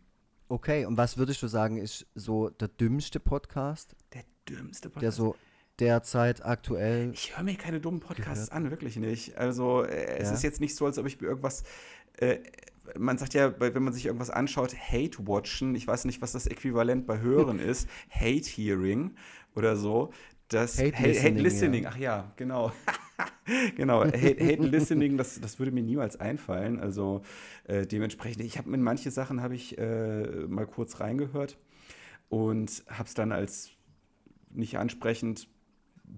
Okay, 0.47 0.85
und 0.85 0.97
was 0.97 1.17
würdest 1.17 1.41
du 1.41 1.47
sagen, 1.47 1.77
ist 1.77 2.05
so 2.13 2.49
der 2.49 2.67
dümmste 2.67 3.19
Podcast? 3.19 3.95
Der 4.13 4.23
dümmste 4.47 4.89
Podcast? 4.89 5.03
Der 5.03 5.11
so 5.11 5.35
derzeit 5.79 6.45
aktuell. 6.45 7.11
Ich 7.13 7.35
höre 7.35 7.43
mir 7.43 7.55
keine 7.55 7.79
dummen 7.79 7.99
Podcasts 7.99 8.49
gehört. 8.49 8.65
an, 8.65 8.71
wirklich 8.71 8.97
nicht. 8.97 9.37
Also 9.37 9.83
äh, 9.83 10.17
es 10.19 10.29
ja. 10.29 10.35
ist 10.35 10.43
jetzt 10.43 10.61
nicht 10.61 10.75
so, 10.75 10.85
als 10.85 10.97
ob 10.97 11.05
ich 11.07 11.19
mir 11.19 11.27
irgendwas 11.27 11.63
äh, 12.17 12.39
man 12.97 13.17
sagt 13.17 13.33
ja, 13.33 13.59
wenn 13.59 13.83
man 13.83 13.93
sich 13.93 14.05
irgendwas 14.05 14.29
anschaut, 14.29 14.75
Hate 14.75 15.25
Watchen, 15.27 15.75
ich 15.75 15.87
weiß 15.87 16.05
nicht, 16.05 16.21
was 16.21 16.33
das 16.33 16.47
Äquivalent 16.47 17.07
bei 17.07 17.19
Hören 17.19 17.59
ist, 17.59 17.87
Hate 18.09 18.49
Hearing 18.49 19.15
oder 19.55 19.75
so. 19.75 20.11
Das 20.49 20.77
Hate, 20.77 20.95
Hate 20.95 21.07
Listening, 21.07 21.33
Hate 21.33 21.41
Listening. 21.41 21.83
Ja. 21.83 21.89
ach 21.89 21.97
ja, 21.97 22.31
genau. 22.35 22.71
genau, 23.75 24.03
Hate, 24.03 24.19
Hate 24.19 24.63
Listening, 24.63 25.17
das, 25.17 25.39
das 25.39 25.59
würde 25.59 25.71
mir 25.71 25.83
niemals 25.83 26.19
einfallen. 26.19 26.79
Also 26.79 27.21
äh, 27.65 27.85
dementsprechend, 27.87 28.43
ich 28.43 28.57
habe 28.57 28.71
in 28.73 28.81
manche 28.81 29.11
Sachen 29.11 29.41
habe 29.41 29.55
ich 29.55 29.77
äh, 29.77 30.45
mal 30.47 30.67
kurz 30.67 30.99
reingehört 30.99 31.57
und 32.29 32.83
habe 32.89 33.07
es 33.07 33.13
dann 33.13 33.31
als 33.31 33.71
nicht 34.49 34.77
ansprechend 34.77 35.47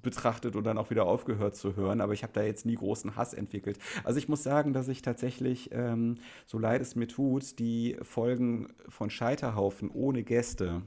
betrachtet 0.02 0.56
und 0.56 0.64
dann 0.64 0.78
auch 0.78 0.90
wieder 0.90 1.06
aufgehört 1.06 1.56
zu 1.56 1.76
hören, 1.76 2.02
aber 2.02 2.14
ich 2.14 2.24
habe 2.24 2.34
da 2.34 2.44
jetzt 2.44 2.66
nie 2.66 2.76
großen 2.76 3.16
Hass 3.16 3.34
entwickelt. 3.34 3.80
Also 4.04 4.18
ich 4.18 4.28
muss 4.28 4.44
sagen, 4.44 4.74
dass 4.74 4.88
ich 4.88 5.02
tatsächlich, 5.02 5.70
ähm, 5.72 6.16
so 6.46 6.60
leid 6.60 6.82
es 6.82 6.96
mir 6.96 7.08
tut, 7.08 7.60
die 7.60 7.98
Folgen 8.02 8.74
von 8.90 9.10
Scheiterhaufen 9.10 9.90
ohne 9.90 10.24
Gäste, 10.24 10.82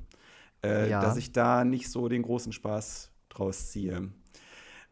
äh, 0.65 0.91
ja. 0.91 1.01
dass 1.01 1.17
ich 1.17 1.33
da 1.33 1.65
nicht 1.65 1.91
so 1.91 2.09
den 2.09 2.23
großen 2.23 2.53
Spaß 2.53 3.11
draus 3.29 3.71
ziehe. 3.71 4.11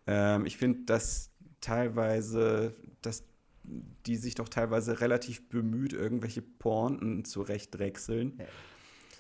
Ähm, 0.07 0.47
ich 0.47 0.57
finde, 0.57 0.81
dass 0.87 1.31
teilweise, 1.61 2.75
dass 3.03 3.25
die 3.65 4.17
sich 4.17 4.37
doch 4.37 4.49
teilweise 4.49 5.01
relativ 5.01 5.49
bemüht, 5.49 5.93
irgendwelche 5.93 6.43
Pointen 6.43 7.25
zurechtdrechseln. 7.25 8.41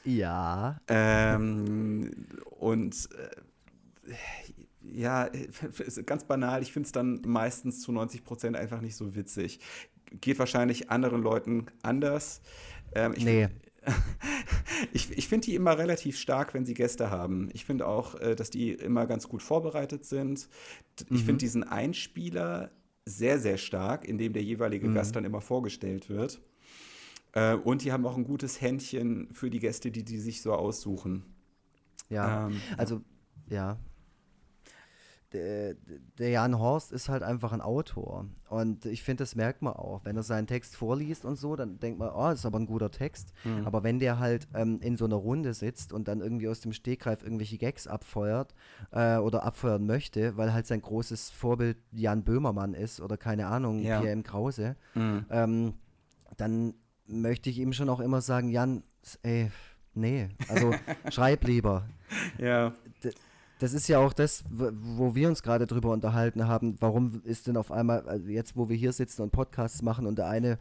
Ja. 0.04 0.80
Ähm, 0.86 2.28
und 2.50 3.08
äh, 3.18 4.12
ja, 4.92 5.28
ganz 6.06 6.24
banal, 6.24 6.62
ich 6.62 6.72
finde 6.72 6.86
es 6.86 6.92
dann 6.92 7.22
meistens 7.26 7.80
zu 7.80 7.92
90 7.92 8.24
Prozent 8.24 8.56
einfach 8.56 8.80
nicht 8.80 8.96
so 8.96 9.14
witzig. 9.14 9.60
Geht 10.20 10.38
wahrscheinlich 10.38 10.90
anderen 10.90 11.22
Leuten 11.22 11.66
anders. 11.82 12.40
Ähm, 12.94 13.14
ich 13.16 13.24
nee. 13.24 13.48
ich, 14.92 15.16
ich 15.16 15.28
finde 15.28 15.46
die 15.46 15.54
immer 15.54 15.78
relativ 15.78 16.18
stark, 16.18 16.54
wenn 16.54 16.64
sie 16.64 16.74
Gäste 16.74 17.10
haben. 17.10 17.48
Ich 17.52 17.64
finde 17.64 17.86
auch, 17.86 18.14
äh, 18.16 18.34
dass 18.34 18.50
die 18.50 18.72
immer 18.72 19.06
ganz 19.06 19.28
gut 19.28 19.42
vorbereitet 19.42 20.04
sind. 20.04 20.48
Ich 21.00 21.10
mhm. 21.10 21.16
finde 21.16 21.38
diesen 21.38 21.64
Einspieler 21.64 22.70
sehr, 23.04 23.38
sehr 23.38 23.56
stark, 23.56 24.06
in 24.06 24.18
dem 24.18 24.32
der 24.32 24.42
jeweilige 24.42 24.88
mhm. 24.88 24.94
Gast 24.94 25.14
dann 25.14 25.24
immer 25.24 25.40
vorgestellt 25.40 26.08
wird. 26.08 26.40
Äh, 27.32 27.54
und 27.54 27.84
die 27.84 27.92
haben 27.92 28.04
auch 28.06 28.16
ein 28.16 28.24
gutes 28.24 28.60
Händchen 28.60 29.28
für 29.32 29.50
die 29.50 29.60
Gäste, 29.60 29.90
die 29.90 30.04
die 30.04 30.18
sich 30.18 30.42
so 30.42 30.52
aussuchen. 30.52 31.24
Ja, 32.08 32.48
ähm, 32.48 32.60
also 32.76 33.02
ja, 33.48 33.78
der, 35.32 35.74
der, 36.18 36.30
Jan 36.30 36.58
Horst 36.58 36.92
ist 36.92 37.08
halt 37.08 37.22
einfach 37.22 37.52
ein 37.52 37.60
Autor. 37.60 38.26
Und 38.48 38.86
ich 38.86 39.02
finde, 39.02 39.22
das 39.22 39.34
merkt 39.34 39.62
man 39.62 39.74
auch. 39.74 40.04
Wenn 40.04 40.16
er 40.16 40.22
seinen 40.22 40.46
Text 40.46 40.76
vorliest 40.76 41.24
und 41.24 41.36
so, 41.36 41.56
dann 41.56 41.78
denkt 41.80 41.98
man, 41.98 42.10
oh, 42.10 42.28
das 42.28 42.40
ist 42.40 42.46
aber 42.46 42.58
ein 42.58 42.66
guter 42.66 42.90
Text. 42.90 43.32
Mhm. 43.44 43.66
Aber 43.66 43.82
wenn 43.82 43.98
der 43.98 44.18
halt 44.18 44.46
ähm, 44.54 44.80
in 44.80 44.96
so 44.96 45.04
einer 45.04 45.16
Runde 45.16 45.52
sitzt 45.54 45.92
und 45.92 46.08
dann 46.08 46.20
irgendwie 46.20 46.48
aus 46.48 46.60
dem 46.60 46.72
Stegreif 46.72 47.22
irgendwelche 47.22 47.58
Gags 47.58 47.86
abfeuert 47.86 48.54
äh, 48.92 49.16
oder 49.16 49.42
abfeuern 49.42 49.84
möchte, 49.84 50.36
weil 50.36 50.52
halt 50.52 50.66
sein 50.66 50.80
großes 50.80 51.30
Vorbild 51.30 51.78
Jan 51.90 52.22
Böhmermann 52.22 52.74
ist 52.74 53.00
oder 53.00 53.16
keine 53.16 53.48
Ahnung, 53.48 53.80
ja. 53.80 54.00
Pierre 54.00 54.12
M. 54.12 54.22
Krause, 54.22 54.76
mhm. 54.94 55.26
ähm, 55.30 55.74
dann 56.36 56.74
möchte 57.06 57.50
ich 57.50 57.58
ihm 57.58 57.72
schon 57.72 57.88
auch 57.88 58.00
immer 58.00 58.20
sagen, 58.20 58.48
Jan, 58.48 58.82
ey, 59.22 59.50
nee, 59.94 60.28
also 60.48 60.72
schreib 61.10 61.44
lieber. 61.44 61.88
Ja. 62.38 62.72
Das 63.58 63.72
ist 63.72 63.88
ja 63.88 63.98
auch 63.98 64.12
das, 64.12 64.44
wo 64.50 65.14
wir 65.14 65.28
uns 65.28 65.42
gerade 65.42 65.66
drüber 65.66 65.90
unterhalten 65.90 66.46
haben. 66.46 66.76
Warum 66.80 67.22
ist 67.24 67.46
denn 67.46 67.56
auf 67.56 67.72
einmal, 67.72 68.06
also 68.06 68.28
jetzt 68.28 68.56
wo 68.56 68.68
wir 68.68 68.76
hier 68.76 68.92
sitzen 68.92 69.22
und 69.22 69.32
Podcasts 69.32 69.80
machen 69.82 70.06
und 70.06 70.18
der 70.18 70.28
eine 70.28 70.58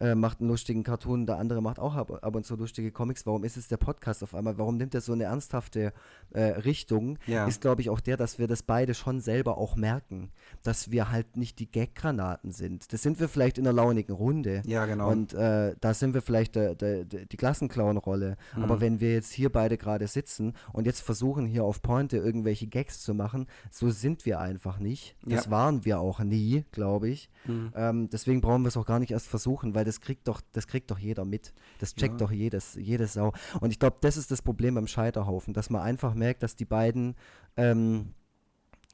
äh, 0.00 0.14
macht 0.14 0.40
einen 0.40 0.48
lustigen 0.48 0.82
Cartoon, 0.82 1.26
der 1.26 1.38
andere 1.38 1.62
macht 1.62 1.78
auch 1.78 1.94
ab, 1.94 2.10
ab, 2.22 2.34
und 2.34 2.44
zu 2.44 2.56
lustige 2.56 2.90
Comics. 2.90 3.26
Warum 3.26 3.44
ist 3.44 3.56
es 3.56 3.68
der 3.68 3.76
Podcast 3.76 4.22
auf 4.22 4.34
einmal? 4.34 4.58
Warum 4.58 4.76
nimmt 4.76 4.94
er 4.94 5.00
so 5.00 5.12
eine 5.12 5.24
ernsthafte 5.24 5.92
äh, 6.30 6.40
Richtung? 6.40 7.18
Ja. 7.26 7.46
Ist, 7.46 7.60
glaube 7.60 7.80
ich, 7.80 7.90
auch 7.90 8.00
der, 8.00 8.16
dass 8.16 8.38
wir 8.38 8.46
das 8.46 8.62
beide 8.62 8.94
schon 8.94 9.20
selber 9.20 9.58
auch 9.58 9.76
merken, 9.76 10.30
dass 10.62 10.90
wir 10.90 11.10
halt 11.10 11.36
nicht 11.36 11.58
die 11.58 11.70
Gag-Granaten 11.70 12.50
sind. 12.50 12.92
Das 12.92 13.02
sind 13.02 13.20
wir 13.20 13.28
vielleicht 13.28 13.58
in 13.58 13.66
einer 13.66 13.74
launigen 13.74 14.14
Runde. 14.14 14.62
Ja, 14.66 14.86
genau. 14.86 15.10
Und 15.10 15.34
äh, 15.34 15.74
da 15.80 15.94
sind 15.94 16.14
wir 16.14 16.22
vielleicht 16.22 16.56
der, 16.56 16.74
der, 16.74 17.04
der, 17.04 17.26
die 17.26 17.36
Klassenclown-Rolle. 17.36 18.36
Mhm. 18.54 18.62
Aber 18.62 18.80
wenn 18.80 19.00
wir 19.00 19.12
jetzt 19.12 19.32
hier 19.32 19.50
beide 19.50 19.78
gerade 19.78 20.06
sitzen 20.06 20.54
und 20.72 20.86
jetzt 20.86 21.00
versuchen, 21.00 21.46
hier 21.46 21.64
auf 21.64 21.82
Pointe 21.82 22.16
irgendwelche 22.16 22.66
Gags 22.66 23.00
zu 23.00 23.14
machen, 23.14 23.46
so 23.70 23.90
sind 23.90 24.26
wir 24.26 24.40
einfach 24.40 24.78
nicht. 24.78 25.16
Das 25.24 25.46
ja. 25.46 25.50
waren 25.50 25.84
wir 25.84 26.00
auch 26.00 26.20
nie, 26.20 26.64
glaube 26.72 27.08
ich. 27.08 27.30
Mhm. 27.46 27.72
Ähm, 27.74 28.10
deswegen 28.10 28.40
brauchen 28.40 28.62
wir 28.62 28.68
es 28.68 28.76
auch 28.76 28.86
gar 28.86 28.98
nicht 28.98 29.12
erst 29.12 29.28
versuchen, 29.28 29.74
weil 29.74 29.85
das 29.86 30.00
kriegt 30.00 30.28
doch, 30.28 30.40
das 30.52 30.66
kriegt 30.66 30.90
doch 30.90 30.98
jeder 30.98 31.24
mit. 31.24 31.52
Das 31.78 31.94
checkt 31.94 32.20
ja. 32.20 32.26
doch 32.26 32.32
jedes, 32.32 32.74
jede 32.74 33.06
Sau. 33.06 33.32
Und 33.60 33.70
ich 33.70 33.78
glaube, 33.78 33.96
das 34.00 34.16
ist 34.16 34.30
das 34.30 34.42
Problem 34.42 34.74
beim 34.74 34.86
Scheiterhaufen, 34.86 35.54
dass 35.54 35.70
man 35.70 35.82
einfach 35.82 36.14
merkt, 36.14 36.42
dass 36.42 36.56
die 36.56 36.64
beiden 36.64 37.14
ähm, 37.56 38.12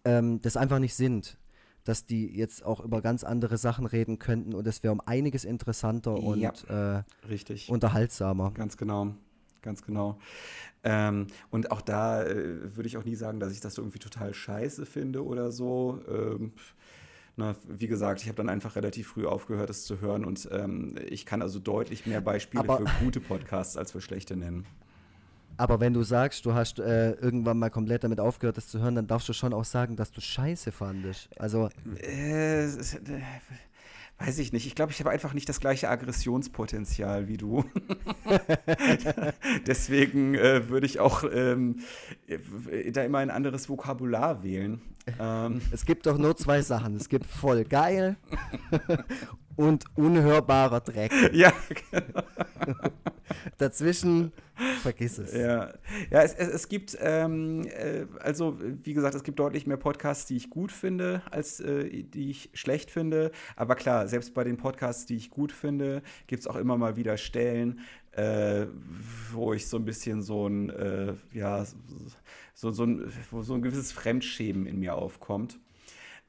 ähm, 0.04 0.40
das 0.42 0.56
einfach 0.56 0.78
nicht 0.78 0.94
sind. 0.94 1.38
Dass 1.84 2.06
die 2.06 2.28
jetzt 2.28 2.64
auch 2.64 2.78
über 2.78 3.02
ganz 3.02 3.24
andere 3.24 3.58
Sachen 3.58 3.86
reden 3.86 4.20
könnten 4.20 4.54
und 4.54 4.64
es 4.68 4.84
wäre 4.84 4.92
um 4.92 5.00
einiges 5.00 5.44
interessanter 5.44 6.14
und 6.14 6.38
ja, 6.38 6.52
äh, 6.68 7.02
richtig. 7.26 7.68
unterhaltsamer. 7.68 8.52
Ganz 8.52 8.76
genau 8.76 9.16
ganz 9.62 9.82
genau. 9.82 10.18
Ähm, 10.84 11.28
und 11.50 11.70
auch 11.70 11.80
da 11.80 12.24
äh, 12.24 12.76
würde 12.76 12.88
ich 12.88 12.96
auch 12.96 13.04
nie 13.04 13.14
sagen, 13.14 13.40
dass 13.40 13.52
ich 13.52 13.60
das 13.60 13.78
irgendwie 13.78 14.00
total 14.00 14.34
scheiße 14.34 14.84
finde 14.84 15.24
oder 15.24 15.52
so. 15.52 16.00
Ähm, 16.08 16.52
na, 17.36 17.56
wie 17.66 17.86
gesagt, 17.86 18.20
ich 18.20 18.28
habe 18.28 18.36
dann 18.36 18.48
einfach 18.48 18.76
relativ 18.76 19.08
früh 19.08 19.26
aufgehört, 19.26 19.70
es 19.70 19.84
zu 19.84 20.00
hören 20.00 20.24
und 20.24 20.48
ähm, 20.52 20.96
ich 21.08 21.24
kann 21.24 21.40
also 21.40 21.58
deutlich 21.58 22.06
mehr 22.06 22.20
Beispiele 22.20 22.62
aber, 22.62 22.86
für 22.86 23.04
gute 23.04 23.20
Podcasts 23.20 23.76
als 23.76 23.92
für 23.92 24.00
schlechte 24.00 24.36
nennen. 24.36 24.66
Aber 25.56 25.80
wenn 25.80 25.92
du 25.92 26.02
sagst, 26.02 26.44
du 26.46 26.54
hast 26.54 26.78
äh, 26.78 27.12
irgendwann 27.12 27.58
mal 27.58 27.70
komplett 27.70 28.04
damit 28.04 28.20
aufgehört, 28.20 28.56
das 28.56 28.68
zu 28.68 28.80
hören, 28.80 28.94
dann 28.94 29.06
darfst 29.06 29.28
du 29.28 29.32
schon 29.32 29.52
auch 29.52 29.64
sagen, 29.64 29.96
dass 29.96 30.10
du 30.10 30.20
Scheiße 30.20 30.72
fandest. 30.72 31.28
Also. 31.38 31.68
Äh, 32.00 32.64
äh 32.64 32.70
Weiß 34.18 34.38
ich 34.38 34.52
nicht. 34.52 34.66
Ich 34.66 34.74
glaube, 34.74 34.92
ich 34.92 35.00
habe 35.00 35.10
einfach 35.10 35.34
nicht 35.34 35.48
das 35.48 35.58
gleiche 35.58 35.88
Aggressionspotenzial 35.88 37.26
wie 37.26 37.36
du. 37.36 37.64
Deswegen 39.66 40.34
äh, 40.34 40.68
würde 40.68 40.86
ich 40.86 41.00
auch 41.00 41.24
ähm, 41.24 41.80
da 42.92 43.02
immer 43.02 43.18
ein 43.18 43.30
anderes 43.30 43.68
Vokabular 43.68 44.44
wählen. 44.44 44.80
Ähm. 45.18 45.60
Es 45.72 45.84
gibt 45.84 46.06
doch 46.06 46.18
nur 46.18 46.36
zwei 46.36 46.62
Sachen. 46.62 46.94
Es 46.94 47.08
gibt 47.08 47.26
voll 47.26 47.64
geil 47.64 48.16
und 49.56 49.84
unhörbarer 49.96 50.80
Dreck. 50.80 51.12
Ja, 51.32 51.52
genau. 51.90 52.22
Dazwischen 53.58 54.32
vergiss 54.82 55.18
es. 55.18 55.32
Ja, 55.32 55.72
ja 56.10 56.22
es, 56.22 56.34
es, 56.34 56.48
es 56.48 56.68
gibt, 56.68 56.96
ähm, 57.00 57.66
äh, 57.66 58.06
also 58.20 58.58
wie 58.60 58.92
gesagt, 58.92 59.14
es 59.14 59.22
gibt 59.22 59.38
deutlich 59.38 59.66
mehr 59.66 59.76
Podcasts, 59.76 60.26
die 60.26 60.36
ich 60.36 60.50
gut 60.50 60.70
finde, 60.70 61.22
als 61.30 61.60
äh, 61.60 62.02
die 62.02 62.30
ich 62.30 62.50
schlecht 62.54 62.90
finde. 62.90 63.30
Aber 63.56 63.74
klar, 63.74 64.08
selbst 64.08 64.34
bei 64.34 64.44
den 64.44 64.56
Podcasts, 64.56 65.06
die 65.06 65.16
ich 65.16 65.30
gut 65.30 65.52
finde, 65.52 66.02
gibt 66.26 66.40
es 66.40 66.46
auch 66.46 66.56
immer 66.56 66.76
mal 66.76 66.96
wieder 66.96 67.16
Stellen, 67.16 67.80
äh, 68.12 68.66
wo 69.32 69.54
ich 69.54 69.66
so 69.66 69.78
ein 69.78 69.84
bisschen 69.84 70.22
so 70.22 70.46
ein, 70.46 70.70
äh, 70.70 71.14
ja, 71.32 71.64
so, 72.54 72.70
so, 72.70 72.84
ein, 72.84 73.10
wo 73.30 73.42
so 73.42 73.54
ein 73.54 73.62
gewisses 73.62 73.92
Fremdschämen 73.92 74.66
in 74.66 74.78
mir 74.78 74.94
aufkommt. 74.94 75.58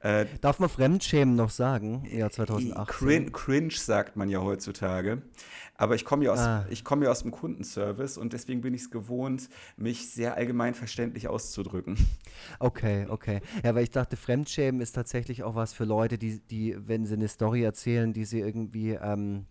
Äh, 0.04 0.26
Darf 0.42 0.58
man 0.58 0.68
Fremdschämen 0.68 1.34
noch 1.34 1.48
sagen? 1.48 2.06
Ja, 2.12 2.28
2018. 2.28 2.86
Cringe, 2.86 3.30
cringe 3.30 3.70
sagt 3.70 4.16
man 4.16 4.28
ja 4.28 4.42
heutzutage. 4.42 5.22
Aber 5.76 5.94
ich 5.94 6.04
komme 6.04 6.26
ja, 6.26 6.32
aus, 6.32 6.40
ah. 6.40 6.66
komm 6.84 7.02
ja 7.02 7.10
aus 7.10 7.22
dem 7.22 7.30
Kundenservice 7.30 8.18
und 8.18 8.34
deswegen 8.34 8.60
bin 8.60 8.74
ich 8.74 8.82
es 8.82 8.90
gewohnt, 8.90 9.48
mich 9.78 10.10
sehr 10.10 10.36
allgemein 10.36 10.74
verständlich 10.74 11.26
auszudrücken. 11.26 11.96
Okay, 12.58 13.06
okay. 13.08 13.40
Ja, 13.64 13.74
weil 13.74 13.84
ich 13.84 13.90
dachte, 13.90 14.16
Fremdschämen 14.16 14.80
ist 14.80 14.92
tatsächlich 14.92 15.42
auch 15.42 15.54
was 15.54 15.72
für 15.72 15.84
Leute, 15.84 16.18
die, 16.18 16.40
die 16.40 16.76
wenn 16.78 17.06
sie 17.06 17.14
eine 17.14 17.28
Story 17.28 17.62
erzählen, 17.62 18.12
die 18.12 18.24
sie 18.24 18.40
irgendwie 18.40 18.90
ähm, 18.90 19.46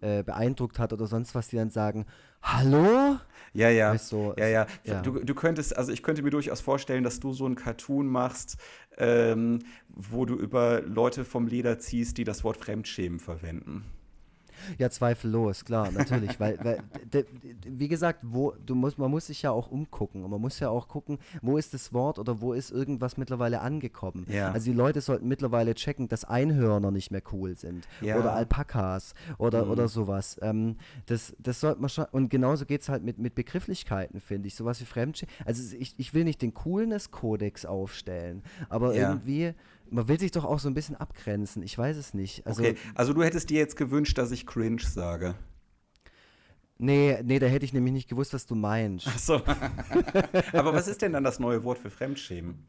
äh, 0.00 0.22
beeindruckt 0.22 0.78
hat 0.78 0.92
oder 0.92 1.06
sonst 1.06 1.34
was, 1.34 1.48
die 1.48 1.56
dann 1.56 1.70
sagen, 1.70 2.04
hallo? 2.42 3.16
Ja, 3.56 3.70
ja. 3.70 3.92
Weißt 3.92 4.12
du, 4.12 4.34
ja, 4.36 4.46
ja. 4.46 4.66
ja. 4.84 5.00
Du, 5.02 5.12
du 5.24 5.34
könntest, 5.34 5.76
also 5.76 5.90
ich 5.90 6.02
könnte 6.02 6.22
mir 6.22 6.30
durchaus 6.30 6.60
vorstellen, 6.60 7.04
dass 7.04 7.20
du 7.20 7.32
so 7.32 7.46
einen 7.46 7.54
Cartoon 7.54 8.06
machst, 8.06 8.58
ähm, 8.98 9.60
wo 9.88 10.26
du 10.26 10.34
über 10.34 10.82
Leute 10.82 11.24
vom 11.24 11.46
Leder 11.46 11.78
ziehst, 11.78 12.18
die 12.18 12.24
das 12.24 12.44
Wort 12.44 12.58
Fremdschämen 12.58 13.18
verwenden. 13.18 13.84
Ja, 14.78 14.90
zweifellos, 14.90 15.64
klar, 15.64 15.90
natürlich. 15.90 16.38
weil, 16.40 16.58
weil 16.62 16.82
wie 17.66 17.88
gesagt, 17.88 18.20
wo, 18.22 18.52
du 18.64 18.74
musst, 18.74 18.98
man 18.98 19.10
muss 19.10 19.26
sich 19.26 19.42
ja 19.42 19.50
auch 19.50 19.70
umgucken 19.70 20.24
und 20.24 20.30
man 20.30 20.40
muss 20.40 20.60
ja 20.60 20.68
auch 20.68 20.88
gucken, 20.88 21.18
wo 21.42 21.56
ist 21.58 21.74
das 21.74 21.92
Wort 21.92 22.18
oder 22.18 22.40
wo 22.40 22.52
ist 22.52 22.70
irgendwas 22.70 23.16
mittlerweile 23.16 23.60
angekommen. 23.60 24.26
Ja. 24.28 24.52
Also 24.52 24.70
die 24.70 24.76
Leute 24.76 25.00
sollten 25.00 25.28
mittlerweile 25.28 25.74
checken, 25.74 26.08
dass 26.08 26.24
Einhörner 26.24 26.90
nicht 26.90 27.10
mehr 27.10 27.22
cool 27.32 27.56
sind. 27.56 27.86
Ja. 28.00 28.18
Oder 28.18 28.32
Alpakas 28.32 29.14
oder, 29.38 29.64
mhm. 29.64 29.70
oder 29.70 29.88
sowas. 29.88 30.38
Ähm, 30.42 30.76
das, 31.06 31.34
das 31.38 31.60
sollte 31.60 31.80
man 31.80 31.88
schon, 31.88 32.06
und 32.12 32.30
genauso 32.30 32.66
geht 32.66 32.82
es 32.82 32.88
halt 32.88 33.02
mit, 33.02 33.18
mit 33.18 33.34
Begrifflichkeiten, 33.34 34.20
finde 34.20 34.48
ich. 34.48 34.54
Sowas 34.54 34.80
wie 34.80 34.84
Fremdschämen. 34.84 35.34
Also 35.44 35.76
ich, 35.76 35.94
ich 35.96 36.14
will 36.14 36.24
nicht 36.24 36.42
den 36.42 36.54
Coolness-Kodex 36.54 37.66
aufstellen, 37.66 38.42
aber 38.68 38.94
ja. 38.94 39.10
irgendwie 39.10 39.54
man 39.90 40.08
will 40.08 40.18
sich 40.18 40.30
doch 40.30 40.44
auch 40.44 40.58
so 40.58 40.68
ein 40.68 40.74
bisschen 40.74 40.96
abgrenzen. 40.96 41.62
Ich 41.62 41.76
weiß 41.76 41.96
es 41.96 42.14
nicht. 42.14 42.46
Also, 42.46 42.62
okay, 42.62 42.76
also 42.94 43.12
du 43.12 43.22
hättest 43.22 43.50
dir 43.50 43.58
jetzt 43.58 43.76
gewünscht, 43.76 44.18
dass 44.18 44.30
ich 44.30 44.46
cringe 44.46 44.82
sage. 44.82 45.34
Nee, 46.78 47.18
nee, 47.24 47.38
da 47.38 47.46
hätte 47.46 47.64
ich 47.64 47.72
nämlich 47.72 47.92
nicht 47.92 48.08
gewusst, 48.08 48.34
was 48.34 48.46
du 48.46 48.54
meinst. 48.54 49.06
Ach 49.08 49.18
so. 49.18 49.34
Aber 50.52 50.74
was 50.74 50.88
ist 50.88 51.00
denn 51.00 51.12
dann 51.12 51.24
das 51.24 51.38
neue 51.38 51.64
Wort 51.64 51.78
für 51.78 51.90
Fremdschämen? 51.90 52.66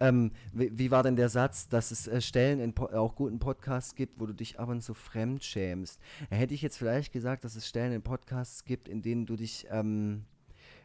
Ähm, 0.00 0.32
wie, 0.52 0.76
wie, 0.76 0.90
war 0.90 1.04
denn 1.04 1.14
der 1.14 1.28
Satz, 1.28 1.68
dass 1.68 1.92
es 1.92 2.08
äh, 2.08 2.20
Stellen 2.20 2.58
in 2.58 2.76
auch 2.76 3.14
guten 3.14 3.38
Podcasts 3.38 3.94
gibt, 3.94 4.18
wo 4.18 4.26
du 4.26 4.32
dich 4.32 4.58
ab 4.58 4.68
und 4.68 4.82
zu 4.82 4.94
fremdschämst? 4.94 6.00
Hätte 6.30 6.54
ich 6.54 6.62
jetzt 6.62 6.76
vielleicht 6.76 7.12
gesagt, 7.12 7.44
dass 7.44 7.54
es 7.54 7.68
Stellen 7.68 7.92
in 7.92 8.02
Podcasts 8.02 8.64
gibt, 8.64 8.88
in 8.88 9.02
denen 9.02 9.26
du 9.26 9.36
dich 9.36 9.66
ähm, 9.70 10.24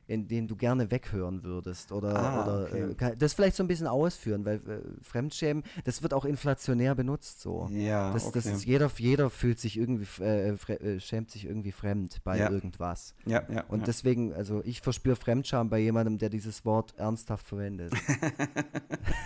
in 0.08 0.28
denen 0.28 0.48
du 0.48 0.56
gerne 0.56 0.92
weghören 0.92 1.44
würdest 1.44 1.92
oder, 1.92 2.16
Ah, 2.16 2.44
oder 2.44 2.64
okay. 2.96 3.12
äh, 3.14 3.18
das 3.18 3.34
vielleicht 3.34 3.56
so 3.56 3.64
ein 3.64 3.68
bisschen 3.68 3.88
ausführen, 3.88 4.46
weil 4.46 4.58
äh, 4.58 4.82
Fremdschämen, 5.02 5.64
das 5.86 6.02
wird 6.04 6.14
auch 6.14 6.26
inflationär 6.26 6.94
benutzt 6.96 7.42
so. 7.42 7.68
Ja, 7.72 8.12
Das, 8.12 8.32
das 8.32 8.46
okay. 8.46 8.56
ist, 8.56 8.66
jeder, 8.66 8.92
jeder 8.98 9.30
fühlt 9.30 9.60
sich 9.60 9.78
irgendwie, 9.78 10.06
äh, 10.24 10.50
äh, 10.50 11.00
schämt 11.00 11.32
sich 11.32 11.46
irgendwie 11.46 11.72
fremd 11.72 12.22
bei 12.24 12.38
Ja. 12.38 12.50
irgendwas. 12.52 13.16
ja, 13.26 13.44
ja. 13.50 13.64
Und 13.70 13.80
ja. 13.82 13.86
deswegen, 13.86 14.34
also 14.34 14.62
ich 14.66 14.82
verspüre 14.82 15.16
Fremdscham 15.16 15.70
bei 15.70 15.80
jemandem, 15.80 16.18
der 16.18 16.30
dieses 16.30 16.66
Wort 16.66 16.94
ernsthaft 16.98 17.48
verwendet. 17.48 17.94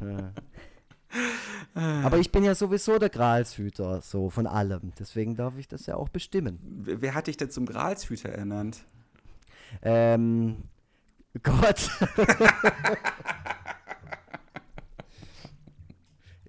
ja. 0.00 0.32
Aber 1.74 2.18
ich 2.18 2.30
bin 2.30 2.44
ja 2.44 2.54
sowieso 2.54 2.98
der 2.98 3.08
Gralshüter, 3.08 4.00
so 4.02 4.30
von 4.30 4.46
allem. 4.46 4.92
Deswegen 4.98 5.34
darf 5.36 5.58
ich 5.58 5.68
das 5.68 5.86
ja 5.86 5.96
auch 5.96 6.08
bestimmen. 6.08 6.58
Wer 6.62 7.00
wer 7.02 7.14
hat 7.14 7.26
dich 7.26 7.36
denn 7.36 7.50
zum 7.50 7.66
Gralshüter 7.66 8.28
ernannt? 8.28 8.84
Ähm, 9.82 10.64
Gott. 11.42 11.90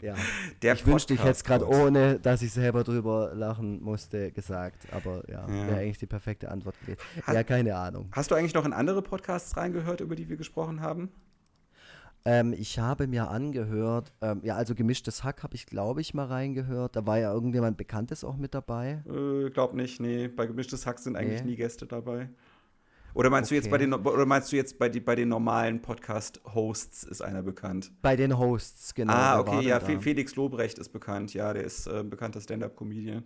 ja, 0.02 0.16
Der 0.64 0.74
ich 0.74 0.86
wünschte, 0.88 1.14
ich 1.14 1.20
hätte 1.20 1.32
es 1.32 1.44
gerade 1.44 1.68
ohne, 1.68 2.20
dass 2.20 2.42
ich 2.42 2.52
selber 2.52 2.84
drüber 2.84 3.34
lachen 3.36 3.82
musste, 3.84 4.32
gesagt. 4.32 4.88
Aber 4.92 5.24
ja, 5.30 5.48
Ja. 5.48 5.68
wäre 5.68 5.78
eigentlich 5.80 6.00
die 6.00 6.08
perfekte 6.08 6.50
Antwort 6.50 6.80
gewesen. 6.82 7.00
Hat- 7.24 7.36
Ja, 7.36 7.44
keine 7.44 7.76
Ahnung. 7.76 8.10
Hast 8.12 8.32
du 8.32 8.36
eigentlich 8.36 8.56
noch 8.56 8.66
in 8.66 8.74
andere 8.74 9.04
Podcasts 9.04 9.56
reingehört, 9.56 10.02
über 10.02 10.16
die 10.16 10.28
wir 10.28 10.38
gesprochen 10.38 10.82
haben? 10.82 11.12
Ähm, 12.24 12.54
ich 12.54 12.78
habe 12.80 13.08
mir 13.08 13.30
angehört, 13.30 14.12
ähm, 14.22 14.42
ja, 14.44 14.56
also 14.56 14.76
gemischtes 14.76 15.24
Hack 15.24 15.42
habe 15.44 15.56
ich, 15.56 15.66
glaube 15.66 16.02
ich, 16.02 16.14
mal 16.14 16.26
reingehört. 16.28 16.96
Da 16.96 17.06
war 17.08 17.18
ja 17.18 17.34
irgendjemand 17.34 17.78
Bekanntes 17.78 18.24
auch 18.24 18.38
mit 18.38 18.54
dabei. 18.54 19.04
Äh, 19.08 19.50
glaub 19.50 19.74
nicht, 19.74 20.00
nee. 20.00 20.28
Bei 20.28 20.46
gemischtes 20.46 20.86
Hack 20.86 21.00
sind 21.00 21.16
eigentlich 21.16 21.42
Nee. 21.42 21.52
nie 21.52 21.56
Gäste 21.56 21.86
dabei. 21.88 22.30
Oder 23.14 23.30
meinst 23.30 23.52
du 23.52 23.56
jetzt 23.56 23.70
bei 23.70 23.76
Okay. 23.76 23.86
den 23.86 23.94
oder 23.94 24.26
meinst 24.26 24.52
du 24.52 24.56
jetzt 24.56 24.80
bei, 24.80 24.88
die, 24.90 25.00
bei 25.00 25.16
den 25.16 25.30
normalen 25.30 25.82
Podcast-Hosts 25.82 27.04
ist 27.04 27.22
einer 27.22 27.44
bekannt? 27.44 27.92
Bei 28.02 28.16
den 28.16 28.38
Hosts, 28.38 28.94
genau. 28.94 29.14
ah, 29.14 29.40
okay, 29.40 29.68
ja, 29.68 29.80
da? 29.80 29.86
Fe 29.86 30.00
Felix 30.00 30.36
Lobrecht 30.36 30.80
ist 30.80 30.90
bekannt, 30.90 31.34
ja, 31.34 31.54
der 31.54 31.64
ist 31.64 31.88
äh, 31.88 32.04
bekannter 32.04 32.42
Stand-up-Comedian. 32.42 33.24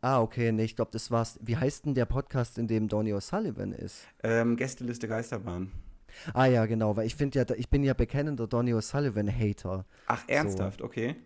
Ah, 0.00 0.20
okay, 0.20 0.52
nee, 0.52 0.62
ich 0.64 0.76
glaube, 0.76 0.92
das 0.92 1.10
war's. 1.10 1.38
Wie 1.42 1.56
heißt 1.56 1.86
denn 1.86 1.94
der 1.94 2.06
Podcast, 2.06 2.56
in 2.56 2.68
dem 2.68 2.86
Donny 2.86 3.12
O'Sullivan 3.12 3.72
ist? 3.72 4.06
Ähm, 4.22 4.56
Gästeliste 4.56 5.08
Geisterbahn. 5.08 5.72
Ah 6.32 6.46
ja, 6.46 6.66
genau, 6.66 6.96
weil 6.96 7.06
ich 7.06 7.16
finde 7.16 7.38
ja, 7.40 7.56
ich 7.56 7.68
bin 7.68 7.82
ja 7.82 7.94
bekennender 7.94 8.46
Donny 8.46 8.72
O'Sullivan-Hater. 8.74 9.84
Ach, 10.06 10.22
ernsthaft, 10.28 10.82
okay. 10.82 11.16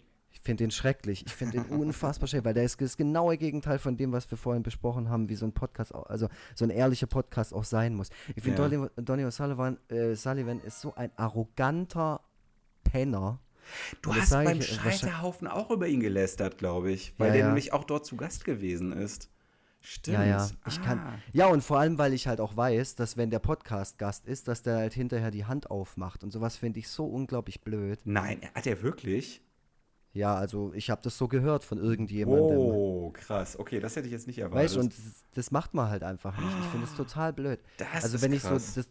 Ich 0.43 0.47
finde 0.47 0.64
den 0.64 0.72
schrecklich. 0.72 1.24
Ich 1.24 1.32
finde 1.32 1.61
den 1.61 1.66
unfassbar 1.80 2.26
schrecklich, 2.26 2.45
weil 2.47 2.55
der 2.55 2.64
ist 2.64 2.80
das 2.80 2.97
genaue 2.97 3.38
Gegenteil 3.38 3.78
von 3.78 3.97
dem, 3.97 4.11
was 4.11 4.28
wir 4.28 4.36
vorhin 4.36 4.64
besprochen 4.64 5.09
haben, 5.09 5.28
wie 5.28 5.36
so 5.36 5.47
ein 5.47 5.53
Podcast, 5.53 5.95
auch, 5.95 6.07
also 6.07 6.28
so 6.57 6.64
ein 6.64 6.70
ehrlicher 6.70 7.07
Podcast 7.07 7.55
auch 7.55 7.62
sein 7.62 7.95
muss. 7.95 8.09
Ich 8.34 8.43
finde, 8.43 8.61
Ja. 8.61 8.68
Donny, 8.68 8.88
Donny 8.97 9.24
O'Sullivan 9.24 9.76
äh, 9.88 10.16
Sullivan 10.16 10.59
ist 10.61 10.80
so 10.80 10.95
ein 10.97 11.12
arroganter 11.16 12.20
Penner. 12.82 13.38
Du 14.03 14.12
hast 14.12 14.30
beim 14.30 14.59
ich, 14.59 14.72
äh, 14.72 14.90
Scheiterhaufen 14.90 15.47
auch 15.47 15.70
über 15.70 15.86
ihn 15.86 16.01
gelästert, 16.01 16.59
glaube 16.59 16.90
ich, 16.90 17.14
weil 17.18 17.28
Ja, 17.28 17.32
der 17.34 17.40
ja. 17.43 17.47
nämlich 17.47 17.72
auch 17.72 17.84
dort 17.84 18.05
zu 18.05 18.16
Gast 18.16 18.45
gewesen 18.45 18.90
ist. 18.90 19.30
Stimmt. 19.80 20.18
Ja, 20.18 20.24
ja. 20.24 20.51
Ich 20.66 20.82
kann, 20.82 20.99
Ah. 20.99 21.18
ja, 21.32 21.47
und 21.47 21.62
vor 21.62 21.78
allem, 21.78 21.99
weil 21.99 22.12
ich 22.14 22.26
halt 22.26 22.40
auch 22.40 22.57
weiß, 22.57 22.97
dass 22.97 23.16
wenn 23.16 23.30
der 23.30 23.38
Podcast 23.38 23.99
Gast 23.99 24.26
ist, 24.26 24.49
dass 24.49 24.62
der 24.62 24.76
halt 24.78 24.93
hinterher 24.95 25.30
die 25.30 25.45
Hand 25.45 25.70
aufmacht. 25.70 26.24
Und 26.24 26.32
sowas 26.32 26.57
finde 26.57 26.80
ich 26.80 26.88
so 26.88 27.05
unglaublich 27.07 27.62
blöd. 27.62 28.01
Nein, 28.05 28.40
hat 28.55 28.66
er 28.66 28.82
wirklich? 28.82 29.40
Ja, 30.14 30.34
also 30.34 30.72
ich 30.74 30.90
habe 30.90 31.00
das 31.02 31.16
so 31.16 31.26
gehört 31.26 31.64
von 31.64 31.78
irgendjemandem. 31.78 32.58
Oh, 32.58 33.10
krass. 33.14 33.58
Okay, 33.58 33.80
das 33.80 33.96
hätte 33.96 34.06
ich 34.06 34.12
jetzt 34.12 34.26
nicht 34.26 34.38
erwartet. 34.38 34.64
Weißt 34.64 34.76
du, 34.76 34.80
und 34.80 34.92
das, 34.92 35.24
das 35.34 35.50
macht 35.50 35.72
man 35.72 35.88
halt 35.88 36.02
einfach 36.02 36.36
nicht. 36.38 36.58
Ich 36.60 36.66
finde 36.66 36.86
es 36.86 36.94
total 36.94 37.32
blöd. 37.32 37.60
Das 37.78 38.04
also 38.04 38.16
ist 38.16 38.22
wenn 38.22 38.32
krass. 38.32 38.42
ich 38.42 38.74
so 38.74 38.80
das, 38.80 38.90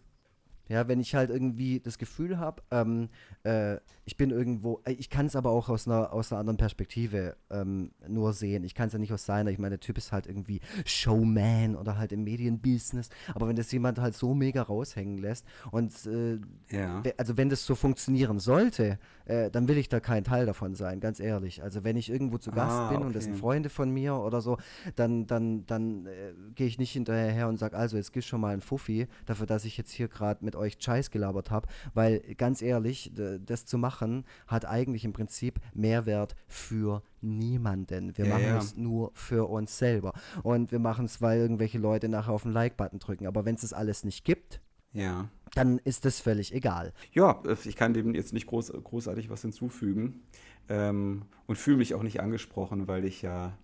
ja, 0.72 0.88
wenn 0.88 1.02
ich 1.02 1.16
halt 1.16 1.30
irgendwie 1.30 1.82
das 1.82 1.98
Gefühl 1.98 2.40
habe, 2.40 2.64
ähm, 2.72 3.10
äh, 3.44 3.78
ich 4.06 4.16
bin 4.16 4.30
irgendwo, 4.30 4.80
äh, 4.86 4.94
ich 4.94 5.10
kann 5.10 5.26
es 5.26 5.36
aber 5.36 5.50
auch 5.50 5.68
aus 5.68 5.86
einer, 5.86 6.14
aus 6.14 6.32
einer 6.32 6.40
anderen 6.40 6.56
Perspektive 6.56 7.36
ähm, 7.50 7.92
nur 8.08 8.32
sehen. 8.32 8.64
Ich 8.64 8.74
kann 8.74 8.88
es 8.88 8.94
ja 8.94 9.00
nicht 9.00 9.12
aus 9.12 9.26
seiner, 9.26 9.52
ich 9.52 9.60
meine, 9.60 9.72
der 9.72 9.80
Typ 9.82 9.98
ist 9.98 10.14
halt 10.14 10.28
irgendwie 10.28 10.62
Showman 10.86 11.76
oder 11.76 11.98
halt 11.98 12.14
im 12.14 12.24
Medienbusiness, 12.24 13.10
aber 13.36 13.50
wenn 13.50 13.58
das 13.58 13.70
jemand 13.74 14.00
halt 14.00 14.16
so 14.16 14.34
mega 14.34 14.62
raushängen 14.62 15.18
lässt 15.18 15.46
und 15.72 15.94
äh, 16.06 16.40
ja. 16.70 17.04
also 17.18 17.36
wenn 17.36 17.50
das 17.50 17.66
so 17.66 17.76
funktionieren 17.76 18.40
sollte, 18.40 18.98
äh, 19.26 19.52
dann 19.52 19.68
will 19.68 19.78
ich 19.78 19.90
da 19.90 20.00
kein 20.00 20.24
Teil 20.24 20.46
davon 20.46 20.74
sein, 20.74 21.02
ganz 21.02 21.20
ehrlich. 21.20 21.64
Also 21.64 21.84
wenn 21.84 21.98
ich 21.98 22.10
irgendwo 22.10 22.38
zu 22.38 22.52
Gast 22.52 22.72
Ah, 22.72 22.90
bin 22.90 23.02
und 23.02 23.14
das 23.14 23.26
okay. 23.26 23.34
sind 23.34 23.40
Freunde 23.42 23.70
von 23.70 23.90
mir 23.90 24.16
oder 24.16 24.40
so, 24.40 24.58
dann, 24.96 25.28
dann, 25.28 25.66
dann 25.66 26.06
äh, 26.06 26.34
gehe 26.56 26.68
ich 26.68 26.80
nicht 26.80 26.92
hinterher 26.92 27.32
her 27.32 27.48
und 27.50 27.58
sage, 27.58 27.76
also 27.78 27.98
jetzt 27.98 28.14
gib 28.14 28.24
schon 28.24 28.40
mal 28.40 28.54
ein 28.54 28.62
Fuffi 28.62 29.08
dafür, 29.26 29.46
dass 29.46 29.66
ich 29.66 29.78
jetzt 29.78 29.92
hier 29.92 30.08
gerade 30.08 30.44
mit 30.46 30.56
euch 30.62 30.78
Scheiß 30.80 31.12
gelabert 31.12 31.52
habe, 31.52 31.68
weil 31.94 32.20
ganz 32.38 32.62
ehrlich, 32.62 33.12
das 33.46 33.66
zu 33.66 33.78
machen 33.78 34.24
hat 34.48 34.66
eigentlich 34.66 35.04
im 35.04 35.14
Prinzip 35.14 35.60
Mehrwert 35.74 36.36
für 36.48 37.04
niemanden. 37.22 38.18
Wir 38.18 38.26
Ja, 38.26 38.34
machen 38.34 38.46
ja. 38.46 38.58
es 38.58 38.76
nur 38.78 39.12
für 39.14 39.50
uns 39.50 39.78
selber 39.78 40.14
und 40.44 40.72
wir 40.72 40.80
machen 40.80 41.06
es, 41.06 41.22
weil 41.22 41.40
irgendwelche 41.40 41.78
Leute 41.80 42.08
nachher 42.10 42.32
auf 42.34 42.44
den 42.44 42.52
Like-Button 42.54 43.00
drücken. 43.00 43.28
Aber 43.28 43.46
wenn 43.46 43.56
es 43.56 43.62
das 43.62 43.74
alles 43.74 44.04
nicht 44.04 44.24
gibt, 44.24 44.62
Ja. 44.94 45.30
dann 45.54 45.78
ist 45.80 46.06
das 46.06 46.20
völlig 46.20 46.54
egal. 46.54 46.94
Ja, 47.14 47.42
äh, 47.46 47.56
ich 47.66 47.76
kann 47.76 47.94
dem 47.94 48.14
jetzt 48.16 48.34
nicht 48.34 48.48
groß, 48.48 48.72
großartig 48.84 49.30
was 49.30 49.42
hinzufügen. 49.42 50.22
Ähm, 50.70 51.24
und 51.48 51.58
fühle 51.58 51.78
mich 51.78 51.96
auch 51.96 52.04
nicht 52.04 52.22
angesprochen, 52.22 52.88
weil 52.88 53.04
ich 53.04 53.22
ja 53.22 53.58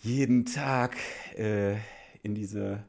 jeden 0.00 0.44
Tag 0.44 0.96
äh, 1.36 1.74
in 2.22 2.34
diese, 2.34 2.84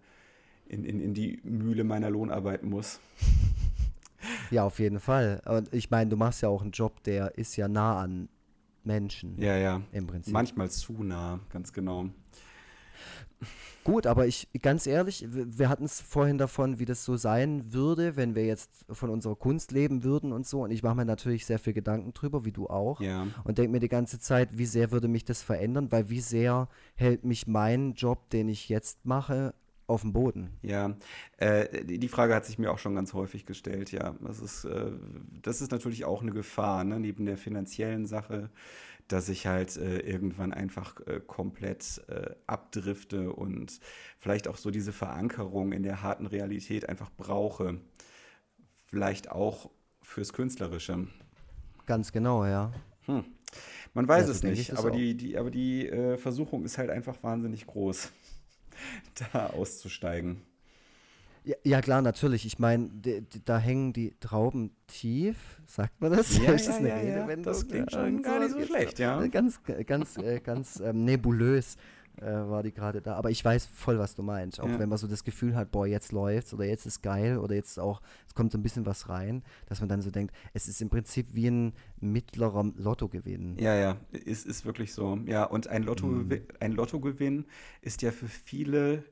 in, 0.70 0.86
in, 0.86 1.02
in 1.02 1.14
die 1.14 1.42
Mühle 1.44 1.84
meiner 1.84 2.10
Lohnarbeit 2.10 2.64
muss. 2.64 3.00
Ja, 4.52 4.66
auf 4.66 4.80
jeden 4.80 5.00
Fall. 5.00 5.42
Und 5.46 5.74
ich 5.74 5.92
meine, 5.92 6.10
du 6.10 6.18
machst 6.18 6.42
ja 6.42 6.50
auch 6.50 6.62
einen 6.62 6.72
Job, 6.72 7.04
der 7.04 7.38
ist 7.38 7.56
ja 7.56 7.68
nah 7.68 8.02
an 8.02 8.28
Menschen 8.84 9.40
Ja, 9.40 9.56
ja. 9.56 9.82
im 9.92 10.08
Prinzip. 10.08 10.34
Manchmal 10.34 10.70
zu 10.70 11.04
nah, 11.04 11.40
ganz 11.50 11.72
genau. 11.72 12.10
Gut, 13.86 14.06
aber 14.06 14.28
ich, 14.28 14.50
ganz 14.62 14.86
ehrlich, 14.86 15.26
wir 15.30 15.70
hatten 15.70 15.86
es 15.86 16.02
vorhin 16.02 16.38
davon, 16.38 16.80
wie 16.80 16.86
das 16.86 17.06
so 17.06 17.16
sein 17.16 17.72
würde, 17.72 18.18
wenn 18.18 18.36
wir 18.36 18.46
jetzt 18.46 18.86
von 18.90 19.10
unserer 19.10 19.36
Kunst 19.36 19.72
leben 19.72 20.04
würden 20.04 20.34
und 20.34 20.46
so. 20.46 20.64
Und 20.64 20.72
ich 20.72 20.84
mache 20.84 20.96
mir 20.96 21.06
natürlich 21.06 21.46
sehr 21.46 21.60
viel 21.60 21.74
Gedanken 21.74 22.14
drüber, 22.14 22.44
wie 22.44 22.52
du 22.52 22.68
auch. 22.68 23.00
Ja. 23.00 23.28
Und 23.46 23.58
denke 23.58 23.72
mir 23.72 23.80
die 23.80 23.88
ganze 23.88 24.20
Zeit, 24.20 24.50
wie 24.58 24.66
sehr 24.66 24.92
würde 24.92 25.08
mich 25.08 25.24
das 25.24 25.42
verändern, 25.42 25.92
weil 25.92 26.10
wie 26.10 26.20
sehr 26.20 26.68
hält 26.96 27.24
mich 27.24 27.48
mein 27.48 27.94
Job, 27.94 28.30
den 28.30 28.50
ich 28.50 28.68
jetzt 28.68 29.06
mache, 29.06 29.54
auf 29.90 30.02
dem 30.02 30.14
Boden. 30.14 30.50
Ja, 30.62 30.96
äh, 31.38 31.84
die 31.84 32.08
Frage 32.08 32.36
hat 32.36 32.46
sich 32.46 32.60
mir 32.60 32.72
auch 32.72 32.78
schon 32.78 32.96
ganz 32.96 33.14
häufig 33.14 33.46
gestellt, 33.46 33.92
ja. 33.92 34.16
Das 34.22 34.40
ist, 34.40 34.66
äh, 34.66 34.92
das 35.42 35.62
ist 35.62 35.72
natürlich 35.72 36.06
auch 36.06 36.22
eine 36.22 36.32
Gefahr, 36.32 36.84
ne? 36.84 37.00
neben 37.00 37.26
der 37.26 37.38
finanziellen 37.38 38.06
Sache, 38.06 38.50
dass 39.08 39.28
ich 39.30 39.48
halt 39.48 39.76
äh, 39.78 40.00
irgendwann 40.00 40.54
einfach 40.54 41.00
äh, 41.08 41.20
komplett 41.26 42.02
äh, 42.08 42.36
abdrifte 42.46 43.34
und 43.34 43.80
vielleicht 44.20 44.48
auch 44.48 44.58
so 44.58 44.70
diese 44.70 44.94
Verankerung 44.94 45.72
in 45.72 45.84
der 45.84 46.04
harten 46.04 46.28
Realität 46.28 46.88
einfach 46.88 47.10
brauche. 47.18 47.80
Vielleicht 48.86 49.32
auch 49.32 49.72
fürs 50.04 50.34
Künstlerische. 50.34 51.08
Ganz 51.88 52.12
genau, 52.12 52.46
ja. 52.46 52.72
Hm. 53.06 53.26
Man 53.94 54.08
weiß 54.08 54.22
Ja, 54.22 54.26
so 54.28 54.32
es 54.34 54.44
nicht, 54.44 54.78
aber 54.78 54.92
die, 54.92 55.16
die, 55.16 55.38
aber 55.38 55.50
die 55.50 55.88
äh, 55.88 56.18
Versuchung 56.18 56.64
ist 56.64 56.78
halt 56.78 56.92
einfach 56.92 57.22
wahnsinnig 57.24 57.66
groß, 57.66 58.12
da 59.34 59.48
auszusteigen. 59.48 60.42
Ja, 61.44 61.56
ja 61.64 61.82
klar, 61.82 62.02
natürlich. 62.02 62.46
Ich 62.46 62.60
meine, 62.60 62.90
da 63.46 63.58
hängen 63.58 63.94
die 63.94 64.14
Trauben 64.20 64.72
tief, 64.88 65.62
sagt 65.66 66.00
man 66.02 66.12
das? 66.12 66.38
Ja, 66.38 66.52
Ist 66.54 66.68
das 66.68 66.80
ja, 66.80 67.02
ja. 67.02 67.36
Das 67.38 67.68
klingt 67.68 67.92
schon 67.92 68.22
gar 68.22 68.40
nicht 68.40 68.52
so 68.52 68.66
schlecht, 68.66 69.00
ja. 69.00 69.26
Ganz, 69.28 69.62
ganz, 69.86 70.18
äh, 70.18 70.40
ganz 70.42 70.80
ähm, 70.80 71.06
nebulös 71.06 71.78
äh, 72.22 72.50
war 72.50 72.64
die 72.64 72.72
gerade 72.72 73.02
da. 73.02 73.16
Aber 73.16 73.30
ich 73.32 73.44
weiß 73.44 73.66
voll, 73.68 73.98
was 74.00 74.16
du 74.16 74.24
meinst. 74.24 74.60
Auch 74.60 74.68
Ja. 74.68 74.80
wenn 74.80 74.90
man 74.90 74.98
so 74.98 75.08
das 75.08 75.24
Gefühl 75.24 75.56
hat, 75.56 75.72
boah, 75.72 75.88
jetzt 75.88 76.12
läuft's 76.12 76.54
oder 76.54 76.66
jetzt 76.66 76.86
ist 76.86 77.02
geil 77.02 77.38
oder 77.38 77.56
jetzt 77.56 77.80
auch, 77.80 78.02
es 78.28 78.34
kommt 78.34 78.52
so 78.52 78.58
ein 78.58 78.64
bisschen 78.64 78.86
was 78.86 79.10
rein, 79.10 79.44
dass 79.68 79.80
man 79.80 79.90
dann 79.90 80.02
so 80.02 80.12
denkt, 80.12 80.34
es 80.54 80.68
ist 80.68 80.82
im 80.82 80.90
Prinzip 80.90 81.34
wie 81.34 81.48
ein 81.50 81.74
mittlerer 82.00 82.64
Lottogewinn. 82.76 83.58
Ja, 83.60 83.76
ja, 83.76 83.98
ist, 84.12 84.46
ist 84.46 84.66
wirklich 84.66 84.94
so. 84.94 85.18
Ja, 85.26 85.44
und 85.46 85.68
ein, 85.68 85.84
Lotto, 85.84 86.08
Mhm. 86.08 86.42
ein 86.60 86.72
Lottogewinn 86.74 87.46
ist 87.82 88.02
ja 88.02 88.12
für 88.12 88.28
viele 88.28 89.04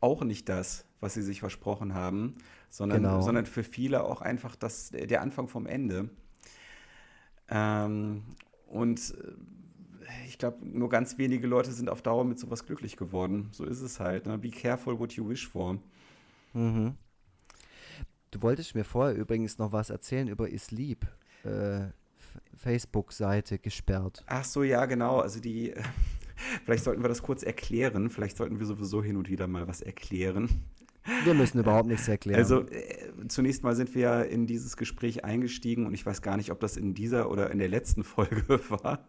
auch 0.00 0.22
nicht 0.24 0.48
das, 0.48 0.84
was 1.00 1.14
sie 1.14 1.22
sich 1.22 1.40
versprochen 1.40 1.94
haben, 1.94 2.34
sondern, 2.70 3.02
Genau. 3.02 3.20
sondern 3.20 3.46
für 3.46 3.64
viele 3.64 4.04
auch 4.04 4.20
einfach 4.20 4.54
das, 4.56 4.90
der 4.90 5.22
Anfang 5.22 5.48
vom 5.48 5.66
Ende. 5.66 6.10
Ähm, 7.50 8.22
und 8.66 9.14
äh, 9.18 9.32
ich 10.26 10.38
glaube, 10.38 10.58
nur 10.66 10.88
ganz 10.88 11.18
wenige 11.18 11.46
Leute 11.46 11.72
sind 11.72 11.88
auf 11.88 12.02
Dauer 12.02 12.24
mit 12.24 12.38
sowas 12.38 12.64
glücklich 12.64 12.96
geworden. 12.96 13.48
So 13.52 13.64
ist 13.64 13.80
es 13.80 14.00
halt. 14.00 14.26
Ne? 14.26 14.38
Be 14.38 14.50
careful 14.50 14.98
what 14.98 15.12
you 15.12 15.28
wish 15.28 15.48
for. 15.48 15.78
Mhm. 16.52 16.94
Du 18.30 18.42
wolltest 18.42 18.74
mir 18.74 18.84
vorher 18.84 19.16
übrigens 19.16 19.58
noch 19.58 19.72
was 19.72 19.90
erzählen 19.90 20.28
über 20.28 20.50
Islieb. 20.50 21.06
Äh, 21.44 21.88
Facebook-Seite 22.56 23.58
gesperrt. 23.58 24.24
Ach 24.26 24.44
so, 24.44 24.62
ja, 24.62 24.84
genau. 24.86 25.20
Also 25.20 25.40
die, 25.40 25.72
vielleicht 26.64 26.84
sollten 26.84 27.02
wir 27.02 27.08
das 27.08 27.22
kurz 27.22 27.42
erklären. 27.42 28.10
Vielleicht 28.10 28.36
sollten 28.36 28.58
wir 28.58 28.66
sowieso 28.66 29.02
hin 29.02 29.16
und 29.16 29.28
wieder 29.28 29.46
mal 29.46 29.66
was 29.68 29.80
erklären. 29.80 30.64
Wir 31.24 31.34
müssen 31.34 31.58
überhaupt 31.58 31.88
nichts 31.88 32.06
erklären. 32.06 32.38
Also 32.38 32.68
äh, 32.68 33.26
zunächst 33.28 33.62
mal 33.62 33.74
sind 33.74 33.94
wir 33.94 34.02
ja 34.02 34.22
in 34.22 34.46
dieses 34.46 34.76
Gespräch 34.76 35.24
eingestiegen 35.24 35.86
und 35.86 35.94
ich 35.94 36.04
weiß 36.04 36.20
gar 36.22 36.36
nicht, 36.36 36.50
ob 36.50 36.60
das 36.60 36.76
in 36.76 36.94
dieser 36.94 37.30
oder 37.30 37.50
in 37.50 37.58
der 37.58 37.68
letzten 37.68 38.04
Folge 38.04 38.60
war, 38.68 39.07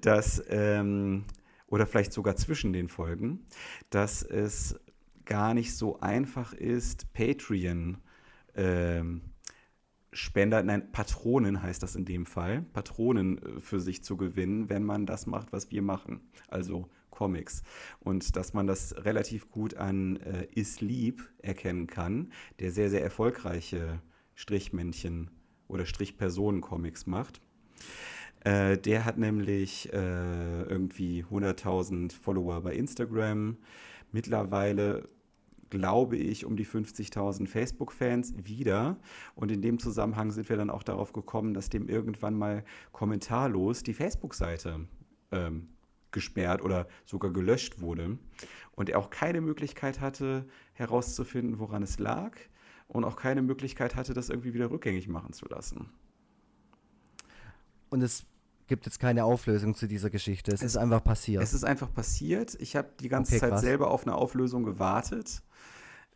dass 0.00 0.42
ähm, 0.48 1.24
oder 1.66 1.86
vielleicht 1.86 2.12
sogar 2.12 2.36
zwischen 2.36 2.72
den 2.72 2.88
Folgen, 2.88 3.46
dass 3.90 4.22
es 4.22 4.78
gar 5.24 5.54
nicht 5.54 5.74
so 5.74 6.00
einfach 6.00 6.52
ist, 6.52 7.12
Patreon 7.12 7.98
ähm, 8.54 9.22
Spender, 10.12 10.62
nein, 10.62 10.92
Patronen 10.92 11.62
heißt 11.62 11.82
das 11.82 11.94
in 11.94 12.06
dem 12.06 12.24
Fall, 12.24 12.62
Patronen 12.72 13.38
äh, 13.38 13.60
für 13.60 13.80
sich 13.80 14.02
zu 14.02 14.16
gewinnen, 14.16 14.70
wenn 14.70 14.82
man 14.82 15.04
das 15.04 15.26
macht, 15.26 15.52
was 15.52 15.70
wir 15.70 15.82
machen, 15.82 16.20
also 16.48 16.88
Comics. 17.10 17.62
Und 18.00 18.36
dass 18.36 18.54
man 18.54 18.66
das 18.66 18.94
relativ 19.04 19.50
gut 19.50 19.74
an 19.74 20.16
äh, 20.16 20.46
Islieb 20.54 21.28
erkennen 21.38 21.86
kann, 21.86 22.32
der 22.60 22.72
sehr, 22.72 22.88
sehr 22.88 23.02
erfolgreiche 23.02 24.00
Strichmännchen 24.34 25.30
oder 25.68 25.84
Strichpersonen-Comics 25.84 27.06
macht. 27.06 27.40
Äh, 28.40 28.78
der 28.78 29.04
hat 29.04 29.18
nämlich 29.18 29.92
äh, 29.92 30.62
irgendwie 30.62 31.24
100.000 31.24 32.12
Follower 32.12 32.60
bei 32.60 32.74
Instagram. 32.74 33.56
Mittlerweile 34.12 35.08
glaube 35.70 36.16
ich, 36.16 36.44
um 36.44 36.56
die 36.56 36.66
50.000 36.66 37.46
Facebook-Fans 37.46 38.34
wieder. 38.44 38.96
Und 39.34 39.50
in 39.50 39.62
dem 39.62 39.78
Zusammenhang 39.78 40.30
sind 40.30 40.48
wir 40.48 40.56
dann 40.56 40.70
auch 40.70 40.82
darauf 40.82 41.12
gekommen, 41.12 41.54
dass 41.54 41.68
dem 41.68 41.88
irgendwann 41.88 42.34
mal 42.34 42.64
kommentarlos 42.92 43.82
die 43.82 43.94
Facebook-Seite 43.94 44.86
ähm, 45.32 45.68
gesperrt 46.12 46.62
oder 46.62 46.86
sogar 47.04 47.32
gelöscht 47.32 47.80
wurde. 47.80 48.18
Und 48.72 48.90
er 48.90 48.98
auch 48.98 49.10
keine 49.10 49.40
Möglichkeit 49.40 50.00
hatte, 50.00 50.46
herauszufinden, 50.74 51.58
woran 51.58 51.82
es 51.82 51.98
lag. 51.98 52.36
Und 52.88 53.04
auch 53.04 53.16
keine 53.16 53.42
Möglichkeit 53.42 53.96
hatte, 53.96 54.14
das 54.14 54.28
irgendwie 54.28 54.54
wieder 54.54 54.70
rückgängig 54.70 55.08
machen 55.08 55.32
zu 55.32 55.46
lassen. 55.46 55.90
Und 57.96 58.02
es 58.02 58.26
gibt 58.66 58.84
jetzt 58.84 59.00
keine 59.00 59.24
Auflösung 59.24 59.74
zu 59.74 59.88
dieser 59.88 60.10
Geschichte. 60.10 60.52
Es, 60.52 60.60
es 60.60 60.72
ist 60.72 60.76
einfach 60.76 61.02
passiert. 61.02 61.42
Es 61.42 61.54
ist 61.54 61.64
einfach 61.64 61.90
passiert. 61.90 62.54
Ich 62.60 62.76
habe 62.76 62.90
die 63.00 63.08
ganze 63.08 63.32
okay, 63.32 63.40
Zeit 63.40 63.50
krass. 63.52 63.62
selber 63.62 63.90
auf 63.90 64.02
eine 64.02 64.14
Auflösung 64.14 64.64
gewartet. 64.64 65.42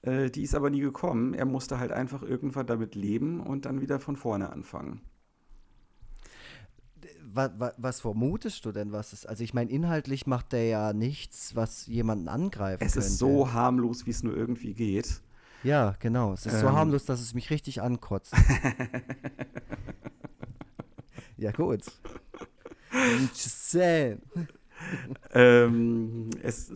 Äh, 0.02 0.28
die 0.28 0.42
ist 0.42 0.54
aber 0.54 0.68
nie 0.68 0.82
gekommen. 0.82 1.32
Er 1.32 1.46
musste 1.46 1.78
halt 1.78 1.90
einfach 1.90 2.22
irgendwann 2.22 2.66
damit 2.66 2.94
leben 2.94 3.40
und 3.40 3.64
dann 3.64 3.80
wieder 3.80 3.98
von 3.98 4.14
vorne 4.16 4.52
anfangen. 4.52 5.00
Was, 7.32 7.52
was, 7.56 7.72
was 7.78 8.00
vermutest 8.02 8.66
du 8.66 8.72
denn, 8.72 8.92
was 8.92 9.14
ist? 9.14 9.26
Also 9.26 9.42
ich 9.42 9.54
meine, 9.54 9.70
inhaltlich 9.70 10.26
macht 10.26 10.52
der 10.52 10.66
ja 10.66 10.92
nichts, 10.92 11.56
was 11.56 11.86
jemanden 11.86 12.28
angreift. 12.28 12.82
Es 12.82 12.92
könnte. 12.92 13.08
ist 13.08 13.16
so 13.16 13.54
harmlos, 13.54 14.04
wie 14.04 14.10
es 14.10 14.22
nur 14.22 14.36
irgendwie 14.36 14.74
geht. 14.74 15.22
Ja, 15.62 15.96
genau. 15.98 16.34
Es 16.34 16.44
ist 16.44 16.52
ähm. 16.52 16.60
so 16.60 16.72
harmlos, 16.72 17.06
dass 17.06 17.22
es 17.22 17.32
mich 17.32 17.48
richtig 17.48 17.80
ankotzt. 17.80 18.34
ja, 21.40 21.52
gut. 21.52 21.82
Just 23.32 23.70
saying. 23.70 24.20
ähm, 25.32 26.30
es, 26.42 26.72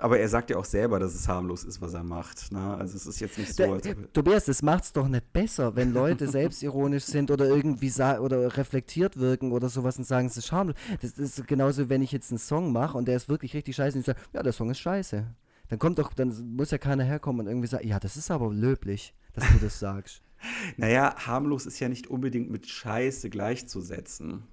aber 0.00 0.18
er 0.18 0.28
sagt 0.28 0.50
ja 0.50 0.56
auch 0.56 0.64
selber, 0.64 0.98
dass 0.98 1.14
es 1.14 1.28
harmlos 1.28 1.64
ist, 1.64 1.80
was 1.80 1.94
er 1.94 2.02
macht. 2.02 2.52
Ne? 2.52 2.76
Also 2.76 2.96
es 2.96 3.06
ist 3.06 3.20
jetzt 3.20 3.38
nicht 3.38 3.54
so. 3.54 3.76
Da, 3.76 3.92
Tobias, 4.12 4.46
das 4.46 4.62
macht 4.62 4.84
es 4.84 4.92
doch 4.92 5.08
nicht 5.08 5.32
besser, 5.32 5.76
wenn 5.76 5.92
Leute 5.92 6.28
selbstironisch 6.28 7.04
sind 7.04 7.30
oder 7.30 7.46
irgendwie 7.46 7.90
oder 8.00 8.56
reflektiert 8.56 9.18
wirken 9.18 9.52
oder 9.52 9.68
sowas 9.68 9.98
und 9.98 10.04
sagen, 10.04 10.26
es 10.26 10.36
ist 10.36 10.52
harmlos. 10.52 10.76
Das 11.02 11.12
ist 11.18 11.46
genauso, 11.46 11.88
wenn 11.88 12.02
ich 12.02 12.12
jetzt 12.12 12.30
einen 12.30 12.38
Song 12.38 12.72
mache 12.72 12.96
und 12.96 13.08
der 13.08 13.16
ist 13.16 13.28
wirklich 13.28 13.54
richtig 13.54 13.76
scheiße 13.76 13.96
und 13.96 14.00
ich 14.00 14.06
sage, 14.06 14.20
ja, 14.32 14.42
der 14.42 14.52
Song 14.52 14.70
ist 14.70 14.78
scheiße. 14.78 15.26
Dann 15.68 15.78
kommt 15.78 15.98
doch, 15.98 16.12
dann 16.12 16.56
muss 16.56 16.70
ja 16.70 16.78
keiner 16.78 17.04
herkommen 17.04 17.42
und 17.42 17.46
irgendwie 17.46 17.68
sagen, 17.68 17.86
ja, 17.86 18.00
das 18.00 18.16
ist 18.16 18.30
aber 18.30 18.52
löblich, 18.52 19.14
dass 19.34 19.44
du 19.52 19.58
das 19.58 19.78
sagst. 19.78 20.22
naja, 20.76 21.14
harmlos 21.26 21.66
ist 21.66 21.80
ja 21.80 21.88
nicht 21.88 22.08
unbedingt 22.08 22.50
mit 22.50 22.66
Scheiße 22.66 23.30
gleichzusetzen. 23.30 24.44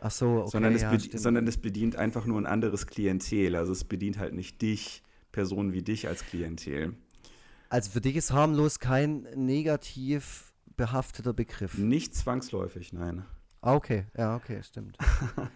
Ach 0.00 0.10
so, 0.10 0.42
okay, 0.42 0.50
sondern, 0.50 0.74
es 0.74 0.82
ja, 0.82 0.98
sondern 1.18 1.46
es 1.46 1.56
bedient 1.56 1.96
einfach 1.96 2.26
nur 2.26 2.38
ein 2.40 2.46
anderes 2.46 2.86
Klientel. 2.86 3.56
Also 3.56 3.72
es 3.72 3.84
bedient 3.84 4.18
halt 4.18 4.34
nicht 4.34 4.60
dich, 4.60 5.02
Personen 5.32 5.72
wie 5.72 5.82
dich 5.82 6.08
als 6.08 6.24
Klientel. 6.26 6.94
Also 7.70 7.90
für 7.90 8.00
dich 8.00 8.16
ist 8.16 8.32
harmlos 8.32 8.78
kein 8.78 9.22
negativ 9.34 10.52
behafteter 10.76 11.32
Begriff. 11.32 11.78
Nicht 11.78 12.14
zwangsläufig, 12.14 12.92
nein. 12.92 13.24
Ah, 13.66 13.76
okay, 13.76 14.04
ja, 14.14 14.36
okay, 14.36 14.62
stimmt. 14.62 14.98
okay. 15.38 15.48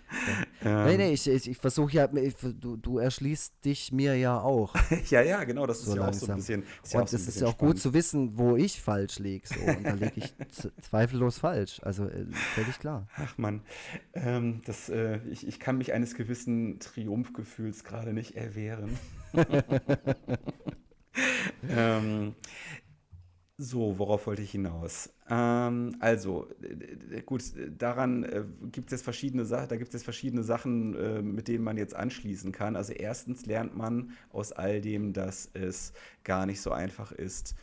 ähm, 0.64 0.84
nee, 0.86 0.96
nee, 0.96 1.12
ich, 1.12 1.28
ich, 1.28 1.50
ich 1.50 1.58
versuche 1.58 1.92
ja, 1.92 2.08
ich, 2.14 2.36
du, 2.36 2.78
du 2.78 2.96
erschließt 2.96 3.62
dich 3.62 3.92
mir 3.92 4.16
ja 4.16 4.40
auch. 4.40 4.74
ja, 5.10 5.20
ja, 5.20 5.44
genau, 5.44 5.66
das 5.66 5.82
so 5.82 5.90
ist 5.90 5.96
ja 5.98 6.04
langsam. 6.04 6.22
auch 6.22 6.26
so 6.26 6.32
ein 6.32 6.36
bisschen. 6.36 6.62
Ist 6.82 6.94
und 6.94 7.12
es 7.12 7.28
ist 7.28 7.40
ja 7.42 7.48
auch 7.48 7.52
spannend. 7.52 7.74
gut 7.74 7.82
zu 7.82 7.92
wissen, 7.92 8.38
wo 8.38 8.56
ich 8.56 8.80
falsch 8.80 9.18
liege. 9.18 9.46
So. 9.46 9.60
Und 9.60 9.84
da 9.84 9.92
liege 9.92 10.12
ich 10.16 10.34
zweifellos 10.80 11.38
falsch. 11.38 11.80
Also 11.82 12.06
äh, 12.06 12.24
völlig 12.54 12.78
klar. 12.78 13.06
Ach 13.14 13.36
man, 13.36 13.60
ähm, 14.14 14.62
das, 14.64 14.88
äh, 14.88 15.18
ich, 15.28 15.46
ich 15.46 15.60
kann 15.60 15.76
mich 15.76 15.92
eines 15.92 16.14
gewissen 16.14 16.78
Triumphgefühls 16.78 17.84
gerade 17.84 18.14
nicht 18.14 18.36
erwehren. 18.36 18.98
ähm, 21.68 22.34
so, 23.60 23.98
worauf 23.98 24.28
wollte 24.28 24.42
ich 24.42 24.52
hinaus? 24.52 25.10
Ähm, 25.28 25.96
also, 25.98 26.48
gut, 27.26 27.42
daran 27.76 28.22
äh, 28.22 28.44
gibt 28.70 28.92
es 28.92 29.02
verschiedene 29.02 29.44
Sachen, 29.44 29.68
da 29.68 29.76
gibt 29.76 29.92
es 29.94 30.04
verschiedene 30.04 30.44
Sachen, 30.44 30.94
äh, 30.94 31.22
mit 31.22 31.48
denen 31.48 31.64
man 31.64 31.76
jetzt 31.76 31.96
anschließen 31.96 32.52
kann. 32.52 32.76
Also 32.76 32.92
erstens 32.92 33.46
lernt 33.46 33.76
man 33.76 34.12
aus 34.30 34.52
all 34.52 34.80
dem, 34.80 35.12
dass 35.12 35.50
es 35.54 35.92
gar 36.22 36.46
nicht 36.46 36.60
so 36.60 36.70
einfach 36.70 37.10
ist, 37.10 37.56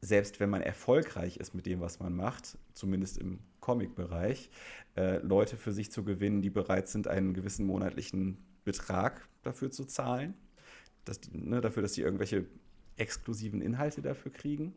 selbst 0.00 0.40
wenn 0.40 0.48
man 0.48 0.62
erfolgreich 0.62 1.36
ist 1.36 1.54
mit 1.54 1.66
dem, 1.66 1.80
was 1.80 2.00
man 2.00 2.14
macht, 2.14 2.56
zumindest 2.72 3.18
im 3.18 3.38
Comic-Bereich, 3.60 4.50
äh, 4.96 5.18
Leute 5.18 5.58
für 5.58 5.72
sich 5.72 5.92
zu 5.92 6.02
gewinnen, 6.02 6.40
die 6.40 6.50
bereit 6.50 6.88
sind, 6.88 7.08
einen 7.08 7.34
gewissen 7.34 7.66
monatlichen 7.66 8.38
Betrag 8.64 9.28
dafür 9.42 9.70
zu 9.70 9.84
zahlen. 9.84 10.32
Dass 11.04 11.20
die, 11.20 11.36
ne, 11.36 11.60
dafür, 11.60 11.82
dass 11.82 11.92
sie 11.92 12.00
irgendwelche 12.00 12.46
exklusiven 12.96 13.60
Inhalte 13.60 14.00
dafür 14.00 14.32
kriegen. 14.32 14.74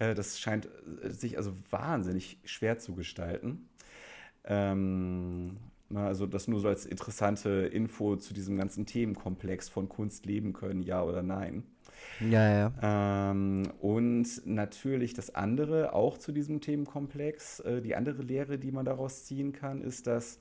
Äh, 0.00 0.14
das 0.14 0.40
scheint 0.40 0.68
äh, 1.02 1.10
sich 1.10 1.36
also 1.36 1.52
wahnsinnig 1.70 2.38
schwer 2.44 2.78
zu 2.78 2.96
gestalten. 2.96 3.68
Ähm, 4.44 5.58
na, 5.88 6.06
also 6.06 6.26
das 6.26 6.48
nur 6.48 6.60
so 6.60 6.68
als 6.68 6.86
interessante 6.86 7.50
Info 7.50 8.16
zu 8.16 8.34
diesem 8.34 8.56
ganzen 8.56 8.86
Themenkomplex 8.86 9.68
von 9.68 9.88
Kunst 9.88 10.26
leben 10.26 10.52
können, 10.52 10.82
ja 10.82 11.02
oder 11.02 11.22
nein. 11.22 11.64
Ja, 12.20 12.48
ja. 12.48 13.30
Ähm, 13.30 13.70
und 13.80 14.46
natürlich 14.46 15.14
das 15.14 15.34
andere, 15.34 15.92
auch 15.92 16.16
zu 16.16 16.32
diesem 16.32 16.60
Themenkomplex, 16.60 17.60
äh, 17.60 17.82
die 17.82 17.94
andere 17.94 18.22
Lehre, 18.22 18.58
die 18.58 18.72
man 18.72 18.84
daraus 18.84 19.24
ziehen 19.24 19.52
kann, 19.52 19.82
ist, 19.82 20.06
dass 20.06 20.38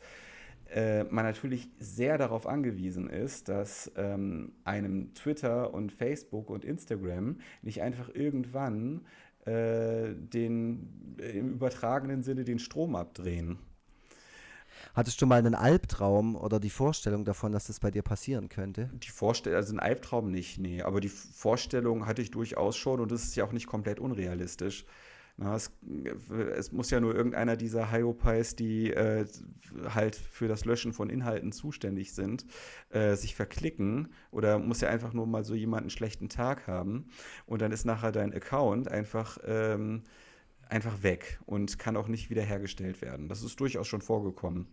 äh, 0.73 1.03
man 1.05 1.25
natürlich 1.25 1.67
sehr 1.79 2.17
darauf 2.17 2.45
angewiesen 2.45 3.09
ist, 3.09 3.49
dass 3.49 3.91
ähm, 3.97 4.51
einem 4.63 5.13
Twitter 5.15 5.73
und 5.73 5.91
Facebook 5.91 6.49
und 6.49 6.63
Instagram 6.63 7.39
nicht 7.61 7.81
einfach 7.81 8.13
irgendwann 8.13 9.01
äh, 9.45 10.13
den, 10.15 11.17
im 11.17 11.53
übertragenen 11.53 12.23
Sinne 12.23 12.43
den 12.43 12.59
Strom 12.59 12.95
abdrehen. 12.95 13.59
Hattest 14.93 15.21
du 15.21 15.25
mal 15.25 15.39
einen 15.39 15.55
Albtraum 15.55 16.35
oder 16.35 16.59
die 16.59 16.69
Vorstellung 16.69 17.25
davon, 17.25 17.51
dass 17.51 17.67
das 17.67 17.79
bei 17.79 17.91
dir 17.91 18.01
passieren 18.01 18.49
könnte? 18.49 18.89
Die 18.93 19.09
Vorstellung, 19.09 19.57
also 19.57 19.73
ein 19.73 19.79
Albtraum 19.79 20.31
nicht, 20.31 20.57
nee. 20.57 20.81
Aber 20.81 20.99
die 20.99 21.09
Vorstellung 21.09 22.05
hatte 22.05 22.21
ich 22.21 22.31
durchaus 22.31 22.75
schon 22.75 22.99
und 22.99 23.11
das 23.11 23.23
ist 23.23 23.35
ja 23.35 23.45
auch 23.45 23.51
nicht 23.51 23.67
komplett 23.67 23.99
unrealistisch. 23.99 24.85
Na, 25.41 25.55
es, 25.55 25.71
es, 26.57 26.73
muss 26.73 26.91
ja 26.91 26.99
nur 26.99 27.15
irgendeiner 27.15 27.55
dieser 27.55 27.93
Hyopies, 27.93 28.57
die 28.57 28.91
äh, 28.91 29.25
halt 29.87 30.17
für 30.17 30.49
das 30.49 30.65
Löschen 30.65 30.91
von 30.91 31.09
Inhalten 31.09 31.53
zuständig 31.53 32.13
sind, 32.13 32.45
äh, 32.89 33.15
sich 33.15 33.35
verklicken 33.35 34.09
oder 34.31 34.59
muss 34.59 34.81
ja 34.81 34.89
einfach 34.89 35.13
nur 35.13 35.27
mal 35.27 35.45
so 35.45 35.55
jemand 35.55 35.83
einen 35.83 35.91
schlechten 35.91 36.27
Tag 36.27 36.67
haben 36.67 37.05
und 37.45 37.61
dann 37.61 37.71
ist 37.71 37.85
nachher 37.85 38.11
dein 38.11 38.33
Account 38.33 38.89
einfach, 38.89 39.37
ähm, 39.45 40.03
einfach 40.67 41.03
weg 41.03 41.39
und 41.45 41.79
kann 41.79 41.95
auch 41.95 42.09
nicht 42.09 42.29
wiederhergestellt 42.29 43.01
werden. 43.01 43.29
Das 43.29 43.41
ist 43.41 43.57
durchaus 43.61 43.87
schon 43.87 44.01
vorgekommen. 44.01 44.67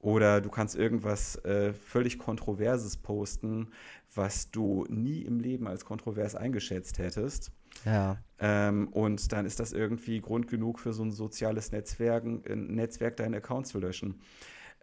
Oder 0.00 0.40
du 0.40 0.50
kannst 0.50 0.74
irgendwas 0.74 1.36
äh, 1.44 1.74
völlig 1.74 2.18
Kontroverses 2.18 2.96
posten, 2.96 3.68
was 4.12 4.50
du 4.50 4.84
nie 4.88 5.22
im 5.22 5.38
Leben 5.38 5.68
als 5.68 5.84
kontrovers 5.84 6.34
eingeschätzt 6.34 6.98
hättest. 6.98 7.52
Ja. 7.84 8.18
Ähm, 8.38 8.88
und 8.88 9.32
dann 9.32 9.46
ist 9.46 9.60
das 9.60 9.72
irgendwie 9.72 10.20
Grund 10.20 10.48
genug 10.48 10.78
für 10.80 10.92
so 10.92 11.02
ein 11.02 11.12
soziales 11.12 11.72
Netzwerk, 11.72 12.24
ein 12.24 12.74
Netzwerk 12.74 13.16
deinen 13.16 13.34
Account 13.34 13.66
zu 13.66 13.78
löschen. 13.78 14.20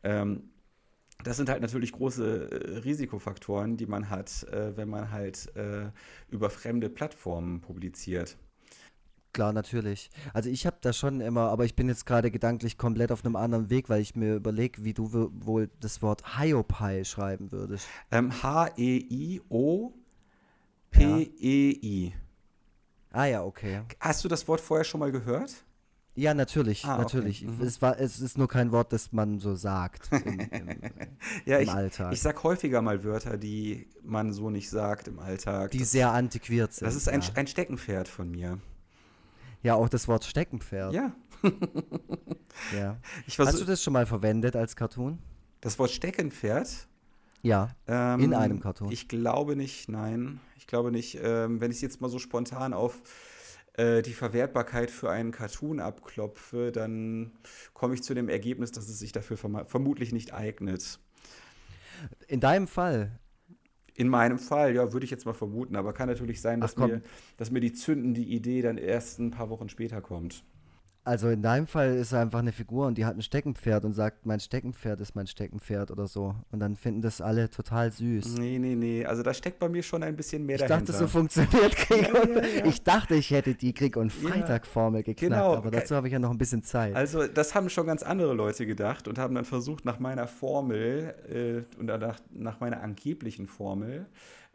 Ähm, 0.04 0.50
das 1.24 1.38
sind 1.38 1.50
halt 1.50 1.62
natürlich 1.62 1.92
große 1.92 2.52
äh, 2.52 2.78
Risikofaktoren, 2.80 3.78
die 3.78 3.88
man 3.88 4.10
hat, 4.10 4.44
äh, 4.52 4.78
wenn 4.78 4.90
man 4.90 5.12
halt 5.12 5.56
äh, 5.56 5.90
über 6.30 6.50
fremde 6.50 6.90
Plattformen 6.90 7.62
publiziert. 7.62 8.38
Klar, 9.34 9.54
natürlich. 9.54 10.10
Also 10.34 10.50
ich 10.50 10.66
habe 10.66 10.78
da 10.82 10.94
schon 10.94 11.22
immer, 11.22 11.50
aber 11.50 11.66
ich 11.66 11.76
bin 11.76 11.90
jetzt 11.90 12.06
gerade 12.06 12.32
gedanklich 12.32 12.78
komplett 12.78 13.12
auf 13.12 13.26
einem 13.26 13.36
anderen 13.36 13.70
Weg, 13.70 13.90
weil 13.90 14.02
ich 14.02 14.16
mir 14.16 14.36
überlege, 14.36 14.84
wie 14.84 14.94
du 14.94 15.30
wohl 15.32 15.70
das 15.80 16.02
Wort 16.02 16.38
Hiopai 16.40 17.04
schreiben 17.04 17.52
würdest. 17.52 17.88
Ähm, 18.12 18.32
H-E-I-O 18.42 19.94
P-E-I. 20.92 22.14
Ah 23.12 23.26
ja, 23.26 23.44
okay. 23.44 23.82
Hast 24.00 24.24
du 24.24 24.28
das 24.28 24.48
Wort 24.48 24.62
vorher 24.62 24.84
schon 24.84 25.00
mal 25.00 25.12
gehört? 25.12 25.54
Ja, 26.16 26.34
natürlich, 26.34 26.84
Ah, 26.84 26.96
okay. 26.96 27.02
natürlich. 27.04 27.44
Mhm. 27.44 27.62
Es, 27.62 27.80
war, 27.82 28.00
es 28.00 28.20
ist 28.20 28.38
nur 28.40 28.48
kein 28.48 28.72
Wort, 28.72 28.92
das 28.92 29.12
man 29.12 29.40
so 29.40 29.54
sagt 29.56 30.10
im, 30.12 30.40
im, 30.40 30.70
Ja, 31.46 31.58
im 31.58 31.64
ich, 31.64 31.70
Alltag. 31.72 32.12
ich 32.12 32.22
sag 32.22 32.42
häufiger 32.44 32.82
mal 32.82 33.04
Wörter, 33.04 33.38
die 33.38 33.88
man 34.02 34.34
so 34.34 34.50
nicht 34.50 34.70
sagt 34.70 35.08
im 35.08 35.20
Alltag. 35.20 35.72
die 35.72 35.78
das, 35.80 35.92
sehr 35.92 36.12
antiquiert 36.12 36.74
sind. 36.74 36.88
das 36.88 36.96
ist 36.96 37.08
ein, 37.08 37.22
ja. 37.22 37.28
ein 37.36 37.46
Steckenpferd 37.48 38.08
von 38.08 38.32
mir. 38.32 38.60
ja, 39.62 39.76
auch 39.76 39.90
das 39.90 40.08
Wort 40.08 40.26
Steckenpferd. 40.26 40.92
Ja. 40.94 41.14
Ja. 42.76 42.98
Hast 43.38 43.60
du 43.62 43.66
das 43.66 43.84
schon 43.84 43.94
mal 43.94 44.08
verwendet 44.08 44.56
als 44.56 44.76
Cartoon? 44.76 45.20
das 45.62 45.78
Wort 45.78 45.92
Steckenpferd. 45.92 46.88
Ja. 47.42 47.70
Ähm, 47.88 48.20
In 48.22 48.34
einem 48.34 48.60
Cartoon? 48.60 48.92
Ich 48.92 49.08
glaube 49.08 49.56
nicht, 49.56 49.90
nein. 49.90 50.40
Ich 50.58 50.68
glaube 50.68 50.92
nicht. 50.92 51.20
Ähm, 51.22 51.62
wenn 51.62 51.72
ich 51.72 51.82
jetzt 51.82 52.02
mal 52.02 52.10
so 52.10 52.20
spontan 52.20 52.74
auf 52.74 53.02
äh, 53.74 54.02
die 54.02 54.14
Verwertbarkeit 54.14 54.92
für 54.92 55.10
einen 55.12 55.32
Cartoon 55.32 55.80
abklopfe, 55.80 56.72
dann 56.72 57.32
komme 57.74 57.94
ich 57.94 58.04
zu 58.04 58.14
dem 58.14 58.28
Ergebnis, 58.28 58.72
dass 58.72 58.90
es 58.90 59.00
sich 59.00 59.12
dafür 59.12 59.38
verma- 59.38 59.66
vermutlich 59.66 60.12
nicht 60.12 60.34
eignet. 60.34 61.00
In 62.28 62.40
deinem 62.40 62.68
Fall. 62.68 63.20
In 63.94 64.10
meinem 64.10 64.38
Fall, 64.38 64.76
ja, 64.76 64.94
würde 64.94 65.06
ich 65.06 65.12
jetzt 65.12 65.26
mal 65.26 65.34
vermuten, 65.34 65.76
aber 65.76 65.92
kann 65.94 66.08
natürlich 66.08 66.40
sein, 66.42 66.62
dass, 66.62 66.78
Ach, 66.78 66.88
mir, 66.88 67.02
dass 67.38 67.50
mir 67.50 67.62
die 67.62 67.74
zündende 67.74 68.22
Idee 68.22 68.62
dann 68.62 68.78
erst 68.78 69.20
ein 69.20 69.32
paar 69.32 69.50
Wochen 69.50 69.70
später 69.70 70.02
kommt. 70.02 70.44
Also 71.08 71.30
in 71.30 71.42
deinem 71.42 71.68
Fall 71.68 71.96
ist 71.96 72.12
er 72.12 72.20
einfach 72.20 72.40
eine 72.40 72.52
Figur 72.52 72.86
und 72.86 72.98
die 72.98 73.06
hat 73.06 73.16
ein 73.16 73.22
Steckenpferd 73.22 73.86
und 73.86 73.94
sagt, 73.94 74.26
mein 74.26 74.42
Steckenpferd 74.42 75.00
ist 75.00 75.16
mein 75.16 75.26
Steckenpferd 75.26 75.90
oder 75.90 76.06
so. 76.06 76.36
Und 76.52 76.60
dann 76.60 76.76
finden 76.76 77.02
das 77.02 77.22
alle 77.22 77.50
total 77.50 77.94
süß. 77.94 78.38
Nee, 78.38 78.60
nee, 78.60 78.76
nee. 78.76 79.06
Also 79.06 79.24
da 79.24 79.34
steckt 79.34 79.58
bei 79.58 79.70
mir 79.70 79.84
schon 79.84 80.04
ein 80.04 80.18
bisschen 80.18 80.46
mehr 80.46 80.58
Ich 80.58 80.66
dahinter. 80.66 80.92
dachte, 80.92 81.06
so 81.06 81.08
funktioniert 81.08 81.76
Krieg 81.78 82.10
Ja, 82.14 82.22
und 82.22 82.36
ja, 82.36 82.42
ja. 82.42 82.66
Ich 82.66 82.84
dachte, 82.84 83.16
ich 83.16 83.32
hätte 83.32 83.56
die 83.56 83.74
Krieg- 83.74 83.96
und 83.96 84.12
Freitag-Formel 84.12 85.04
geknackt, 85.04 85.22
genau. 85.22 85.56
aber 85.56 85.72
dazu 85.72 85.96
habe 85.96 86.08
ich 86.08 86.14
ja 86.14 86.20
noch 86.20 86.32
ein 86.32 86.38
bisschen 86.38 86.62
Zeit. 86.64 86.94
Also, 86.94 87.26
das 87.26 87.56
haben 87.56 87.70
schon 87.70 87.88
ganz 87.88 88.04
andere 88.04 88.34
Leute 88.34 88.66
gedacht 88.66 89.08
und 89.08 89.18
haben 89.18 89.34
dann 89.34 89.46
versucht, 89.46 89.86
nach 89.86 90.00
meiner 90.00 90.28
Formel 90.28 91.16
äh, 91.30 91.80
und 91.80 91.86
nach, 91.86 92.20
nach 92.32 92.60
meiner 92.60 92.82
angeblichen 92.82 93.48
Formel 93.48 94.08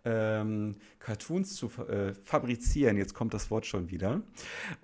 ähm, 0.05 0.77
Cartoons 0.99 1.55
zu 1.55 1.67
äh, 1.89 2.15
fabrizieren. 2.25 2.97
Jetzt 2.97 3.15
kommt 3.15 3.35
das 3.35 3.51
Wort 3.51 3.67
schon 3.67 3.91
wieder. 3.91 4.23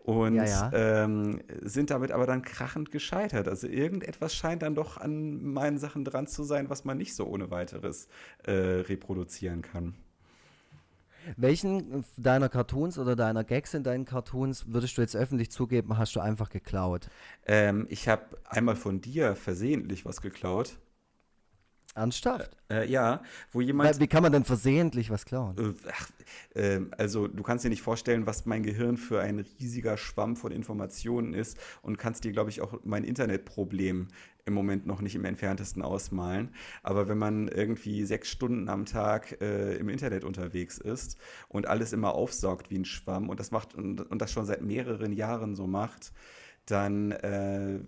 Und 0.05 0.37
Ja, 0.37 0.45
ja. 0.45 1.05
Ähm, 1.05 1.41
sind 1.63 1.91
damit 1.91 2.13
aber 2.13 2.27
dann 2.27 2.43
krachend 2.43 2.91
gescheitert. 2.91 3.49
Also, 3.49 3.67
irgendetwas 3.67 4.35
scheint 4.35 4.63
dann 4.63 4.75
doch 4.75 4.97
an 4.97 5.43
meinen 5.43 5.79
Sachen 5.79 6.05
dran 6.05 6.27
zu 6.27 6.45
sein, 6.45 6.71
was 6.71 6.85
man 6.85 6.99
nicht 6.99 7.15
so 7.15 7.27
ohne 7.27 7.51
weiteres 7.51 8.09
äh, 8.45 8.53
reproduzieren 8.53 9.63
kann. 9.63 9.95
Welchen 11.37 12.05
deiner 12.17 12.49
Cartoons 12.49 12.99
oder 12.99 13.17
deiner 13.17 13.45
Gags 13.45 13.75
in 13.75 13.83
deinen 13.83 14.05
Cartoons 14.05 14.65
würdest 14.69 14.97
du 14.97 15.03
jetzt 15.03 15.17
öffentlich 15.17 15.51
zugeben, 15.51 15.99
hast 15.99 16.17
du 16.17 16.21
einfach 16.21 16.49
geklaut? 16.49 17.09
Ähm, 17.47 17.87
ich 17.91 18.09
habe 18.09 18.25
einmal 18.45 18.77
von 18.77 19.01
dir 19.01 19.37
versehentlich 19.37 20.05
was 20.05 20.23
geklaut. 20.23 20.79
Ernsthaft? 21.99 22.57
Äh, 22.71 22.89
ja, 22.89 23.23
wo 23.53 23.61
jemand. 23.61 23.91
Weil, 23.91 24.01
wie 24.01 24.07
kann 24.07 24.23
man 24.23 24.33
denn 24.33 24.45
versehentlich 24.45 25.11
was 25.11 25.25
klauen? 25.25 25.75
Äh, 26.55 26.75
ähm, 26.75 26.91
also 26.97 27.29
du 27.29 27.43
kannst 27.43 27.65
dir 27.65 27.69
nicht 27.69 27.83
vorstellen, 27.83 28.27
was 28.27 28.47
mein 28.47 28.63
Gehirn 28.63 28.97
für 28.97 29.21
ein 29.21 29.45
riesiger 29.61 29.97
Schwamm 29.97 30.37
von 30.37 30.53
Informationen 30.53 31.35
ist 31.35 31.59
und 31.83 31.99
kannst 31.99 32.25
dir, 32.25 32.33
glaube 32.33 32.51
ich, 32.51 32.61
auch 32.61 32.79
mein 32.85 33.05
Internetproblem 33.05 34.09
im 34.45 34.55
Moment 34.55 34.87
noch 34.87 35.01
nicht 35.01 35.15
im 35.15 35.25
entferntesten 35.25 35.83
ausmalen. 35.83 36.51
Aber 36.83 37.09
wenn 37.09 37.19
man 37.19 37.49
irgendwie 37.49 38.05
sechs 38.05 38.29
Stunden 38.31 38.69
am 38.69 38.87
Tag 38.87 39.41
äh, 39.41 39.77
im 39.77 39.89
Internet 39.89 40.25
unterwegs 40.25 40.79
ist 40.79 41.19
und 41.49 41.67
alles 41.67 41.93
immer 41.93 42.15
aufsaugt 42.15 42.71
wie 42.71 42.79
ein 42.79 42.85
Schwamm 42.87 43.29
und 43.29 43.39
das 43.41 43.51
macht 43.51 43.75
und, 43.75 44.01
und 44.01 44.23
das 44.23 44.33
schon 44.33 44.47
seit 44.47 44.63
mehreren 44.63 45.13
Jahren 45.13 45.55
so 45.55 45.67
macht, 45.67 46.13
dann 46.65 47.13
äh, 47.13 47.81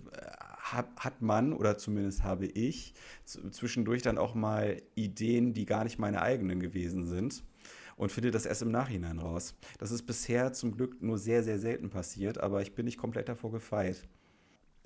hat 0.73 1.23
man, 1.23 1.53
oder 1.53 1.79
zumindest 1.79 2.23
habe 2.23 2.47
ich, 2.47 2.95
zwischendurch 3.25 4.03
dann 4.03 4.19
auch 4.19 4.35
mal 4.35 4.83
Ideen, 4.95 5.53
die 5.53 5.67
gar 5.67 5.85
nicht 5.85 5.99
meine 5.99 6.23
eigenen 6.23 6.61
gewesen 6.61 7.07
sind 7.07 7.45
und 7.97 8.11
finde 8.11 8.31
das 8.31 8.47
erst 8.47 8.63
im 8.63 8.71
Nachhinein 8.71 9.19
raus. 9.19 9.55
Das 9.79 9.91
ist 9.91 10.05
bisher 10.05 10.53
zum 10.53 10.75
Glück 10.75 11.03
nur 11.03 11.19
sehr, 11.19 11.43
sehr 11.43 11.59
selten 11.59 11.91
passiert, 11.91 12.39
aber 12.39 12.63
ich 12.63 12.75
bin 12.75 12.87
nicht 12.87 12.99
komplett 12.99 13.29
davor 13.29 13.53
gefeit. 13.53 14.09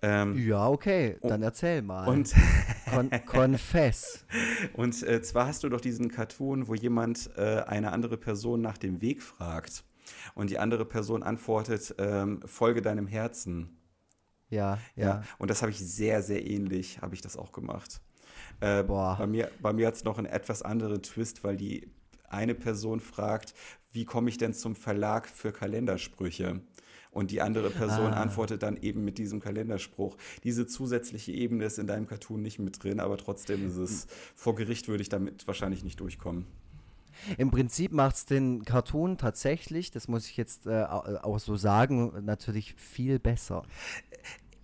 Ähm, 0.03 0.37
Ja, 0.37 0.69
okay, 0.69 1.17
dann 1.23 1.43
erzähl 1.43 1.81
mal. 1.81 2.09
und 2.09 2.35
Kon 2.91 3.11
Confess. 3.25 4.27
und 4.75 5.03
äh, 5.05 5.23
zwar 5.23 5.47
hast 5.47 5.63
du 5.65 5.69
doch 5.69 5.81
diesen 5.81 6.11
Cartoon, 6.11 6.69
wo 6.69 6.75
jemand 6.75 7.31
äh, 7.37 7.63
eine 7.67 7.93
andere 7.93 8.17
Person 8.17 8.61
nach 8.61 8.79
dem 8.79 9.01
Weg 9.01 9.23
fragt 9.23 9.85
und 10.35 10.51
die 10.51 10.59
andere 10.59 10.85
Person 10.85 11.23
antwortet, 11.23 11.95
ähm, 11.99 12.41
folge 12.45 12.83
deinem 12.83 13.07
Herzen. 13.07 13.79
Ja, 14.51 14.79
Ja, 14.97 15.05
ja. 15.07 15.23
und 15.39 15.51
das 15.51 15.63
habe 15.63 15.71
ich 15.73 15.79
sehr, 15.79 16.23
sehr 16.23 16.47
ähnlich, 16.47 17.01
habe 17.03 17.15
ich 17.15 17.21
das 17.21 17.37
auch 17.37 17.53
gemacht. 17.53 18.01
Äh, 18.61 18.83
Boah. 18.85 19.17
Bei 19.19 19.27
mir, 19.27 19.51
bei 19.61 19.73
mir 19.73 19.87
hat 19.87 19.95
es 19.95 20.05
noch 20.05 20.19
einen 20.19 20.27
etwas 20.27 20.63
anderen 20.63 21.03
Twist, 21.03 21.45
weil 21.45 21.57
die 21.57 21.91
eine 22.29 22.55
Person 22.55 23.01
fragt, 23.01 23.55
wie 23.93 24.05
komme 24.05 24.29
ich 24.29 24.39
denn 24.39 24.55
zum 24.55 24.75
Verlag 24.75 25.29
für 25.29 25.53
Kalendersprüche? 25.53 26.61
Und 27.11 27.31
die 27.31 27.41
andere 27.41 27.71
Person 27.71 28.13
Ah. 28.13 28.21
antwortet 28.23 28.65
dann 28.65 28.77
eben 28.77 29.05
mit 29.05 29.19
diesem 29.19 29.39
Kalenderspruch. 29.41 30.17
Diese 30.43 30.67
zusätzliche 30.67 31.31
Ebene 31.31 31.65
ist 31.65 31.79
in 31.79 31.87
deinem 31.87 32.09
Cartoon 32.09 32.43
nicht 32.43 32.59
mit 32.59 32.83
drin, 32.83 32.99
aber 32.99 33.17
trotzdem 33.19 33.65
ist 33.65 33.77
es, 33.77 34.09
vor 34.35 34.57
Gericht 34.57 34.89
würde 34.89 35.03
ich 35.03 35.11
damit 35.11 35.47
wahrscheinlich 35.47 35.85
nicht 35.85 36.01
durchkommen. 36.01 36.47
Im 37.39 37.51
Prinzip 37.51 37.93
macht 37.93 38.17
es 38.17 38.27
den 38.27 38.65
Cartoon 38.65 39.19
tatsächlich, 39.19 39.91
das 39.91 40.09
muss 40.09 40.27
ich 40.29 40.37
jetzt 40.37 40.67
äh, 40.67 40.85
au- 40.85 41.19
auch 41.23 41.39
so 41.39 41.57
sagen, 41.57 42.13
natürlich 42.25 42.75
viel 42.77 43.19
besser. 43.19 43.67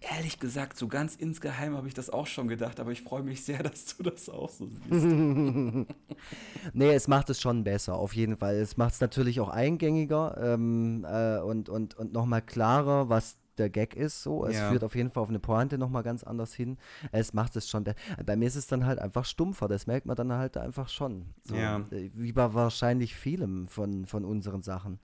Ehrlich 0.00 0.38
gesagt, 0.38 0.78
so 0.78 0.88
ganz 0.88 1.14
insgeheim 1.14 1.76
habe 1.76 1.86
ich 1.86 1.92
das 1.94 2.08
auch 2.08 2.26
schon 2.26 2.48
gedacht, 2.48 2.80
aber 2.80 2.90
ich 2.90 3.02
freue 3.02 3.22
mich 3.22 3.44
sehr, 3.44 3.62
dass 3.62 3.96
du 3.96 4.02
das 4.02 4.28
auch 4.30 4.48
so 4.48 4.66
siehst. 4.68 5.14
Nee, 6.72 6.92
es 6.94 7.08
macht 7.08 7.30
es 7.30 7.40
schon 7.40 7.64
besser, 7.64 7.94
auf 7.96 8.14
jeden 8.14 8.36
Fall. 8.36 8.56
Es 8.56 8.76
macht 8.76 8.94
es 8.94 9.00
natürlich 9.00 9.40
auch 9.40 9.48
eingängiger 9.48 10.36
ähm, 10.54 11.06
äh, 11.08 11.38
und, 11.40 11.68
und, 11.68 11.94
und 11.96 12.12
nochmal 12.12 12.42
klarer, 12.42 13.08
was 13.08 13.38
der 13.60 13.70
Gag 13.70 13.94
ist. 13.94 14.22
So. 14.22 14.44
Es 14.46 14.56
Ja. 14.56 14.68
führt 14.70 14.82
auf 14.82 14.94
jeden 14.94 15.10
Fall 15.10 15.22
auf 15.22 15.28
eine 15.28 15.38
Pointe 15.38 15.78
nochmal 15.78 16.02
ganz 16.02 16.24
anders 16.24 16.52
hin. 16.54 16.76
Es 17.12 17.32
macht 17.32 17.54
es 17.56 17.68
schon. 17.68 17.84
Bei 18.26 18.34
mir 18.36 18.46
ist 18.48 18.56
es 18.56 18.66
dann 18.66 18.84
halt 18.86 18.98
einfach 18.98 19.24
stumpfer, 19.24 19.68
das 19.68 19.86
merkt 19.86 20.06
man 20.06 20.16
dann 20.16 20.32
halt 20.32 20.56
einfach 20.56 20.88
schon. 20.88 21.26
So, 21.44 21.54
Ja. 21.54 21.78
äh, 21.90 22.10
Wie 22.14 22.32
bei 22.32 22.52
wahrscheinlich 22.54 23.14
vielem 23.14 23.68
von, 23.68 24.06
von 24.06 24.24
unseren 24.24 24.62
Sachen, 24.62 24.98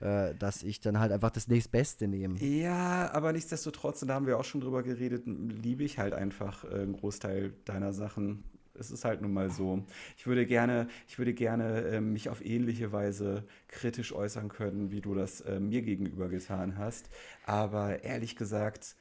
äh, 0.00 0.34
dass 0.34 0.62
ich 0.62 0.80
dann 0.80 0.98
halt 0.98 1.12
einfach 1.12 1.30
das 1.30 1.46
nächstbeste 1.48 2.08
nehme. 2.08 2.38
Ja, 2.38 3.10
aber 3.12 3.32
nichtsdestotrotz, 3.32 4.00
da 4.00 4.14
haben 4.14 4.26
wir 4.26 4.38
auch 4.38 4.44
schon 4.44 4.60
drüber 4.60 4.82
geredet, 4.82 5.24
liebe 5.26 5.84
ich 5.84 5.98
halt 5.98 6.14
einfach 6.14 6.64
äh, 6.64 6.68
einen 6.82 6.94
Großteil 6.94 7.52
deiner 7.64 7.92
Sachen. 7.92 8.44
Es 8.78 8.90
ist 8.90 9.04
halt 9.04 9.20
nun 9.22 9.32
mal 9.32 9.50
so. 9.50 9.84
Ich 10.16 10.26
würde 10.26 10.46
gerne, 10.46 10.88
ich 11.06 11.18
würde 11.18 11.34
gerne 11.34 11.82
äh, 11.82 12.00
mich 12.00 12.28
auf 12.28 12.44
ähnliche 12.44 12.92
Weise 12.92 13.44
kritisch 13.68 14.12
äußern 14.12 14.48
können, 14.48 14.90
wie 14.90 15.00
du 15.00 15.14
das 15.14 15.40
äh, 15.42 15.60
mir 15.60 15.82
gegenüber 15.82 16.28
getan 16.28 16.78
hast. 16.78 17.10
Aber 17.44 18.04
ehrlich 18.04 18.36
gesagt, 18.36 18.96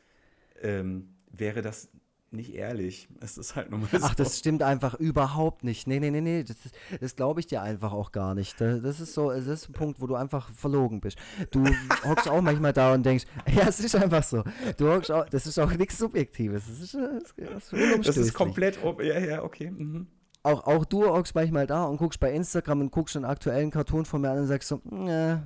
ähm, 0.62 1.10
wäre 1.32 1.62
das 1.62 1.90
nicht 2.32 2.54
ehrlich. 2.56 3.08
Es 3.22 3.38
ist 3.38 3.56
halt 3.56 3.70
nun 3.72 3.82
mal 3.82 3.88
Ach, 4.02 4.10
so. 4.10 4.16
das 4.24 4.38
stimmt 4.40 4.62
einfach 4.62 4.96
überhaupt 4.96 5.64
nicht. 5.64 5.88
Nee, 5.88 6.00
nee, 6.00 6.12
nee, 6.12 6.22
nee, 6.22 6.44
das, 6.44 6.58
das 7.00 7.16
glaube 7.16 7.40
ich 7.40 7.48
dir 7.48 7.62
einfach 7.62 7.94
auch 7.94 8.12
gar 8.12 8.36
nicht. 8.36 8.60
Da- 8.60 8.80
Das 8.80 9.00
ist 9.00 9.14
so, 9.14 9.32
das 9.32 9.48
ist 9.48 9.70
ein 9.70 9.74
Punkt, 9.74 10.02
wo 10.02 10.08
du 10.08 10.16
einfach 10.16 10.52
verlogen 10.52 11.00
bist. 11.00 11.18
Du 11.52 11.64
hockst 12.06 12.28
auch 12.28 12.42
manchmal 12.42 12.74
da 12.74 12.94
und 12.94 13.06
denkst, 13.06 13.26
ja, 13.56 13.68
es 13.68 13.80
ist 13.80 13.96
einfach 13.96 14.24
so. 14.24 14.44
Du 14.78 14.90
hockst 14.92 15.10
auch, 15.12 15.26
das 15.30 15.48
ist 15.48 15.58
auch 15.58 15.72
nichts 15.74 15.98
Subjektives. 15.98 16.66
Das 16.68 16.80
ist, 16.82 16.94
äh, 16.96 17.20
das 17.54 17.72
ist 17.74 18.08
Das 18.08 18.18
ist 18.18 18.34
komplett, 18.34 18.84
ob, 18.84 19.02
ja, 19.02 19.20
ja, 19.20 19.44
okay. 19.44 19.72
Mhm. 19.72 20.08
Auch, 20.44 20.66
auch 20.68 20.86
du 20.86 21.06
hockst 21.06 21.34
manchmal 21.36 21.66
da 21.68 21.86
und 21.86 21.98
guckst 21.98 22.20
bei 22.20 22.32
Instagram 22.34 22.82
und 22.82 22.92
guckst 22.92 23.16
einen 23.16 23.26
aktuellen 23.26 23.72
Cartoon 23.72 24.06
von 24.06 24.22
mir 24.22 24.30
an 24.32 24.40
und 24.40 24.48
sagst 24.48 24.70
so, 24.70 24.82
nee, 24.86 25.38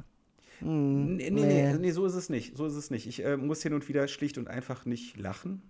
hm, 0.59 1.15
Nee, 1.15 1.29
nee, 1.31 1.45
nee, 1.45 1.73
nee, 1.79 1.91
so 1.91 2.05
ist 2.05 2.13
es 2.15 2.29
nicht. 2.29 2.55
So 2.55 2.65
ist 2.65 2.75
es 2.75 2.91
nicht. 2.91 3.07
Ich 3.07 3.23
äh, 3.25 3.37
muss 3.37 3.63
hin 3.63 3.73
und 3.73 3.87
wieder 3.87 4.07
schlicht 4.07 4.37
und 4.37 4.47
einfach 4.47 4.85
nicht 4.85 5.17
lachen. 5.17 5.63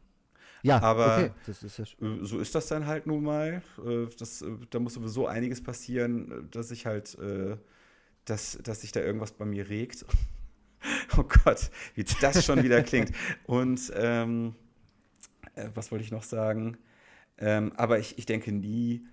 Ja, 0.64 0.80
aber- 0.82 1.18
okay, 1.18 1.32
das 1.46 1.64
ist 1.64 1.78
ja 1.78 1.86
Äh, 2.02 2.24
So 2.26 2.40
ist 2.40 2.54
das 2.56 2.68
dann 2.68 2.86
halt 2.86 3.08
nun 3.08 3.24
mal. 3.24 3.62
Äh, 3.86 4.08
Das, 4.18 4.42
äh, 4.42 4.48
da 4.70 4.80
muss 4.80 4.94
sowieso 4.94 5.28
einiges 5.28 5.62
passieren, 5.64 6.48
dass 6.52 6.72
ich 6.72 6.86
halt, 6.86 7.18
dass, 8.26 8.58
dass 8.64 8.82
sich 8.82 8.92
da 8.92 9.00
irgendwas 9.02 9.32
bei 9.34 9.46
mir 9.46 9.70
regt. 9.70 10.06
Oh 11.16 11.24
Gott, 11.24 11.70
wie 11.94 12.04
das 12.22 12.44
schon 12.44 12.64
wieder 12.64 12.82
klingt. 12.84 13.12
Und 13.44 13.92
ähm, 13.96 14.56
äh, 15.54 15.68
was 15.76 15.92
wollte 15.92 16.04
ich 16.04 16.12
noch 16.12 16.24
sagen? 16.24 16.78
Ähm, 17.38 17.72
aber 17.76 18.00
ich, 18.00 18.18
ich 18.18 18.26
denke 18.26 18.52
nie 18.52 19.06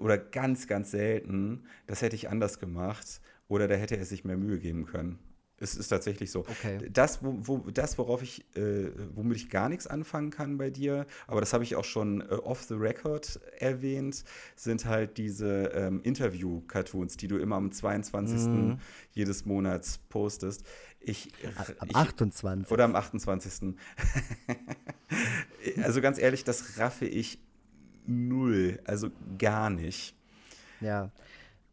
oder 0.00 0.18
ganz, 0.18 0.66
ganz 0.66 0.90
selten, 0.90 1.64
das 1.86 2.02
hätte 2.02 2.16
ich 2.16 2.28
anders 2.28 2.58
gemacht 2.58 3.20
oder 3.46 3.68
da 3.68 3.76
hätte 3.76 3.96
er 3.96 4.04
sich 4.04 4.24
mehr 4.24 4.36
Mühe 4.36 4.58
geben 4.58 4.84
können. 4.86 5.20
Es 5.60 5.76
ist 5.76 5.88
tatsächlich 5.88 6.30
so. 6.30 6.40
Okay. 6.40 6.90
Das, 6.92 7.22
wo, 7.22 7.36
wo, 7.40 7.58
das 7.70 7.96
worauf 7.96 8.22
ich, 8.22 8.44
äh, 8.56 8.90
womit 9.14 9.36
ich 9.36 9.50
gar 9.50 9.68
nichts 9.68 9.86
anfangen 9.86 10.30
kann 10.30 10.58
bei 10.58 10.70
dir, 10.70 11.06
aber 11.26 11.40
das 11.40 11.52
habe 11.52 11.62
ich 11.62 11.76
auch 11.76 11.84
schon 11.84 12.20
äh, 12.22 12.34
off 12.34 12.64
the 12.64 12.74
record 12.74 13.40
erwähnt, 13.58 14.24
sind 14.56 14.84
halt 14.84 15.16
diese 15.16 15.66
ähm, 15.74 16.00
Interview-Cartoons, 16.02 17.16
die 17.16 17.28
du 17.28 17.38
immer 17.38 17.56
am 17.56 17.70
22. 17.70 18.48
Mhm. 18.48 18.78
jedes 19.12 19.46
Monats 19.46 19.98
postest. 20.08 20.64
Ich, 21.00 21.32
Am 21.78 21.88
ich, 21.88 21.96
28. 21.96 22.72
Oder 22.72 22.84
am 22.84 22.96
28. 22.96 23.74
also 25.82 26.00
ganz 26.00 26.18
ehrlich, 26.18 26.44
das 26.44 26.78
raffe 26.78 27.04
ich 27.04 27.38
null. 28.06 28.80
Also 28.84 29.10
gar 29.38 29.70
nicht. 29.70 30.14
Ja. 30.80 31.10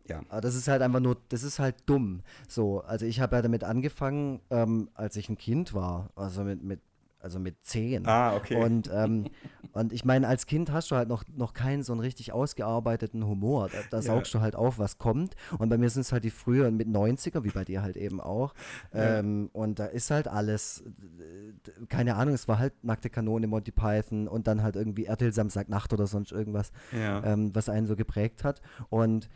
Ja. 0.07 0.21
Aber 0.29 0.41
das 0.41 0.55
ist 0.55 0.67
halt 0.67 0.81
einfach 0.81 0.99
nur, 0.99 1.17
das 1.29 1.43
ist 1.43 1.59
halt 1.59 1.75
dumm. 1.85 2.21
So, 2.47 2.81
also 2.81 3.05
ich 3.05 3.19
habe 3.21 3.35
ja 3.35 3.41
damit 3.41 3.63
angefangen, 3.63 4.39
ähm, 4.49 4.89
als 4.93 5.15
ich 5.15 5.29
ein 5.29 5.37
Kind 5.37 5.73
war, 5.73 6.09
also 6.15 6.43
mit, 6.43 6.63
mit 6.63 6.79
also 7.23 7.37
mit 7.39 7.63
zehn. 7.63 8.07
Ah, 8.07 8.35
okay. 8.35 8.55
Und, 8.55 8.89
ähm, 8.93 9.25
und 9.73 9.93
ich 9.93 10.03
meine, 10.03 10.27
als 10.27 10.47
Kind 10.47 10.71
hast 10.71 10.89
du 10.89 10.95
halt 10.95 11.07
noch, 11.07 11.23
noch 11.37 11.53
keinen 11.53 11.83
so 11.83 11.93
einen 11.93 12.01
richtig 12.01 12.33
ausgearbeiteten 12.33 13.23
Humor. 13.27 13.69
Da, 13.69 13.77
da 13.91 13.97
Ja. 13.97 14.01
saugst 14.01 14.33
du 14.33 14.39
halt 14.41 14.55
auf, 14.55 14.79
was 14.79 14.97
kommt. 14.97 15.35
Und 15.59 15.69
bei 15.69 15.77
mir 15.77 15.87
sind 15.91 16.01
es 16.01 16.11
halt 16.11 16.23
die 16.23 16.31
früheren 16.31 16.77
mit 16.77 16.87
90er, 16.87 17.43
wie 17.43 17.51
bei 17.51 17.63
dir 17.63 17.83
halt 17.83 17.95
eben 17.95 18.19
auch. 18.19 18.55
Ja. 18.91 19.19
Ähm, 19.19 19.51
und 19.53 19.77
da 19.77 19.85
ist 19.85 20.09
halt 20.09 20.27
alles, 20.27 20.83
keine 21.89 22.15
Ahnung, 22.15 22.33
es 22.33 22.47
war 22.47 22.57
halt 22.59 22.73
nackte 22.83 23.11
Kanone, 23.11 23.45
Monty 23.47 23.71
Python 23.71 24.27
und 24.27 24.47
dann 24.47 24.63
halt 24.63 24.75
irgendwie 24.75 25.05
RTL 25.05 25.31
Samstagnacht 25.31 25.93
oder 25.93 26.07
sonst 26.07 26.31
irgendwas 26.31 26.71
Ja. 26.91 27.23
ähm, 27.23 27.53
was 27.53 27.69
einen 27.69 27.85
so 27.85 27.95
geprägt 27.95 28.43
hat. 28.43 28.61
Und 28.89 29.29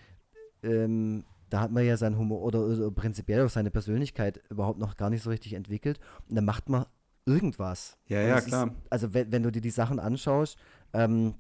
ähm, 0.66 1.24
da 1.50 1.62
hat 1.62 1.72
man 1.72 1.86
ja 1.86 1.96
seinen 1.96 2.18
Humor 2.18 2.42
oder, 2.42 2.66
oder 2.66 2.92
prinzipiell 2.92 3.46
auch 3.46 3.50
seine 3.50 3.72
Persönlichkeit 3.72 4.42
überhaupt 4.50 4.80
noch 4.80 4.98
gar 4.98 5.10
nicht 5.10 5.22
so 5.24 5.30
richtig 5.30 5.54
entwickelt. 5.54 6.00
Und 6.30 6.36
dann 6.36 6.46
macht 6.46 6.70
man 6.70 6.86
irgendwas. 7.26 7.98
Ja, 8.08 8.22
Und 8.22 8.28
ja, 8.28 8.38
es 8.38 8.44
ist- 8.46 8.48
klar. 8.50 8.72
also 8.90 9.14
wenn, 9.14 9.32
wenn 9.32 9.44
du 9.44 9.52
dir 9.52 9.62
die 9.62 9.70
Sachen 9.70 10.00
anschaust, 10.00 10.58
ähm, 10.94 11.36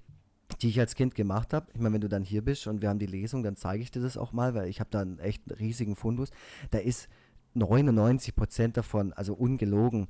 die 0.62 0.70
ich 0.70 0.80
als 0.80 0.96
Kind 0.96 1.16
gemacht 1.16 1.54
habe, 1.54 1.68
ich 1.74 1.80
meine, 1.82 1.96
wenn 1.96 2.02
du 2.02 2.08
dann 2.10 2.24
hier 2.24 2.44
bist 2.44 2.68
und 2.68 2.82
wir 2.82 2.90
haben 2.90 3.00
die 3.00 3.08
Lesung, 3.08 3.42
dann 3.44 3.56
zeige 3.56 3.82
ich 3.84 3.92
dir 3.92 4.02
das 4.02 4.16
auch 4.16 4.32
mal, 4.32 4.54
weil 4.54 4.70
ich 4.70 4.80
habe 4.80 4.90
da 4.92 5.02
einen 5.02 5.18
echt 5.20 5.42
riesigen 5.60 5.96
Fundus. 5.96 6.30
Da 6.70 6.78
ist 6.78 7.08
99 7.56 8.36
Prozent 8.36 8.78
davon, 8.78 9.12
also 9.14 9.34
ungelogen, 9.34 10.08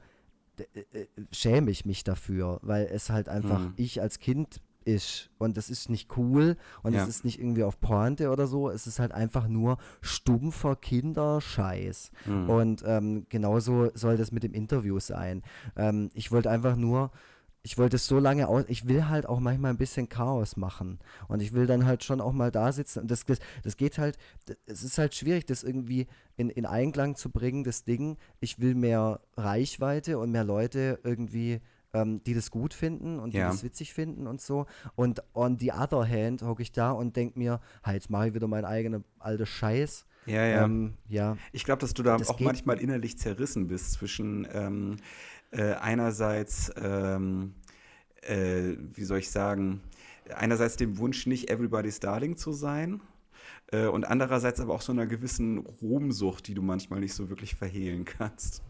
äh, 0.57 0.80
äh, 0.99 1.07
schäme 1.32 1.72
ich 1.72 1.86
mich 1.86 2.03
dafür, 2.03 2.59
weil 2.63 2.86
es 2.91 3.09
halt 3.09 3.30
einfach 3.30 3.59
Hm. 3.59 3.74
ich 3.78 4.01
als 4.01 4.20
Kind 4.20 4.61
ist 4.86 5.29
und 5.39 5.57
das 5.57 5.69
ist 5.69 5.89
nicht 5.89 6.15
cool 6.17 6.57
und 6.83 6.93
Ja. 6.93 7.01
es 7.03 7.09
ist 7.09 7.25
nicht 7.25 7.39
irgendwie 7.39 7.63
auf 7.63 7.79
Pointe 7.79 8.29
oder 8.29 8.47
so, 8.47 8.69
es 8.69 8.88
ist 8.88 8.99
halt 8.99 9.11
einfach 9.11 9.47
nur 9.47 9.77
stumpfer 10.01 10.75
Kinderscheiß 10.75 12.11
Hm. 12.25 12.49
und 12.49 12.83
ähm, 12.86 13.25
genauso 13.29 13.89
soll 13.95 14.17
das 14.17 14.31
mit 14.31 14.43
dem 14.43 14.53
Interview 14.53 14.99
sein. 14.99 15.41
Ähm, 15.75 16.09
ich 16.13 16.31
wollte 16.31 16.49
einfach 16.49 16.75
nur, 16.75 17.11
ich 17.63 17.79
wollte 17.79 17.95
es 17.95 18.05
so 18.05 18.19
lange 18.19 18.47
aus, 18.47 18.65
ich 18.67 18.88
will 18.88 19.07
halt 19.09 19.25
auch 19.25 19.39
manchmal 19.39 19.71
ein 19.71 19.77
bisschen 19.77 20.07
Chaos 20.07 20.55
machen 20.55 20.99
und 21.27 21.41
ich 21.41 21.53
will 21.53 21.65
dann 21.65 21.86
halt 21.86 22.03
schon 22.03 22.21
auch 22.21 22.31
mal 22.31 22.51
da 22.51 22.71
sitzen 22.71 22.99
und 22.99 23.11
das, 23.11 23.25
das, 23.25 23.39
das 23.63 23.77
geht 23.77 23.97
halt, 23.97 24.17
es 24.67 24.83
ist 24.83 24.99
halt 24.99 25.15
schwierig, 25.15 25.45
das 25.47 25.63
irgendwie 25.63 26.05
in, 26.38 26.49
in 26.49 26.67
Einklang 26.67 27.15
zu 27.15 27.31
bringen, 27.31 27.63
das 27.63 27.83
Ding, 27.83 28.17
ich 28.39 28.59
will 28.59 28.75
mehr 28.75 29.19
Reichweite 29.36 30.19
und 30.19 30.31
mehr 30.31 30.43
Leute 30.43 30.99
irgendwie 31.03 31.59
ähm, 31.95 32.21
die 32.25 32.33
das 32.33 32.51
gut 32.51 32.73
finden 32.73 33.19
und 33.19 33.33
die 33.33 33.37
Ja. 33.37 33.49
das 33.49 33.63
witzig 33.63 33.93
finden 33.93 34.27
und 34.27 34.41
so. 34.41 34.65
Und 34.95 35.23
on 35.33 35.57
the 35.59 35.71
other 35.71 36.07
hand 36.07 36.41
hocke 36.41 36.61
ich 36.61 36.71
da 36.71 36.91
und 36.91 37.15
denke 37.15 37.39
mir, 37.39 37.61
ha, 37.83 37.93
jetzt 37.93 38.09
mache 38.09 38.27
ich 38.27 38.33
wieder 38.33 38.47
meinen 38.47 38.65
eigenen 38.65 39.03
alten 39.19 39.45
Scheiß. 39.45 40.05
Ja, 40.25 40.45
ja. 40.45 40.65
Ähm, 40.65 40.93
ja. 41.07 41.37
Ich 41.51 41.63
glaube, 41.63 41.79
dass 41.81 41.93
du 41.93 42.03
da 42.03 42.17
Das 42.17 42.29
auch 42.29 42.39
manchmal 42.39 42.79
innerlich 42.79 43.17
zerrissen 43.17 43.67
bist 43.67 43.93
zwischen 43.93 44.47
ähm, 44.53 44.97
äh, 45.51 45.73
einerseits, 45.73 46.71
ähm, 46.81 47.53
äh, 48.21 48.73
wie 48.93 49.03
soll 49.03 49.19
ich 49.19 49.29
sagen, 49.29 49.81
einerseits 50.35 50.75
dem 50.77 50.97
Wunsch, 50.97 51.27
nicht 51.27 51.49
Everybody's 51.49 51.99
Darling 51.99 52.37
zu 52.37 52.51
sein 52.53 53.01
äh, 53.71 53.85
und 53.85 54.05
andererseits 54.05 54.59
aber 54.59 54.73
auch 54.73 54.81
so 54.81 54.91
einer 54.91 55.05
gewissen 55.05 55.59
Ruhmsucht, 55.59 56.47
die 56.47 56.55
du 56.55 56.63
manchmal 56.63 56.99
nicht 56.99 57.13
so 57.13 57.29
wirklich 57.29 57.55
verhehlen 57.55 58.03
kannst. 58.03 58.63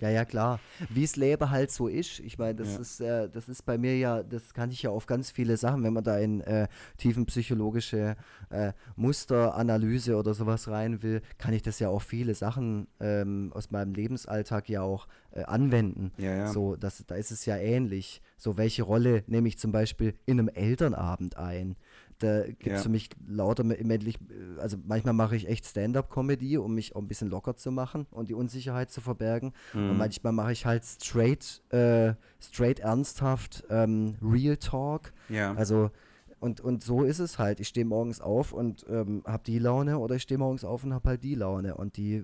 Ja, 0.00 0.10
ja, 0.10 0.24
klar. 0.24 0.60
Wie 0.90 1.04
es 1.04 1.16
Leben 1.16 1.50
halt 1.50 1.70
so 1.70 1.88
ist. 1.88 2.18
Ich 2.20 2.36
meine, 2.38 2.56
das 2.56 2.74
Ja. 2.74 2.78
ist, 2.80 3.00
äh, 3.00 3.28
das 3.30 3.48
ist 3.48 3.62
bei 3.64 3.78
mir 3.78 3.96
ja, 3.96 4.22
das 4.22 4.52
kann 4.52 4.70
ich 4.70 4.82
ja 4.82 4.90
auf 4.90 5.06
ganz 5.06 5.30
viele 5.30 5.56
Sachen, 5.56 5.82
wenn 5.84 5.92
man 5.92 6.04
da 6.04 6.18
in 6.18 6.40
äh, 6.42 6.68
tiefenpsychologische 6.98 8.16
äh, 8.50 8.72
Musteranalyse 8.96 10.16
oder 10.16 10.34
sowas 10.34 10.68
rein 10.68 11.02
will, 11.02 11.22
kann 11.38 11.54
ich 11.54 11.62
das 11.62 11.78
ja 11.78 11.88
auf 11.88 12.02
viele 12.02 12.34
Sachen 12.34 12.86
ähm, 13.00 13.52
aus 13.54 13.70
meinem 13.70 13.94
Lebensalltag 13.94 14.68
ja 14.68 14.82
auch 14.82 15.06
äh, 15.32 15.42
anwenden. 15.44 16.12
Ja, 16.18 16.34
ja. 16.36 16.46
So, 16.48 16.76
das, 16.76 17.04
da 17.06 17.14
ist 17.14 17.30
es 17.30 17.46
ja 17.46 17.56
ähnlich. 17.56 18.20
So, 18.36 18.56
welche 18.56 18.82
Rolle 18.82 19.24
nehme 19.26 19.48
ich 19.48 19.58
zum 19.58 19.72
Beispiel 19.72 20.14
in 20.26 20.38
einem 20.38 20.48
Elternabend 20.48 21.36
ein? 21.36 21.76
Da 22.18 22.42
gibt 22.44 22.66
es 22.66 22.72
Ja. 22.72 22.78
für 22.78 22.88
mich 22.88 23.10
lauter 23.26 23.64
Endlich, 23.64 24.18
also 24.58 24.76
manchmal 24.86 25.14
mache 25.14 25.36
ich 25.36 25.48
echt 25.48 25.66
Stand-up-Comedy, 25.66 26.58
um 26.58 26.74
mich 26.74 26.94
auch 26.94 27.00
ein 27.00 27.08
bisschen 27.08 27.28
locker 27.28 27.56
zu 27.56 27.70
machen 27.72 28.06
und 28.10 28.28
die 28.28 28.34
Unsicherheit 28.34 28.90
zu 28.90 29.00
verbergen. 29.00 29.52
Mhm. 29.72 29.90
Und 29.90 29.98
manchmal 29.98 30.32
mache 30.32 30.52
ich 30.52 30.64
halt 30.66 30.84
straight, 30.84 31.62
äh, 31.70 32.14
straight 32.40 32.80
ernsthaft 32.80 33.64
ähm, 33.70 34.16
Real 34.22 34.56
Talk. 34.56 35.12
Ja. 35.28 35.54
Also 35.54 35.90
und, 36.40 36.60
und 36.60 36.82
so 36.82 37.04
ist 37.04 37.20
es 37.20 37.38
halt. 37.38 37.58
Ich 37.58 37.68
stehe 37.68 37.86
morgens 37.86 38.20
auf 38.20 38.52
und 38.52 38.84
ähm, 38.90 39.22
habe 39.26 39.42
die 39.44 39.58
Laune 39.58 39.98
oder 39.98 40.16
ich 40.16 40.22
stehe 40.22 40.36
morgens 40.36 40.62
auf 40.62 40.84
und 40.84 40.92
habe 40.92 41.08
halt 41.08 41.24
die 41.24 41.34
Laune. 41.34 41.74
Und 41.74 41.96
die 41.96 42.22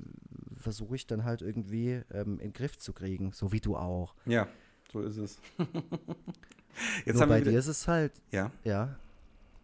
versuche 0.59 0.95
ich 0.95 1.07
dann 1.07 1.24
halt 1.24 1.41
irgendwie 1.41 2.03
ähm, 2.12 2.34
in 2.34 2.49
den 2.49 2.53
Griff 2.53 2.76
zu 2.76 2.93
kriegen, 2.93 3.32
so 3.32 3.51
wie 3.51 3.61
du 3.61 3.76
auch. 3.76 4.14
ja, 4.26 4.47
so 4.93 5.01
ist 5.01 5.16
es. 5.16 5.41
Jetzt 7.07 7.16
Nur 7.16 7.26
bei 7.26 7.41
wieder, 7.41 7.51
dir 7.53 7.59
ist 7.59 7.66
es 7.66 7.88
halt, 7.88 8.12
ja. 8.30 8.51
ja. 8.64 8.97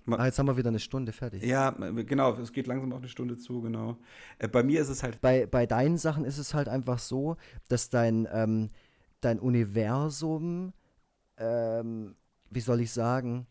Ah, 0.09 0.27
jetzt 0.27 0.39
haben 0.39 0.47
wir 0.47 0.57
wieder 0.57 0.69
eine 0.69 0.79
Stunde 0.79 1.13
fertig. 1.13 1.43
Ja, 1.43 1.71
genau, 1.71 2.33
es 2.35 2.53
geht 2.53 2.67
langsam 2.67 2.93
auf 2.93 2.99
eine 2.99 3.09
Stunde 3.09 3.37
zu, 3.37 3.61
genau. 3.61 3.97
Äh, 4.39 4.49
bei 4.49 4.63
mir 4.63 4.81
ist 4.81 4.89
es 4.89 5.03
halt, 5.03 5.21
Bei, 5.21 5.47
bei 5.47 5.67
deinen 5.67 5.99
Sachen 5.99 6.25
ist 6.25 6.39
es 6.39 6.55
halt 6.55 6.69
einfach 6.69 6.99
so, 6.99 7.37
dass 7.69 7.89
dein, 7.89 8.29
ähm, 8.33 8.71
dein 9.21 9.41
Universum, 9.41 10.73
ähm, 11.39 12.15
wie 12.51 12.61
soll 12.61 12.81
ich 12.81 12.93
sagen, 12.93 13.47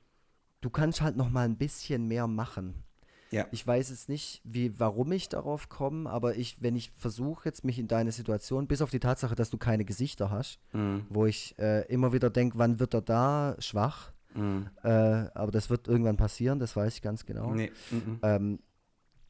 du 0.62 0.70
kannst 0.70 1.02
halt 1.02 1.18
noch 1.18 1.30
mal 1.30 1.46
ein 1.46 1.58
bisschen 1.58 2.08
mehr 2.08 2.28
machen. 2.28 2.84
ja, 3.32 3.46
Ich 3.52 3.66
weiß 3.68 3.90
jetzt 3.90 4.10
nicht, 4.10 4.42
wie, 4.44 4.80
warum 4.80 5.12
ich 5.12 5.30
darauf 5.30 5.70
komme, 5.70 6.10
aber 6.10 6.38
ich, 6.38 6.62
wenn 6.62 6.76
ich 6.76 6.90
versuche 6.92 7.50
jetzt 7.50 7.64
mich 7.66 7.78
in 7.78 7.88
deine 7.88 8.12
Situation, 8.12 8.68
bis 8.68 8.82
auf 8.82 8.92
die 8.92 9.00
Tatsache, 9.00 9.36
dass 9.36 9.50
du 9.50 9.58
keine 9.58 9.86
Gesichter 9.86 10.32
hast, 10.32 10.60
mhm. 10.74 11.06
wo 11.10 11.26
ich 11.26 11.54
äh, 11.60 11.82
immer 11.88 12.14
wieder 12.14 12.30
denke, 12.30 12.58
wann 12.58 12.80
wird 12.80 12.94
er 12.94 13.02
da 13.02 13.56
schwach, 13.60 14.12
Mhm. 14.36 14.68
äh, 14.84 14.90
aber 14.90 15.52
das 15.52 15.70
wird 15.70 15.88
irgendwann 15.88 16.18
passieren, 16.18 16.60
das 16.60 16.76
weiß 16.76 16.96
ich 16.96 17.02
ganz 17.02 17.26
genau. 17.26 17.54
Nee, 17.54 17.72
mhm. 17.92 18.20
Ähm, 18.22 18.60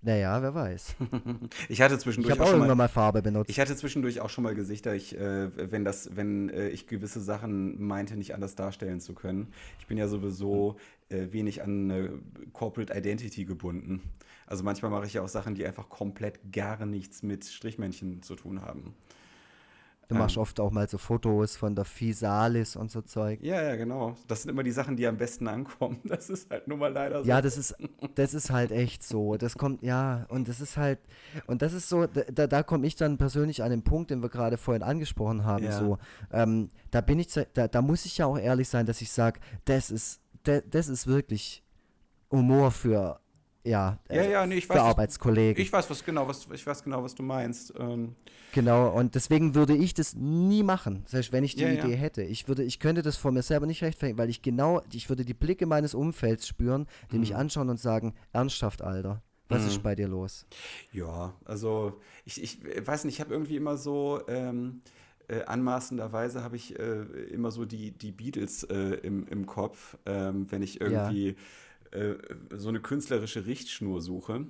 naja, 0.01 0.39
wer 0.41 0.53
weiß. 0.53 0.95
Ich 1.69 1.81
hatte 1.81 1.95
Ich 1.95 2.01
zwischendurch 2.01 2.33
habe 2.33 2.43
auch 2.43 2.47
auch 2.47 2.51
schon 2.51 2.67
mal, 2.67 2.75
mal 2.75 2.87
Farbe 2.87 3.23
benutzt. 3.23 3.49
Ich 3.49 3.59
hatte 3.59 3.75
zwischendurch 3.75 4.21
auch 4.21 4.29
schon 4.29 4.43
mal 4.43 4.53
Gesichter, 4.53 4.93
ich, 4.93 5.17
äh, 5.17 5.71
wenn, 5.71 5.83
das, 5.83 6.15
wenn 6.15 6.49
äh, 6.49 6.69
ich 6.69 6.85
gewisse 6.85 7.19
Sachen 7.19 7.83
meinte, 7.83 8.15
nicht 8.15 8.35
anders 8.35 8.53
darstellen 8.55 8.99
zu 8.99 9.15
können. 9.15 9.47
Ich 9.79 9.87
bin 9.87 9.97
ja 9.97 10.07
sowieso 10.07 10.75
äh, 11.09 11.31
wenig 11.31 11.63
an 11.63 12.23
Corporate 12.53 12.93
Identity 12.95 13.45
gebunden. 13.45 14.01
Also 14.45 14.63
manchmal 14.63 14.91
mache 14.91 15.07
ich 15.07 15.13
ja 15.13 15.23
auch 15.23 15.27
Sachen, 15.27 15.55
die 15.55 15.65
einfach 15.65 15.89
komplett 15.89 16.51
gar 16.51 16.85
nichts 16.85 17.23
mit 17.23 17.45
Strichmännchen 17.45 18.21
zu 18.21 18.35
tun 18.35 18.61
haben. 18.61 18.93
Du 20.07 20.15
machst 20.15 20.35
Ähm. 20.35 20.41
oft 20.41 20.59
auch 20.59 20.71
mal 20.71 20.87
so 20.87 20.97
Fotos 20.97 21.55
von 21.55 21.75
der 21.75 21.85
Physalis 21.85 22.75
und 22.75 22.91
so 22.91 23.01
Zeug. 23.01 23.39
Ja, 23.41 23.61
ja, 23.61 23.75
genau. 23.75 24.15
Das 24.27 24.43
sind 24.43 24.51
immer 24.51 24.63
die 24.63 24.71
Sachen, 24.71 24.95
die 24.95 25.07
am 25.07 25.17
besten 25.17 25.47
ankommen. 25.47 25.99
Das 26.15 26.29
ist 26.29 26.49
halt 26.49 26.67
nun 26.67 26.79
mal 26.79 26.93
leider 26.93 27.23
so. 27.23 27.29
Ja, 27.29 27.41
das 27.41 27.57
ist, 27.57 27.75
das 28.15 28.33
ist 28.33 28.51
halt 28.51 28.71
echt 28.71 29.03
so. 29.03 29.35
Das 29.35 29.57
kommt, 29.57 29.81
ja, 29.81 30.25
und 30.29 30.47
das 30.47 30.61
ist 30.61 30.77
halt, 30.77 30.99
und 31.47 31.61
das 31.61 31.73
ist 31.73 31.89
so, 31.89 32.05
da, 32.05 32.47
da, 32.47 32.63
komme 32.63 32.87
ich 32.87 32.95
dann 32.95 33.17
persönlich 33.17 33.63
an 33.63 33.71
den 33.71 33.83
Punkt, 33.83 34.11
den 34.11 34.21
wir 34.21 34.29
gerade 34.29 34.57
vorhin 34.57 34.83
angesprochen 34.83 35.43
haben. 35.43 35.65
Ja. 35.65 35.71
So, 35.71 35.97
ähm, 36.31 36.69
da 36.91 37.01
bin 37.01 37.19
ich, 37.19 37.27
da, 37.53 37.67
da 37.67 37.81
muss 37.81 38.05
ich 38.05 38.17
ja 38.17 38.27
auch 38.27 38.37
ehrlich 38.37 38.69
sein, 38.69 38.85
dass 38.85 39.01
ich 39.01 39.11
sage, 39.11 39.39
das 39.65 39.91
ist, 39.91 40.21
das, 40.43 40.63
das 40.69 40.87
ist 40.87 41.07
wirklich 41.07 41.63
Humor 42.31 42.71
für, 42.71 43.19
ja, 43.65 43.97
Ja, 44.09 44.17
also 44.17 44.29
ja, 44.31 44.45
nee, 44.45 44.55
ich 44.55 44.67
für 44.67 44.73
weiß, 44.73 44.81
Arbeitskollegen. 44.81 45.61
Ich 45.61 45.71
weiß, 45.73 45.89
was 45.89 46.03
genau, 46.03 46.27
was, 46.27 46.47
ich 46.53 46.65
weiß 46.65 46.83
genau, 46.83 47.03
was 47.03 47.15
du 47.15 47.23
meinst. 47.23 47.73
Ähm, 47.77 48.15
Genau, 48.51 48.87
und 48.97 49.15
deswegen 49.15 49.53
würde 49.53 49.75
ich 49.75 49.93
das 49.93 50.15
nie 50.15 50.63
machen, 50.63 51.03
selbst 51.07 51.33
wenn 51.33 51.43
ich 51.43 51.55
die 51.55 51.63
Ja, 51.63 51.69
ja. 51.69 51.87
Idee 51.87 51.95
hätte. 51.97 52.23
Ich 52.23 52.47
würde, 52.47 52.63
ich 52.63 52.79
könnte 52.79 53.01
das 53.01 53.17
vor 53.17 53.31
mir 53.33 53.41
selber 53.41 53.65
nicht 53.65 53.83
rechtfertigen, 53.83 54.17
weil 54.17 54.29
ich 54.29 54.41
genau, 54.41 54.81
ich 54.93 55.09
würde 55.09 55.25
die 55.25 55.33
Blicke 55.33 55.65
meines 55.65 55.93
Umfelds 55.93 56.47
spüren, 56.47 56.87
die 57.11 57.19
mich 57.19 57.31
Mhm. 57.31 57.35
anschauen 57.35 57.69
und 57.69 57.79
sagen, 57.81 58.13
ernsthaft, 58.31 58.81
Alter, 58.81 59.21
was 59.49 59.65
Mhm. 59.65 59.67
ist 59.67 59.83
bei 59.83 59.93
dir 59.95 60.07
los? 60.07 60.45
Ja, 60.93 61.33
also 61.43 61.99
ich, 62.23 62.41
ich 62.41 62.59
weiß 62.87 63.03
nicht, 63.03 63.15
ich 63.15 63.21
habe 63.21 63.33
irgendwie 63.33 63.57
immer 63.57 63.77
so 63.77 64.21
ähm, 64.27 64.81
äh, 65.27 65.43
anmaßenderweise 65.43 66.43
habe 66.43 66.55
ich 66.55 66.79
äh, 66.79 67.01
immer 67.31 67.51
so 67.51 67.65
die, 67.65 67.91
die 67.91 68.11
Beatles 68.11 68.63
äh, 68.63 68.75
im, 69.03 69.27
im 69.27 69.45
Kopf, 69.45 69.97
ähm, 70.05 70.49
wenn 70.51 70.61
ich 70.61 70.79
irgendwie 70.81 71.29
äh, 71.29 71.35
so 72.55 72.69
eine 72.69 72.79
künstlerische 72.79 73.45
Richtschnur 73.45 74.01
suche. 74.01 74.45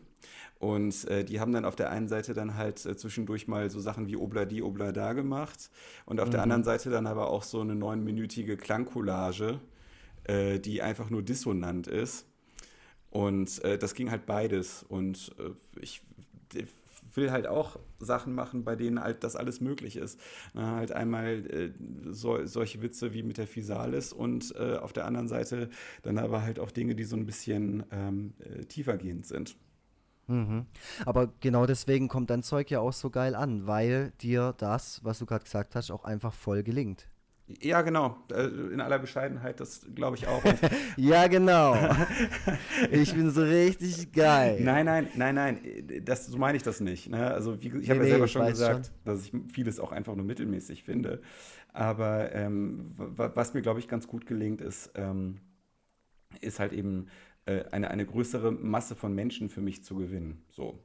Und 0.57 1.05
äh, 1.09 1.23
die 1.23 1.39
haben 1.39 1.51
dann 1.51 1.65
auf 1.65 1.75
der 1.75 1.89
einen 1.91 2.07
Seite 2.07 2.33
dann 2.33 2.55
halt 2.55 2.85
äh, 2.85 2.95
zwischendurch 2.95 3.47
mal 3.47 3.69
so 3.69 3.79
Sachen 3.79 4.07
wie 4.07 4.15
Obladi 4.15 4.61
Oblada 4.61 5.13
gemacht 5.13 5.69
und 6.05 6.19
auf 6.19 6.27
mhm. 6.27 6.31
der 6.31 6.41
anderen 6.43 6.63
Seite 6.63 6.89
dann 6.89 7.07
aber 7.07 7.29
auch 7.29 7.43
so 7.43 7.61
eine 7.61 7.75
neunminütige 7.75 8.57
Klangcollage, 8.57 9.59
äh, 10.23 10.59
die 10.59 10.81
einfach 10.81 11.09
nur 11.09 11.23
dissonant 11.23 11.87
ist. 11.87 12.25
Und 13.11 13.63
äh, 13.63 13.77
das 13.77 13.93
ging 13.93 14.11
halt 14.11 14.25
beides. 14.25 14.83
Und 14.83 15.35
äh, 15.39 15.51
ich 15.79 16.01
will 17.13 17.31
halt 17.31 17.47
auch 17.47 17.77
Sachen 17.99 18.33
machen, 18.33 18.63
bei 18.63 18.75
denen 18.75 19.01
halt 19.01 19.23
das 19.23 19.35
alles 19.35 19.61
möglich 19.61 19.97
ist. 19.97 20.19
Na, 20.53 20.75
halt 20.77 20.91
einmal 20.91 21.45
äh, 21.49 21.71
so, 22.11 22.45
solche 22.45 22.81
Witze 22.81 23.13
wie 23.13 23.23
mit 23.23 23.37
der 23.37 23.47
Physalis 23.47 24.13
und 24.13 24.53
äh, 24.55 24.77
auf 24.77 24.93
der 24.93 25.05
anderen 25.05 25.27
Seite 25.27 25.69
dann 26.03 26.17
aber 26.17 26.41
halt 26.41 26.59
auch 26.59 26.71
Dinge, 26.71 26.95
die 26.95 27.03
so 27.03 27.15
ein 27.15 27.25
bisschen 27.25 27.83
ähm, 27.91 28.33
äh, 28.39 28.65
tiefergehend 28.65 29.25
sind. 29.25 29.55
Mhm. 30.27 30.65
Aber 31.05 31.31
genau 31.39 31.65
deswegen 31.65 32.07
kommt 32.07 32.29
dein 32.29 32.43
Zeug 32.43 32.71
ja 32.71 32.79
auch 32.79 32.93
so 32.93 33.09
geil 33.09 33.35
an, 33.35 33.67
weil 33.67 34.11
dir 34.21 34.53
das, 34.57 35.03
was 35.03 35.19
du 35.19 35.25
gerade 35.25 35.43
gesagt 35.43 35.75
hast, 35.75 35.91
auch 35.91 36.03
einfach 36.03 36.33
voll 36.33 36.63
gelingt. 36.63 37.07
Ja, 37.61 37.81
genau. 37.83 38.17
Äh, 38.31 38.45
in 38.73 38.81
aller 38.81 38.97
Bescheidenheit, 38.97 39.59
das 39.59 39.85
glaube 39.93 40.17
ich 40.17 40.27
auch. 40.27 40.43
ja, 40.97 41.27
genau. 41.27 41.75
Ich 42.91 43.13
bin 43.13 43.29
so 43.31 43.41
richtig 43.43 44.11
geil. 44.11 44.59
Nein, 44.61 44.85
nein, 44.85 45.07
nein, 45.15 45.35
nein. 45.35 45.59
Das, 46.03 46.25
so 46.25 46.37
meine 46.37 46.57
ich 46.57 46.63
das 46.63 46.79
nicht. 46.81 47.09
Ne? 47.09 47.31
Also, 47.31 47.61
wie, 47.61 47.67
ich 47.67 47.73
nee, 47.73 47.87
habe 47.87 47.99
ja 47.99 48.03
nee, 48.03 48.09
selber 48.09 48.27
schon 48.27 48.47
gesagt, 48.47 48.87
schon. 48.87 48.95
dass 49.05 49.23
ich 49.23 49.31
vieles 49.51 49.79
auch 49.79 49.91
einfach 49.91 50.15
nur 50.15 50.25
mittelmäßig 50.25 50.83
finde. 50.83 51.21
Aber 51.71 52.33
ähm, 52.33 52.91
was 52.95 53.53
mir, 53.53 53.61
glaube 53.61 53.79
ich, 53.79 53.87
ganz 53.87 54.07
gut 54.07 54.25
gelingt, 54.25 54.61
ist, 54.61 54.91
ähm, 54.95 55.39
ist 56.41 56.59
halt 56.59 56.73
eben 56.73 57.07
äh, 57.45 57.63
eine, 57.71 57.91
eine 57.91 58.05
größere 58.05 58.51
Masse 58.51 58.95
von 58.95 59.13
Menschen 59.13 59.49
für 59.49 59.61
mich 59.61 59.83
zu 59.83 59.95
gewinnen. 59.95 60.43
So. 60.51 60.79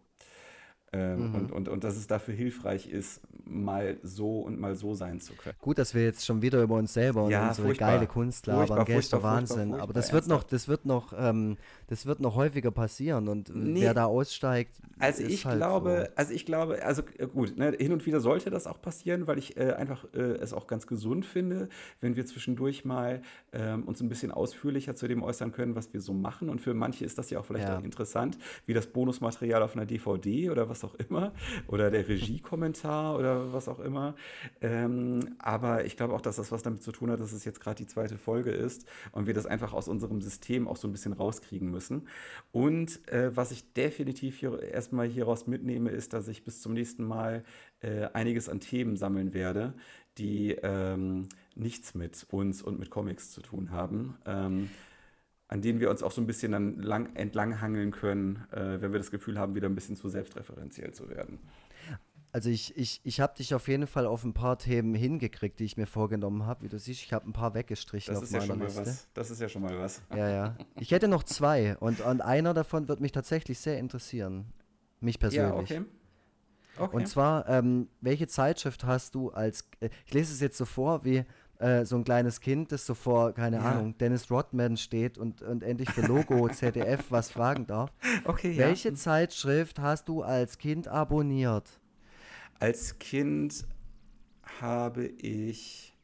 Ähm, 0.93 1.29
mhm. 1.29 1.35
und, 1.35 1.53
und, 1.53 1.69
und 1.69 1.85
dass 1.85 1.97
es 1.97 2.09
dafür 2.09 2.35
hilfreich 2.35 2.89
ist, 2.89 3.21
mal 3.45 3.99
so 4.03 4.41
und 4.41 4.59
mal 4.59 4.75
so 4.75 4.95
sein 4.95 5.21
zu 5.21 5.35
können. 5.35 5.55
Gut, 5.61 5.79
dass 5.79 5.95
wir 5.95 6.03
jetzt 6.03 6.25
schon 6.25 6.43
wieder 6.43 6.63
über 6.63 6.77
uns 6.77 6.93
selber 6.93 7.25
und 7.25 7.31
ja, 7.31 7.49
unsere 7.49 7.69
furchtbar. 7.69 7.93
geile 7.93 8.07
Kunst 8.07 8.47
labern, 8.47 8.85
Gäste 8.85 9.23
Wahnsinn. 9.23 9.69
Furchtbar, 9.69 9.83
Aber 9.83 9.93
das 9.93 10.13
wird 10.13 10.27
noch, 10.27 10.43
das 10.43 10.69
wird 10.69 10.87
noch, 10.87 11.13
ähm, 11.17 11.57
das 11.89 12.07
wird 12.07 12.21
noch 12.21 12.35
häufiger 12.35 12.71
passieren 12.71 13.29
und 13.29 13.55
nee. 13.55 13.83
wer 13.83 13.95
da 13.95 14.07
aussteigt. 14.07 14.81
Also 14.99 15.23
ich 15.23 15.47
halt 15.47 15.59
glaube, 15.59 16.07
so. 16.09 16.17
also 16.17 16.33
ich 16.33 16.45
glaube, 16.45 16.85
also 16.85 17.03
äh, 17.19 17.27
gut, 17.27 17.57
ne, 17.57 17.73
hin 17.79 17.93
und 17.93 18.05
wieder 18.07 18.21
sollte 18.21 18.51
das 18.51 18.67
auch 18.67 18.81
passieren, 18.81 19.27
weil 19.27 19.39
ich 19.39 19.57
äh, 19.57 19.73
einfach 19.73 20.07
äh, 20.13 20.19
es 20.19 20.53
auch 20.53 20.67
ganz 20.67 20.87
gesund 20.87 21.25
finde, 21.25 21.69
wenn 22.01 22.17
wir 22.17 22.27
zwischendurch 22.27 22.85
mal 22.85 23.23
ähm, 23.53 23.85
uns 23.85 24.01
ein 24.01 24.09
bisschen 24.09 24.33
ausführlicher 24.33 24.95
zu 24.95 25.09
dem 25.09 25.23
äußern 25.23 25.53
können, 25.53 25.75
was 25.75 25.93
wir 25.93 26.01
so 26.01 26.13
machen. 26.13 26.49
Und 26.49 26.61
für 26.61 26.75
manche 26.75 27.05
ist 27.05 27.19
das 27.19 27.31
ja 27.31 27.39
auch 27.39 27.45
vielleicht 27.45 27.69
ja. 27.69 27.79
auch 27.79 27.85
interessant, 27.85 28.39
wie 28.67 28.75
das 28.75 28.87
Bonusmaterial 28.89 29.63
auf 29.63 29.75
einer 29.75 29.87
DVD 29.87 30.51
oder 30.51 30.69
was 30.69 30.80
was 30.83 30.91
auch 30.91 30.95
immer, 30.95 31.33
oder 31.67 31.91
der 31.91 32.09
Regiekommentar 32.09 33.19
oder 33.19 33.53
was 33.53 33.69
auch 33.69 33.81
immer. 33.81 34.15
Ähm, 34.61 35.37
aber 35.39 35.85
ich 35.85 35.97
glaube 35.97 36.15
auch, 36.15 36.21
dass 36.21 36.37
das 36.37 36.53
was 36.53 36.63
damit 36.63 36.83
zu 36.83 36.93
tun 36.93 37.11
hat, 37.11 37.21
dass 37.21 37.33
es 37.33 37.45
jetzt 37.45 37.61
gerade 37.61 37.77
die 37.77 37.87
zweite 37.87 38.19
Folge 38.19 38.51
ist 38.51 38.87
und 39.13 39.27
wir 39.27 39.35
das 39.35 39.47
einfach 39.47 39.73
aus 39.73 39.89
unserem 39.89 40.21
System 40.21 40.69
auch 40.69 40.77
so 40.77 40.89
ein 40.89 40.93
bisschen 40.93 41.13
rauskriegen 41.13 41.71
müssen. 41.71 42.09
Und 42.53 43.07
äh, 43.09 43.35
was 43.37 43.53
ich 43.53 43.73
definitiv 43.73 44.39
hier 44.39 44.63
erstmal 44.63 45.07
hieraus 45.07 45.47
mitnehme, 45.47 45.91
ist, 45.91 46.13
dass 46.13 46.29
ich 46.29 46.45
bis 46.45 46.61
zum 46.63 46.73
nächsten 46.73 47.05
Mal 47.05 47.45
äh, 47.81 48.07
einiges 48.13 48.49
an 48.49 48.61
Themen 48.61 48.97
sammeln 48.97 49.35
werde, 49.35 49.75
die 50.19 50.53
ähm, 50.63 51.29
nichts 51.55 51.95
mit 51.95 52.27
uns 52.31 52.63
und 52.63 52.79
mit 52.79 52.91
Comics 52.91 53.31
zu 53.33 53.41
tun 53.43 53.71
haben. 53.71 54.17
Ähm, 54.27 54.71
an 55.51 55.63
denen 55.63 55.81
wir 55.81 55.91
uns 55.91 56.03
auch 56.05 56.13
so 56.13 56.21
ein 56.21 56.29
bisschen 56.29 56.53
dann 56.53 56.79
lang, 56.79 57.15
entlanghangeln 57.17 57.91
können, 57.91 58.45
äh, 58.53 58.81
wenn 58.81 58.93
wir 58.93 59.01
das 59.01 59.11
Gefühl 59.11 59.37
haben, 59.37 59.57
wieder 59.57 59.69
ein 59.69 59.75
bisschen 59.75 59.97
zu 59.97 60.09
selbstreferenziell 60.09 60.93
zu 60.93 61.11
werden. 61.11 61.41
Also 62.31 62.51
ich, 62.51 62.77
ich, 62.77 63.01
ich 63.03 63.21
habe 63.21 63.35
dich 63.37 63.53
auf 63.53 63.67
jeden 63.67 63.89
Fall 63.89 64.07
auf 64.07 64.23
ein 64.23 64.33
paar 64.33 64.59
Themen 64.59 64.95
hingekriegt, 64.95 65.59
die 65.59 65.65
ich 65.65 65.77
mir 65.77 65.87
vorgenommen 65.87 66.47
habe. 66.47 66.63
Wie 66.63 66.69
du 66.69 66.79
siehst, 66.79 67.03
ich 67.03 67.13
habe 67.13 67.29
ein 67.29 67.33
paar 67.33 67.55
weggestrichen 67.55 68.15
das 68.15 68.23
auf 68.23 68.31
meiner 68.31 68.55
ja 68.61 68.65
Liste. 68.65 68.81
Was. 68.83 69.09
Das 69.13 69.31
ist 69.33 69.41
ja 69.41 69.49
schon 69.49 69.63
mal 69.63 69.77
was. 69.77 70.01
Ja, 70.15 70.29
ja. 70.29 70.57
Ich 70.79 70.93
hätte 70.93 71.09
noch 71.09 71.25
zwei 71.25 71.77
und, 71.79 72.01
und 72.01 72.21
einer 72.21 72.55
davon 72.55 72.87
wird 72.87 73.01
mich 73.01 73.11
tatsächlich 73.11 73.59
sehr 73.59 73.81
interessieren. 73.81 74.53
Mich 75.01 75.19
persönlich. 75.19 75.71
Ja, 75.71 75.81
okay. 75.81 75.83
okay. 76.79 76.97
Und 76.97 77.09
zwar, 77.09 77.49
ähm, 77.49 77.89
welche 78.01 78.29
Zeitschrift 78.29 78.85
hast 78.85 79.17
du 79.17 79.31
als, 79.31 79.69
äh, 79.81 79.89
ich 80.07 80.15
lese 80.15 80.33
es 80.33 80.39
jetzt 80.39 80.59
so 80.59 80.65
vor, 80.65 81.05
wie 81.05 81.25
äh, 81.61 81.85
so 81.85 81.97
ein 81.97 82.05
kleines 82.05 82.41
Kind, 82.41 82.73
das 82.73 82.87
so 82.87 82.95
vor, 82.95 83.33
keine 83.33 83.57
ja. 83.57 83.63
Ahnung, 83.63 83.97
Dennis 83.99 84.31
Rodman 84.31 84.77
steht 84.77 85.19
und, 85.19 85.43
und 85.43 85.63
endlich 85.63 85.91
für 85.91 86.01
Logo 86.01 86.49
ZDF 86.53 87.05
was 87.11 87.31
fragen 87.31 87.67
darf. 87.67 87.93
Okay, 88.25 88.57
Welche 88.57 88.89
ja. 88.89 88.95
Zeitschrift 88.95 89.79
hast 89.79 90.09
du 90.09 90.23
als 90.23 90.59
Kind 90.59 90.89
abonniert? 90.89 91.81
Als 92.59 92.99
Kind 92.99 93.67
habe 94.61 95.07
ich. 95.07 95.95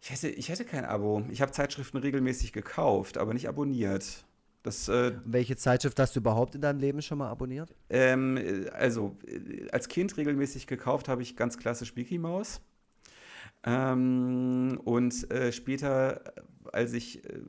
Ich 0.00 0.10
hätte, 0.10 0.28
ich 0.28 0.48
hätte 0.48 0.64
kein 0.64 0.84
Abo. 0.84 1.24
Ich 1.30 1.42
habe 1.42 1.52
Zeitschriften 1.52 1.98
regelmäßig 1.98 2.52
gekauft, 2.52 3.18
aber 3.18 3.34
nicht 3.34 3.48
abonniert. 3.48 4.24
Das, 4.62 4.88
äh, 4.88 5.12
Welche 5.24 5.56
Zeitschrift 5.56 5.98
hast 6.00 6.16
du 6.16 6.20
überhaupt 6.20 6.54
in 6.54 6.60
deinem 6.60 6.80
Leben 6.80 7.02
schon 7.02 7.18
mal 7.18 7.28
abonniert? 7.28 7.74
Ähm, 7.90 8.68
also, 8.72 9.16
äh, 9.26 9.68
als 9.70 9.88
Kind 9.88 10.16
regelmäßig 10.16 10.66
gekauft 10.66 11.08
habe 11.08 11.22
ich 11.22 11.36
ganz 11.36 11.58
klassisch 11.58 11.94
Mickey 11.94 12.18
Mouse. 12.18 12.60
Ähm, 13.64 14.80
und 14.84 15.30
äh, 15.30 15.52
später, 15.52 16.34
als 16.72 16.92
ich 16.92 17.24
äh, 17.24 17.40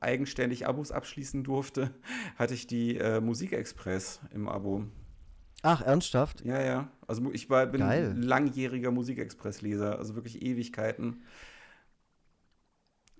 eigenständig 0.00 0.66
Abos 0.66 0.90
abschließen 0.92 1.44
durfte, 1.44 1.90
hatte 2.36 2.54
ich 2.54 2.66
die 2.66 2.96
äh, 2.96 3.20
Musikexpress 3.20 4.20
im 4.32 4.48
Abo. 4.48 4.84
Ach, 5.62 5.82
ernsthaft? 5.82 6.44
Ja, 6.44 6.60
ja. 6.60 6.90
Also 7.06 7.30
ich 7.32 7.48
war, 7.48 7.66
bin 7.66 7.82
Geil. 7.82 8.14
langjähriger 8.18 8.90
Musikexpress-Leser, 8.90 9.98
also 9.98 10.16
wirklich 10.16 10.42
Ewigkeiten. 10.42 11.22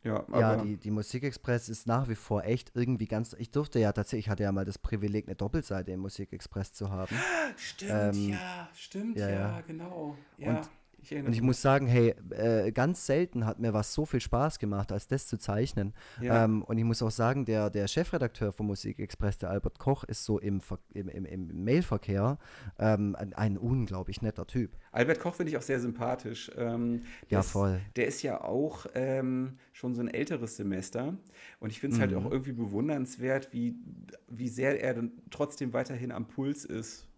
Ja, 0.04 0.24
ja 0.32 0.56
die, 0.56 0.76
die 0.76 0.90
Musikexpress 0.90 1.68
ist 1.68 1.86
nach 1.86 2.08
wie 2.08 2.16
vor 2.16 2.42
echt 2.42 2.72
irgendwie 2.74 3.06
ganz. 3.06 3.34
Ich 3.38 3.52
durfte 3.52 3.78
ja 3.78 3.92
tatsächlich, 3.92 4.26
ich 4.26 4.30
hatte 4.30 4.42
ja 4.42 4.50
mal 4.50 4.64
das 4.64 4.78
Privileg, 4.78 5.28
eine 5.28 5.36
Doppelseite 5.36 5.92
im 5.92 6.00
Musikexpress 6.00 6.72
zu 6.72 6.90
haben. 6.90 7.14
Stimmt, 7.56 7.92
ähm, 7.92 8.28
ja, 8.30 8.68
stimmt, 8.74 9.18
ja, 9.18 9.30
ja, 9.30 9.60
genau. 9.60 10.16
Ja. 10.38 10.48
Und 10.48 10.70
ich 11.02 11.16
und 11.16 11.32
ich 11.32 11.42
muss 11.42 11.60
sagen, 11.60 11.86
hey, 11.86 12.14
äh, 12.30 12.70
ganz 12.72 13.06
selten 13.06 13.44
hat 13.44 13.58
mir 13.58 13.72
was 13.72 13.92
so 13.92 14.06
viel 14.06 14.20
Spaß 14.20 14.58
gemacht, 14.58 14.92
als 14.92 15.08
das 15.08 15.26
zu 15.26 15.36
zeichnen. 15.36 15.94
Ja. 16.20 16.44
Ähm, 16.44 16.62
und 16.62 16.78
ich 16.78 16.84
muss 16.84 17.02
auch 17.02 17.10
sagen, 17.10 17.44
der, 17.44 17.70
der 17.70 17.88
Chefredakteur 17.88 18.52
von 18.52 18.66
Musikexpress, 18.66 19.38
der 19.38 19.50
Albert 19.50 19.78
Koch, 19.78 20.04
ist 20.04 20.24
so 20.24 20.38
im, 20.38 20.60
im, 20.94 21.08
im, 21.08 21.24
im 21.24 21.64
Mailverkehr 21.64 22.38
ähm, 22.78 23.16
ein, 23.16 23.32
ein, 23.32 23.58
unglaublich 23.58 24.22
netter 24.22 24.46
Typ. 24.46 24.76
Albert 24.92 25.20
Koch 25.20 25.34
finde 25.34 25.50
ich 25.50 25.58
auch 25.58 25.62
sehr 25.62 25.80
sympathisch. 25.80 26.50
Ähm, 26.56 27.02
ja, 27.28 27.40
ist, 27.40 27.50
voll. 27.50 27.80
Der 27.96 28.06
ist 28.06 28.22
ja 28.22 28.40
auch 28.40 28.86
ähm, 28.94 29.58
schon 29.72 29.94
so 29.94 30.02
ein 30.02 30.08
älteres 30.08 30.56
Semester. 30.56 31.16
Und 31.58 31.70
ich 31.70 31.80
finde 31.80 31.96
es 31.96 32.00
halt 32.00 32.12
mhm. 32.12 32.16
halt 32.16 32.26
auch 32.26 32.30
irgendwie 32.30 32.52
bewundernswert, 32.52 33.52
wie, 33.52 33.74
wie 34.28 34.48
sehr 34.48 34.80
er 34.82 34.94
dann 34.94 35.12
trotzdem 35.30 35.72
weiterhin 35.72 36.12
am 36.12 36.28
Puls 36.28 36.64
ist 36.64 37.08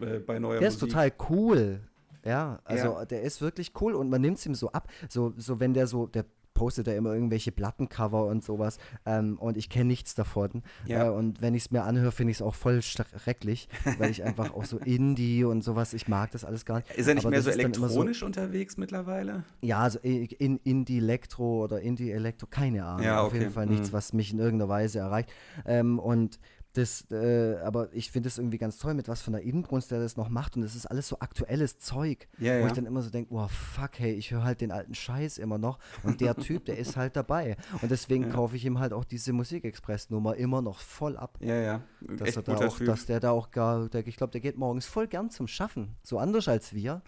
äh, 0.00 0.18
bei 0.18 0.38
neuer 0.38 0.60
der 0.60 0.70
Musik. 0.70 0.80
Der 0.90 1.04
ist 1.04 1.10
total 1.10 1.12
cool. 1.30 1.80
Ja, 2.26 2.58
also 2.64 2.88
ja. 2.88 3.04
der 3.04 3.22
ist 3.22 3.40
wirklich 3.40 3.72
cool 3.80 3.94
und 3.94 4.10
man 4.10 4.20
nimmt 4.20 4.38
es 4.38 4.46
ihm 4.46 4.54
so 4.54 4.72
ab. 4.72 4.88
So, 5.08 5.32
so 5.36 5.60
wenn 5.60 5.74
der 5.74 5.86
so, 5.86 6.06
der 6.06 6.24
postet 6.56 6.88
er 6.88 6.96
immer 6.96 7.12
irgendwelche 7.12 7.52
Plattencover 7.52 8.26
und 8.26 8.42
sowas 8.42 8.78
ähm, 9.04 9.38
und 9.38 9.56
ich 9.56 9.68
kenne 9.68 9.84
nichts 9.84 10.14
davon. 10.14 10.62
Ja. 10.86 11.06
Äh, 11.06 11.10
und 11.10 11.42
wenn 11.42 11.54
ich 11.54 11.66
es 11.66 11.70
mir 11.70 11.84
anhöre, 11.84 12.10
finde 12.10 12.30
ich 12.30 12.38
es 12.38 12.42
auch 12.42 12.54
voll 12.54 12.82
schrecklich, 12.82 13.68
weil 13.98 14.10
ich 14.10 14.24
einfach 14.24 14.54
auch 14.54 14.64
so 14.64 14.78
Indie 14.78 15.44
und 15.44 15.62
sowas, 15.62 15.92
ich 15.92 16.08
mag 16.08 16.30
das 16.32 16.44
alles 16.44 16.64
gar 16.64 16.76
nicht. 16.76 16.90
Ist 16.92 17.06
er 17.06 17.14
nicht 17.14 17.24
Aber 17.24 17.30
mehr 17.30 17.42
so 17.42 17.50
elektronisch 17.50 18.20
so, 18.20 18.26
unterwegs 18.26 18.78
mittlerweile? 18.78 19.44
Ja, 19.60 19.80
also 19.80 19.98
in, 20.00 20.58
Indie-Elektro 20.64 21.64
oder 21.64 21.80
Indie-Elektro, 21.80 22.46
keine 22.50 22.84
Ahnung. 22.84 23.04
Ja, 23.04 23.22
okay. 23.22 23.26
Auf 23.26 23.34
jeden 23.34 23.52
Fall 23.52 23.66
nichts, 23.66 23.90
mhm. 23.90 23.92
was 23.92 24.12
mich 24.14 24.32
in 24.32 24.38
irgendeiner 24.38 24.70
Weise 24.70 24.98
erreicht. 24.98 25.28
Ähm, 25.66 25.98
und 25.98 26.40
das, 26.76 27.06
äh, 27.10 27.56
aber 27.62 27.88
ich 27.92 28.10
finde 28.10 28.28
es 28.28 28.36
irgendwie 28.36 28.58
ganz 28.58 28.78
toll, 28.78 28.92
mit 28.94 29.08
was 29.08 29.22
von 29.22 29.32
der 29.32 29.42
Inbrunst 29.42 29.90
der 29.90 30.00
das 30.00 30.16
noch 30.16 30.28
macht. 30.28 30.56
Und 30.56 30.62
das 30.62 30.74
ist 30.74 30.86
alles 30.86 31.08
so 31.08 31.18
aktuelles 31.20 31.78
Zeug, 31.78 32.28
ja, 32.38 32.56
wo 32.56 32.60
ja. 32.60 32.66
ich 32.66 32.72
dann 32.72 32.84
immer 32.84 33.00
so 33.00 33.10
denke, 33.10 33.32
oh 33.32 33.48
fuck, 33.48 33.98
hey, 33.98 34.12
ich 34.12 34.30
höre 34.30 34.44
halt 34.44 34.60
den 34.60 34.70
alten 34.70 34.94
Scheiß 34.94 35.38
immer 35.38 35.56
noch. 35.56 35.78
Und 36.02 36.20
der 36.20 36.36
Typ, 36.36 36.66
der 36.66 36.78
ist 36.78 36.96
halt 36.96 37.16
dabei. 37.16 37.56
Und 37.80 37.90
deswegen 37.90 38.24
ja. 38.24 38.30
kaufe 38.30 38.56
ich 38.56 38.64
ihm 38.64 38.78
halt 38.78 38.92
auch 38.92 39.04
diese 39.04 39.32
Musikexpress-Nummer 39.32 40.36
immer 40.36 40.60
noch 40.60 40.80
voll 40.80 41.16
ab. 41.16 41.38
Ja, 41.40 41.54
ja. 41.54 41.82
Dass, 42.00 42.28
Echt 42.28 42.36
er 42.36 42.42
da 42.42 42.66
auch, 42.66 42.78
dass 42.78 43.06
der 43.06 43.20
da 43.20 43.30
auch 43.30 43.50
gar, 43.50 43.88
der, 43.88 44.06
ich 44.06 44.16
glaube, 44.16 44.32
der 44.32 44.40
geht 44.42 44.58
morgens 44.58 44.86
voll 44.86 45.06
gern 45.06 45.30
zum 45.30 45.48
Schaffen. 45.48 45.96
So 46.02 46.18
anders 46.18 46.46
als 46.48 46.74
wir. 46.74 47.02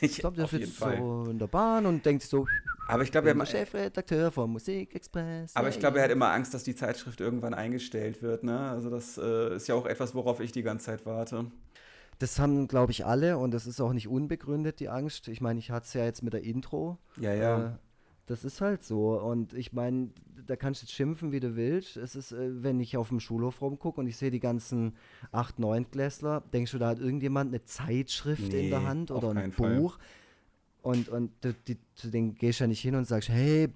Ich 0.00 0.18
glaube, 0.18 0.36
der 0.36 0.46
sitzt 0.48 0.78
so 0.78 1.24
in 1.30 1.38
der 1.38 1.46
Bahn 1.46 1.86
und 1.86 2.04
denkt 2.04 2.24
so, 2.24 2.46
aber 2.86 3.02
ich 3.02 3.10
glaube, 3.10 3.30
er 3.30 3.42
ist 3.42 3.50
Chefredakteur 3.50 4.30
vom 4.30 4.52
Musikexpress. 4.52 5.56
Aber 5.56 5.68
ich 5.68 5.78
glaube, 5.78 5.98
er 5.98 6.04
hat 6.04 6.10
immer 6.10 6.30
Angst, 6.30 6.52
dass 6.52 6.64
die 6.64 6.74
Zeitschrift 6.74 7.20
irgendwann 7.20 7.54
eingestellt 7.54 8.22
wird. 8.22 8.44
Ne? 8.44 8.58
Also 8.58 8.90
das 8.90 9.13
äh, 9.18 9.56
ist 9.56 9.68
ja 9.68 9.74
auch 9.74 9.86
etwas, 9.86 10.14
worauf 10.14 10.40
ich 10.40 10.52
die 10.52 10.62
ganze 10.62 10.86
Zeit 10.86 11.06
warte. 11.06 11.46
Das 12.18 12.38
haben, 12.38 12.68
glaube 12.68 12.92
ich, 12.92 13.04
alle 13.04 13.38
und 13.38 13.52
das 13.52 13.66
ist 13.66 13.80
auch 13.80 13.92
nicht 13.92 14.08
unbegründet, 14.08 14.80
die 14.80 14.88
Angst. 14.88 15.28
Ich 15.28 15.40
meine, 15.40 15.58
ich 15.58 15.70
hatte 15.70 15.86
es 15.86 15.94
ja 15.94 16.04
jetzt 16.04 16.22
mit 16.22 16.32
der 16.32 16.44
Intro. 16.44 16.98
Ja, 17.16 17.34
ja. 17.34 17.66
Äh, 17.66 17.70
das 18.26 18.44
ist 18.44 18.60
halt 18.60 18.82
so. 18.82 19.20
Und 19.20 19.52
ich 19.52 19.72
meine, 19.72 20.10
da 20.46 20.56
kannst 20.56 20.80
du 20.80 20.86
jetzt 20.86 20.94
schimpfen, 20.94 21.32
wie 21.32 21.40
du 21.40 21.56
willst. 21.56 21.96
Es 21.96 22.14
ist, 22.14 22.32
äh, 22.32 22.62
wenn 22.62 22.80
ich 22.80 22.96
auf 22.96 23.08
dem 23.08 23.20
Schulhof 23.20 23.60
rumgucke 23.60 24.00
und 24.00 24.06
ich 24.06 24.16
sehe 24.16 24.30
die 24.30 24.40
ganzen 24.40 24.94
8-, 25.32 25.58
9 25.58 25.90
Klässler, 25.90 26.42
denkst 26.52 26.72
du, 26.72 26.78
da 26.78 26.88
hat 26.88 27.00
irgendjemand 27.00 27.50
eine 27.52 27.64
Zeitschrift 27.64 28.52
nee, 28.52 28.64
in 28.64 28.70
der 28.70 28.84
Hand 28.84 29.10
oder 29.10 29.30
ein 29.30 29.50
Buch. 29.50 29.98
Fall. 29.98 30.06
Und, 30.82 31.08
und 31.08 31.32
du, 31.40 31.54
die, 31.66 31.78
zu 31.94 32.10
denen 32.10 32.34
gehst 32.34 32.60
du 32.60 32.64
ja 32.64 32.68
nicht 32.68 32.80
hin 32.80 32.94
und 32.94 33.06
sagst, 33.06 33.28
hey, 33.28 33.68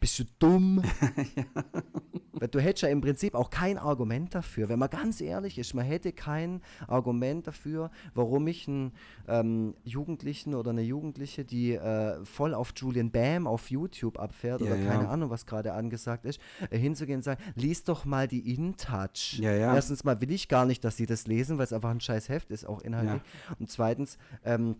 bist 0.00 0.18
du 0.18 0.24
dumm? 0.38 0.82
ja. 1.36 2.46
Du 2.46 2.58
hättest 2.58 2.84
ja 2.84 2.88
im 2.88 3.02
Prinzip 3.02 3.34
auch 3.34 3.50
kein 3.50 3.76
Argument 3.76 4.34
dafür. 4.34 4.70
Wenn 4.70 4.78
man 4.78 4.88
ganz 4.88 5.20
ehrlich 5.20 5.58
ist, 5.58 5.74
man 5.74 5.84
hätte 5.84 6.10
kein 6.12 6.62
Argument 6.88 7.46
dafür, 7.46 7.90
warum 8.14 8.46
ich 8.46 8.66
einen 8.66 8.92
ähm, 9.28 9.74
Jugendlichen 9.84 10.54
oder 10.54 10.70
eine 10.70 10.80
Jugendliche, 10.80 11.44
die 11.44 11.74
äh, 11.74 12.24
voll 12.24 12.54
auf 12.54 12.72
Julian 12.74 13.10
Bam 13.10 13.46
auf 13.46 13.70
YouTube 13.70 14.18
abfährt 14.18 14.62
ja, 14.62 14.68
oder 14.68 14.76
keine 14.76 15.04
ja. 15.04 15.10
Ahnung, 15.10 15.28
was 15.28 15.44
gerade 15.44 15.74
angesagt 15.74 16.24
ist, 16.24 16.40
äh, 16.70 16.78
hinzugehen 16.78 17.18
und 17.18 17.24
sagen, 17.24 17.42
lies 17.56 17.84
doch 17.84 18.06
mal 18.06 18.26
die 18.26 18.54
InTouch. 18.54 19.38
Ja, 19.38 19.52
ja. 19.52 19.74
Erstens 19.74 20.04
mal 20.04 20.18
will 20.22 20.30
ich 20.30 20.48
gar 20.48 20.64
nicht, 20.64 20.82
dass 20.82 20.96
sie 20.96 21.06
das 21.06 21.26
lesen, 21.26 21.58
weil 21.58 21.64
es 21.64 21.74
einfach 21.74 21.90
ein 21.90 22.00
scheiß 22.00 22.30
Heft 22.30 22.50
ist, 22.50 22.64
auch 22.64 22.80
inhaltlich. 22.80 23.20
Und 23.58 23.70
zweitens, 23.70 24.16
ähm, 24.44 24.76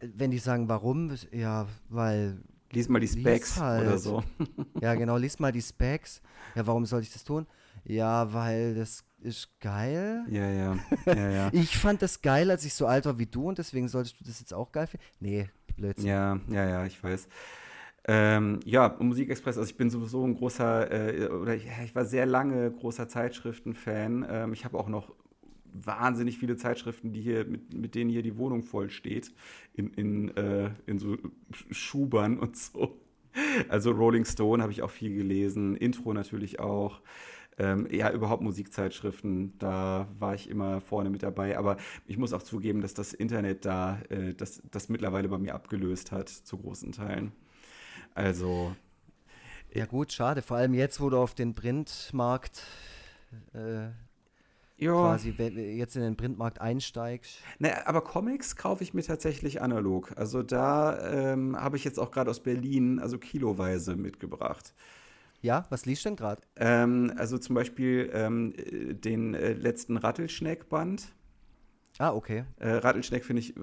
wenn 0.00 0.30
die 0.30 0.38
sagen, 0.38 0.68
warum, 0.68 1.10
ja, 1.32 1.66
weil 1.90 2.38
Lies 2.72 2.88
mal 2.88 3.00
die 3.00 3.08
Specs 3.08 3.60
halt. 3.60 3.86
oder 3.86 3.98
so. 3.98 4.22
Ja, 4.80 4.94
genau, 4.94 5.16
lies 5.16 5.38
mal 5.38 5.52
die 5.52 5.62
Specs. 5.62 6.20
Ja, 6.54 6.66
warum 6.66 6.86
soll 6.86 7.02
ich 7.02 7.12
das 7.12 7.22
tun? 7.22 7.46
Ja, 7.84 8.32
weil 8.32 8.74
das 8.74 9.04
ist 9.20 9.48
geil. 9.60 10.24
Ja, 10.28 10.48
ja. 10.50 10.76
ja, 11.06 11.30
ja. 11.30 11.50
ich 11.52 11.76
fand 11.76 12.02
das 12.02 12.22
geil, 12.22 12.50
als 12.50 12.64
ich 12.64 12.74
so 12.74 12.86
alt 12.86 13.04
war 13.04 13.18
wie 13.18 13.26
du 13.26 13.48
und 13.48 13.58
deswegen 13.58 13.88
solltest 13.88 14.18
du 14.20 14.24
das 14.24 14.40
jetzt 14.40 14.54
auch 14.54 14.72
geil 14.72 14.86
finden. 14.86 15.04
Nee, 15.20 15.48
Blödsinn. 15.76 16.06
Ja, 16.06 16.40
ja, 16.50 16.68
ja, 16.68 16.86
ich 16.86 17.02
weiß. 17.02 17.28
Ähm, 18.04 18.58
ja, 18.64 18.96
Musikexpress, 18.98 19.58
also 19.58 19.68
ich 19.68 19.76
bin 19.76 19.88
sowieso 19.88 20.26
ein 20.26 20.34
großer, 20.34 20.90
äh, 20.90 21.28
oder 21.28 21.54
ja, 21.54 21.84
ich 21.84 21.94
war 21.94 22.04
sehr 22.04 22.26
lange 22.26 22.70
großer 22.70 23.08
Zeitschriften-Fan. 23.08 24.26
Ähm, 24.28 24.52
ich 24.52 24.64
habe 24.64 24.76
auch 24.76 24.88
noch 24.88 25.14
wahnsinnig 25.72 26.38
viele 26.38 26.56
Zeitschriften, 26.56 27.12
die 27.12 27.20
hier, 27.20 27.44
mit, 27.44 27.74
mit 27.74 27.94
denen 27.94 28.10
hier 28.10 28.22
die 28.22 28.36
Wohnung 28.36 28.62
voll 28.62 28.90
steht, 28.90 29.32
in, 29.74 29.88
in, 29.94 30.36
äh, 30.36 30.70
in 30.86 30.98
so 30.98 31.16
Schubern 31.70 32.38
und 32.38 32.56
so. 32.56 32.98
Also 33.68 33.92
Rolling 33.92 34.26
Stone 34.26 34.62
habe 34.62 34.72
ich 34.72 34.82
auch 34.82 34.90
viel 34.90 35.14
gelesen, 35.16 35.76
Intro 35.76 36.12
natürlich 36.12 36.60
auch. 36.60 37.00
Ähm, 37.58 37.86
ja, 37.90 38.10
überhaupt 38.10 38.42
Musikzeitschriften, 38.42 39.58
da 39.58 40.08
war 40.18 40.34
ich 40.34 40.48
immer 40.48 40.80
vorne 40.80 41.10
mit 41.10 41.22
dabei. 41.22 41.58
Aber 41.58 41.76
ich 42.06 42.16
muss 42.16 42.32
auch 42.32 42.42
zugeben, 42.42 42.80
dass 42.80 42.94
das 42.94 43.12
Internet 43.12 43.64
da 43.64 44.00
äh, 44.08 44.34
das, 44.34 44.62
das 44.70 44.88
mittlerweile 44.88 45.28
bei 45.28 45.38
mir 45.38 45.54
abgelöst 45.54 46.12
hat, 46.12 46.28
zu 46.28 46.56
großen 46.56 46.92
Teilen. 46.92 47.32
Also. 48.14 48.74
Ja, 49.72 49.86
gut, 49.86 50.12
schade. 50.12 50.42
Vor 50.42 50.56
allem 50.56 50.74
jetzt, 50.74 51.00
wo 51.00 51.10
du 51.10 51.18
auf 51.18 51.34
den 51.34 51.54
Printmarkt 51.54 52.62
äh, 53.54 53.88
ja. 54.82 54.92
quasi 54.92 55.30
jetzt 55.30 55.96
in 55.96 56.02
den 56.02 56.16
Printmarkt 56.16 56.60
einsteigst. 56.60 57.38
Naja, 57.58 57.82
aber 57.86 58.02
Comics 58.02 58.56
kaufe 58.56 58.82
ich 58.82 58.94
mir 58.94 59.02
tatsächlich 59.02 59.62
analog. 59.62 60.12
Also 60.16 60.42
da 60.42 61.32
ähm, 61.32 61.56
habe 61.56 61.76
ich 61.76 61.84
jetzt 61.84 61.98
auch 61.98 62.10
gerade 62.10 62.30
aus 62.30 62.40
Berlin, 62.40 62.98
also 62.98 63.18
kiloweise 63.18 63.96
mitgebracht. 63.96 64.74
Ja, 65.40 65.66
was 65.70 65.86
liest 65.86 66.04
denn 66.04 66.16
gerade? 66.16 66.40
Ähm, 66.56 67.12
also 67.16 67.36
zum 67.38 67.54
Beispiel 67.54 68.10
ähm, 68.12 68.54
den 69.00 69.34
äh, 69.34 69.54
letzten 69.54 69.96
Rattelschneck-Band. 69.96 71.12
Ah, 71.98 72.12
okay. 72.12 72.44
Äh, 72.58 72.74
Rattelschneck 72.74 73.24
finde 73.24 73.40
ich 73.40 73.54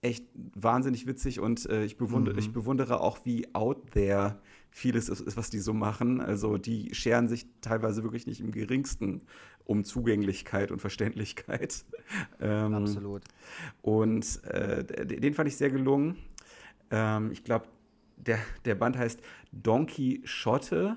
echt 0.00 0.24
wahnsinnig 0.54 1.06
witzig 1.06 1.40
und 1.40 1.68
äh, 1.68 1.84
ich, 1.84 1.96
bewundere, 1.96 2.34
mhm. 2.34 2.40
ich 2.40 2.52
bewundere 2.52 3.00
auch, 3.00 3.24
wie 3.24 3.54
out 3.54 3.90
there 3.92 4.38
vieles 4.70 5.08
ist, 5.08 5.36
was 5.36 5.50
die 5.50 5.58
so 5.58 5.72
machen. 5.72 6.20
Also 6.20 6.58
die 6.58 6.94
scheren 6.94 7.28
sich 7.28 7.46
teilweise 7.60 8.02
wirklich 8.02 8.26
nicht 8.26 8.40
im 8.40 8.50
geringsten 8.50 9.22
um 9.66 9.84
Zugänglichkeit 9.84 10.70
und 10.70 10.80
Verständlichkeit. 10.80 11.84
Ähm, 12.40 12.74
Absolut. 12.74 13.22
Und 13.82 14.44
äh, 14.44 14.84
den 14.84 15.34
fand 15.34 15.48
ich 15.48 15.56
sehr 15.56 15.70
gelungen. 15.70 16.16
Ähm, 16.92 17.32
ich 17.32 17.42
glaube, 17.42 17.66
der, 18.16 18.38
der 18.64 18.76
Band 18.76 18.96
heißt 18.96 19.20
Donkey 19.50 20.22
Schotte, 20.24 20.96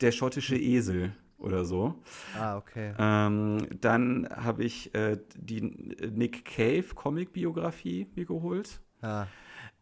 der 0.00 0.12
schottische 0.12 0.54
hm. 0.54 0.62
Esel 0.62 1.12
oder 1.38 1.64
so. 1.64 1.96
Ah, 2.38 2.56
okay. 2.56 2.94
Ähm, 2.98 3.66
dann 3.80 4.28
habe 4.30 4.62
ich 4.62 4.94
äh, 4.94 5.18
die 5.36 5.60
Nick 5.60 6.44
Cave 6.44 6.94
Comic-Biografie 6.94 8.06
mir 8.14 8.24
geholt. 8.24 8.80
Ah. 9.02 9.26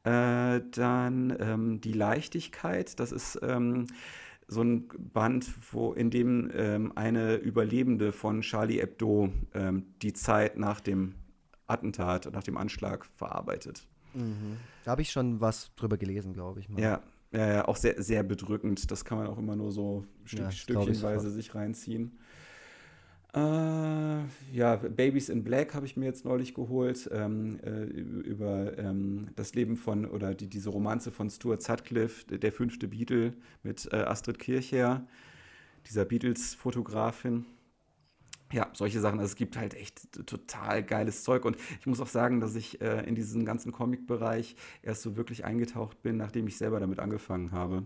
Äh, 0.05 0.63
dann 0.71 1.37
ähm, 1.41 1.81
die 1.81 1.93
Leichtigkeit, 1.93 2.99
das 3.01 3.13
ist 3.13 3.41
ähm, 3.43 3.89
so 4.49 4.63
ein 4.63 4.89
Band, 4.89 5.53
wo, 5.73 5.93
in 5.93 6.11
dem 6.11 6.51
ähm, 6.55 6.93
eine 6.95 7.37
Überlebende 7.37 8.13
von 8.13 8.43
Charlie 8.43 8.81
Hebdo 8.81 9.31
ähm, 9.55 9.87
die 10.03 10.13
Zeit 10.13 10.57
nach 10.57 10.81
dem 10.81 11.15
Attentat, 11.67 12.33
nach 12.33 12.45
dem 12.45 12.57
Anschlag 12.57 13.07
verarbeitet. 13.07 13.87
Mhm. 14.15 14.59
Da 14.85 14.93
habe 14.93 15.03
ich 15.03 15.11
schon 15.11 15.41
was 15.41 15.75
drüber 15.75 15.97
gelesen, 15.97 16.33
glaube 16.33 16.61
ich. 16.61 16.69
Mal. 16.69 16.81
Ja, 16.81 17.03
ja, 17.33 17.55
ja, 17.55 17.65
auch 17.67 17.77
sehr, 17.77 18.01
sehr 18.03 18.23
bedrückend. 18.23 18.91
Das 18.91 19.05
kann 19.05 19.19
man 19.19 19.27
auch 19.27 19.39
immer 19.39 19.57
nur 19.57 19.73
so 19.73 20.05
Stück, 20.25 20.41
ja, 20.41 20.51
stückchenweise 20.51 21.31
sich 21.31 21.55
reinziehen. 21.55 22.19
Äh, 23.37 24.25
ja, 24.53 24.77
Babies 24.77 25.29
in 25.29 25.45
Black 25.45 25.75
habe 25.75 25.85
ich 25.85 25.99
mir 25.99 26.07
jetzt 26.07 26.25
neulich 26.25 26.55
geholt, 26.55 27.11
ähm, 27.13 27.61
äh, 27.63 27.83
über 27.83 28.79
ähm, 28.79 29.29
das 29.37 29.55
Leben 29.55 29.77
von, 29.77 30.07
oder 30.07 30.35
die, 30.35 30.49
diese 30.49 30.71
Romanze 30.71 31.13
von 31.13 31.29
Stuart 31.29 31.61
Sutcliffe, 31.61 32.39
der 32.39 32.51
fünfte 32.51 32.89
Beatle 32.89 33.35
mit 33.63 33.93
äh, 33.93 33.97
Astrid 33.97 34.39
Kircher, 34.39 35.07
dieser 35.87 36.07
Beatles-Fotografin. 36.07 37.45
Ja, 38.53 38.71
solche 38.73 39.01
Sachen. 39.01 39.19
Also 39.19 39.33
es 39.33 39.37
gibt 39.37 39.59
halt 39.59 39.75
echt 39.75 40.27
total 40.27 40.83
geiles 40.83 41.23
Zeug. 41.23 41.45
Und 41.45 41.59
ich 41.81 41.87
muss 41.87 42.01
auch 42.01 42.07
sagen, 42.07 42.41
dass 42.41 42.55
ich 42.55 42.81
äh, 42.81 43.07
in 43.07 43.17
diesen 43.17 43.45
ganzen 43.45 43.71
Comic-Bereich 43.71 44.57
erst 44.83 45.03
so 45.03 45.17
wirklich 45.17 45.45
eingetaucht 45.45 46.01
bin, 46.03 46.17
nachdem 46.17 46.47
ich 46.47 46.57
selber 46.57 46.81
damit 46.81 47.01
angefangen 47.01 47.53
habe 47.53 47.85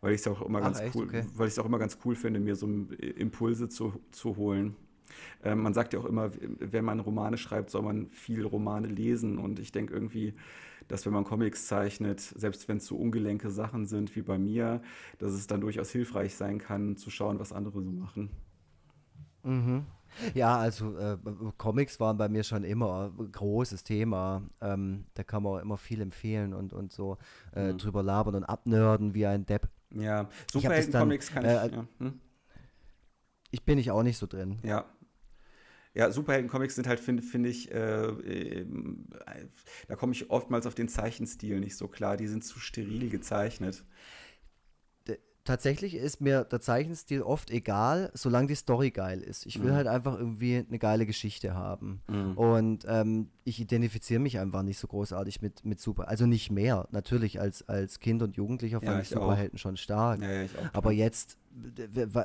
weil 0.00 0.14
ich 0.14 0.20
es 0.20 0.28
auch 0.28 0.42
immer 0.42 0.58
Ach, 0.58 0.64
ganz 0.64 0.80
echt? 0.80 0.94
cool, 0.94 1.06
okay. 1.06 1.24
weil 1.34 1.48
ich 1.48 1.54
es 1.54 1.58
auch 1.58 1.66
immer 1.66 1.78
ganz 1.78 1.98
cool 2.04 2.14
finde, 2.14 2.40
mir 2.40 2.56
so 2.56 2.66
Impulse 2.66 3.68
zu, 3.68 3.92
zu 4.10 4.36
holen. 4.36 4.76
Ähm, 5.42 5.62
man 5.62 5.74
sagt 5.74 5.92
ja 5.92 6.00
auch 6.00 6.04
immer, 6.04 6.30
wenn 6.40 6.84
man 6.84 7.00
Romane 7.00 7.36
schreibt, 7.36 7.70
soll 7.70 7.82
man 7.82 8.08
viel 8.08 8.44
Romane 8.44 8.88
lesen. 8.88 9.38
Und 9.38 9.58
ich 9.58 9.72
denke 9.72 9.92
irgendwie, 9.92 10.34
dass 10.88 11.06
wenn 11.06 11.12
man 11.12 11.24
Comics 11.24 11.66
zeichnet, 11.66 12.20
selbst 12.20 12.68
wenn 12.68 12.78
es 12.78 12.86
so 12.86 12.96
ungelenke 12.96 13.50
Sachen 13.50 13.86
sind 13.86 14.16
wie 14.16 14.22
bei 14.22 14.38
mir, 14.38 14.82
dass 15.18 15.32
es 15.32 15.46
dann 15.46 15.60
durchaus 15.60 15.90
hilfreich 15.90 16.34
sein 16.34 16.58
kann, 16.58 16.96
zu 16.96 17.10
schauen, 17.10 17.38
was 17.38 17.52
andere 17.52 17.82
so 17.82 17.90
machen. 17.90 18.30
Mhm. 19.42 19.86
Ja, 20.34 20.58
also 20.58 20.96
äh, 20.98 21.16
Comics 21.56 22.00
waren 22.00 22.16
bei 22.16 22.28
mir 22.28 22.42
schon 22.42 22.64
immer 22.64 23.12
ein 23.16 23.30
großes 23.30 23.84
Thema. 23.84 24.42
Ähm, 24.60 25.04
da 25.14 25.22
kann 25.22 25.42
man 25.42 25.52
auch 25.52 25.62
immer 25.62 25.76
viel 25.76 26.00
empfehlen 26.00 26.52
und, 26.52 26.72
und 26.72 26.92
so 26.92 27.18
äh, 27.54 27.72
mhm. 27.72 27.78
drüber 27.78 28.02
labern 28.02 28.34
und 28.34 28.44
abnörden 28.44 29.14
wie 29.14 29.26
ein 29.26 29.46
Depp. 29.46 29.68
Ja, 29.94 30.28
Superhelden-Comics 30.52 31.32
kann 31.32 31.44
ich. 31.44 31.50
Äh, 31.50 31.70
ja. 31.74 31.86
hm? 31.98 32.20
Ich 33.50 33.64
bin 33.64 33.78
ich 33.78 33.90
auch 33.90 34.02
nicht 34.02 34.18
so 34.18 34.26
drin. 34.26 34.58
Ja. 34.62 34.84
Ja, 35.92 36.12
Superhelden-Comics 36.12 36.76
sind 36.76 36.86
halt, 36.86 37.00
finde 37.00 37.22
find 37.22 37.46
ich, 37.46 37.72
äh, 37.72 38.04
äh, 38.04 38.66
da 39.88 39.96
komme 39.96 40.12
ich 40.12 40.30
oftmals 40.30 40.66
auf 40.66 40.76
den 40.76 40.88
Zeichenstil 40.88 41.58
nicht 41.58 41.76
so 41.76 41.88
klar. 41.88 42.16
Die 42.16 42.28
sind 42.28 42.44
zu 42.44 42.60
steril 42.60 43.10
gezeichnet 43.10 43.84
tatsächlich 45.44 45.94
ist 45.94 46.20
mir 46.20 46.44
der 46.44 46.60
Zeichenstil 46.60 47.22
oft 47.22 47.50
egal, 47.50 48.10
solange 48.14 48.48
die 48.48 48.54
Story 48.54 48.90
geil 48.90 49.20
ist. 49.20 49.46
Ich 49.46 49.62
will 49.62 49.72
mhm. 49.72 49.76
halt 49.76 49.86
einfach 49.86 50.18
irgendwie 50.18 50.64
eine 50.66 50.78
geile 50.78 51.06
Geschichte 51.06 51.54
haben. 51.54 52.02
Mhm. 52.08 52.32
Und 52.36 52.86
ähm, 52.88 53.30
ich 53.44 53.60
identifiziere 53.60 54.20
mich 54.20 54.38
einfach 54.38 54.62
nicht 54.62 54.78
so 54.78 54.86
großartig 54.86 55.42
mit, 55.42 55.64
mit 55.64 55.80
Super. 55.80 56.08
Also 56.08 56.26
nicht 56.26 56.50
mehr. 56.50 56.86
Natürlich 56.90 57.40
als, 57.40 57.68
als 57.68 58.00
Kind 58.00 58.22
und 58.22 58.36
Jugendlicher 58.36 58.80
fand 58.80 58.92
ja, 58.92 59.00
ich, 59.00 59.10
ich 59.10 59.14
Superhelden 59.14 59.58
schon 59.58 59.76
stark. 59.76 60.22
Ja, 60.22 60.42
ja, 60.42 60.48
Aber 60.72 60.92
jetzt 60.92 61.38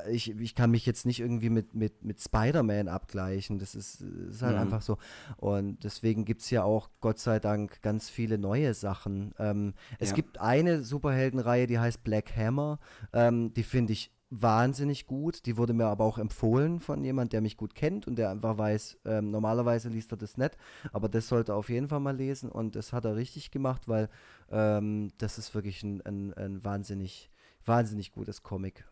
ich, 0.08 0.30
ich 0.30 0.54
kann 0.54 0.70
mich 0.70 0.86
jetzt 0.86 1.06
nicht 1.06 1.20
irgendwie 1.20 1.50
mit, 1.50 1.74
mit, 1.74 2.04
mit 2.04 2.20
Spider-Man 2.20 2.88
abgleichen. 2.88 3.58
Das 3.58 3.74
ist, 3.74 4.00
ist 4.00 4.42
halt 4.42 4.54
mhm. 4.54 4.62
einfach 4.62 4.82
so. 4.82 4.98
Und 5.36 5.82
deswegen 5.84 6.24
gibt 6.24 6.42
es 6.42 6.50
ja 6.50 6.62
auch, 6.62 6.90
Gott 7.00 7.18
sei 7.18 7.40
Dank, 7.40 7.82
ganz 7.82 8.08
viele 8.08 8.38
neue 8.38 8.74
Sachen. 8.74 9.34
Ähm, 9.38 9.74
es 9.98 10.10
ja. 10.10 10.16
gibt 10.16 10.40
eine 10.40 10.82
Superheldenreihe, 10.82 11.66
die 11.66 11.78
heißt 11.78 12.04
Black 12.04 12.36
Hammer. 12.36 12.78
Ähm, 13.12 13.52
die 13.54 13.64
finde 13.64 13.92
ich 13.92 14.12
wahnsinnig 14.30 15.06
gut. 15.06 15.46
Die 15.46 15.56
wurde 15.56 15.72
mir 15.72 15.86
aber 15.86 16.04
auch 16.04 16.18
empfohlen 16.18 16.80
von 16.80 17.02
jemand, 17.04 17.32
der 17.32 17.40
mich 17.40 17.56
gut 17.56 17.74
kennt 17.74 18.06
und 18.06 18.16
der 18.16 18.30
einfach 18.30 18.58
weiß, 18.58 18.98
ähm, 19.04 19.30
normalerweise 19.30 19.88
liest 19.88 20.12
er 20.12 20.18
das 20.18 20.36
nicht, 20.36 20.56
aber 20.92 21.08
das 21.08 21.28
sollte 21.28 21.52
er 21.52 21.56
auf 21.56 21.68
jeden 21.68 21.88
Fall 21.88 22.00
mal 22.00 22.16
lesen 22.16 22.50
und 22.50 22.74
das 22.74 22.92
hat 22.92 23.04
er 23.04 23.16
richtig 23.16 23.50
gemacht, 23.50 23.88
weil 23.88 24.08
ähm, 24.50 25.10
das 25.18 25.38
ist 25.38 25.54
wirklich 25.54 25.82
ein, 25.82 26.02
ein, 26.02 26.34
ein 26.34 26.64
wahnsinnig, 26.64 27.30
wahnsinnig 27.64 28.12
gutes 28.12 28.42
Comic. 28.42 28.84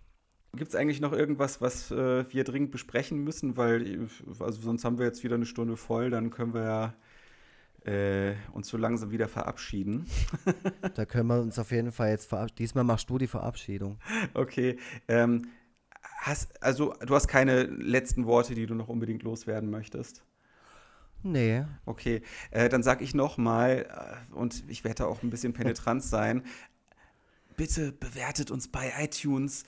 Gibt 0.56 0.70
es 0.70 0.74
eigentlich 0.74 1.00
noch 1.00 1.12
irgendwas, 1.12 1.60
was 1.60 1.90
äh, 1.90 2.24
wir 2.32 2.44
dringend 2.44 2.70
besprechen 2.70 3.22
müssen? 3.22 3.56
Weil, 3.56 4.08
also 4.40 4.60
sonst 4.60 4.84
haben 4.84 4.98
wir 4.98 5.06
jetzt 5.06 5.24
wieder 5.24 5.34
eine 5.36 5.46
Stunde 5.46 5.76
voll, 5.76 6.10
dann 6.10 6.30
können 6.30 6.54
wir 6.54 6.62
ja 6.62 6.94
äh, 7.84 8.34
uns 8.52 8.68
so 8.68 8.76
langsam 8.76 9.10
wieder 9.10 9.28
verabschieden. 9.28 10.06
da 10.94 11.04
können 11.04 11.28
wir 11.28 11.40
uns 11.40 11.58
auf 11.58 11.70
jeden 11.70 11.92
Fall 11.92 12.10
jetzt 12.10 12.28
verabschieden. 12.28 12.58
Diesmal 12.58 12.84
machst 12.84 13.10
du 13.10 13.18
die 13.18 13.26
Verabschiedung. 13.26 13.98
Okay. 14.32 14.78
Ähm, 15.08 15.48
hast, 16.02 16.62
also, 16.62 16.94
du 17.04 17.14
hast 17.14 17.28
keine 17.28 17.64
letzten 17.64 18.26
Worte, 18.26 18.54
die 18.54 18.66
du 18.66 18.74
noch 18.74 18.88
unbedingt 18.88 19.22
loswerden 19.22 19.70
möchtest? 19.70 20.24
Nee. 21.22 21.64
Okay, 21.86 22.20
äh, 22.50 22.68
dann 22.68 22.82
sag 22.82 23.00
ich 23.00 23.14
nochmal, 23.14 23.86
äh, 24.30 24.34
und 24.34 24.62
ich 24.68 24.84
werde 24.84 24.96
da 24.96 25.06
auch 25.06 25.22
ein 25.22 25.30
bisschen 25.30 25.54
penetrant 25.54 26.02
sein, 26.02 26.42
bitte 27.56 27.92
bewertet 27.92 28.50
uns 28.50 28.68
bei 28.68 28.92
iTunes, 28.98 29.64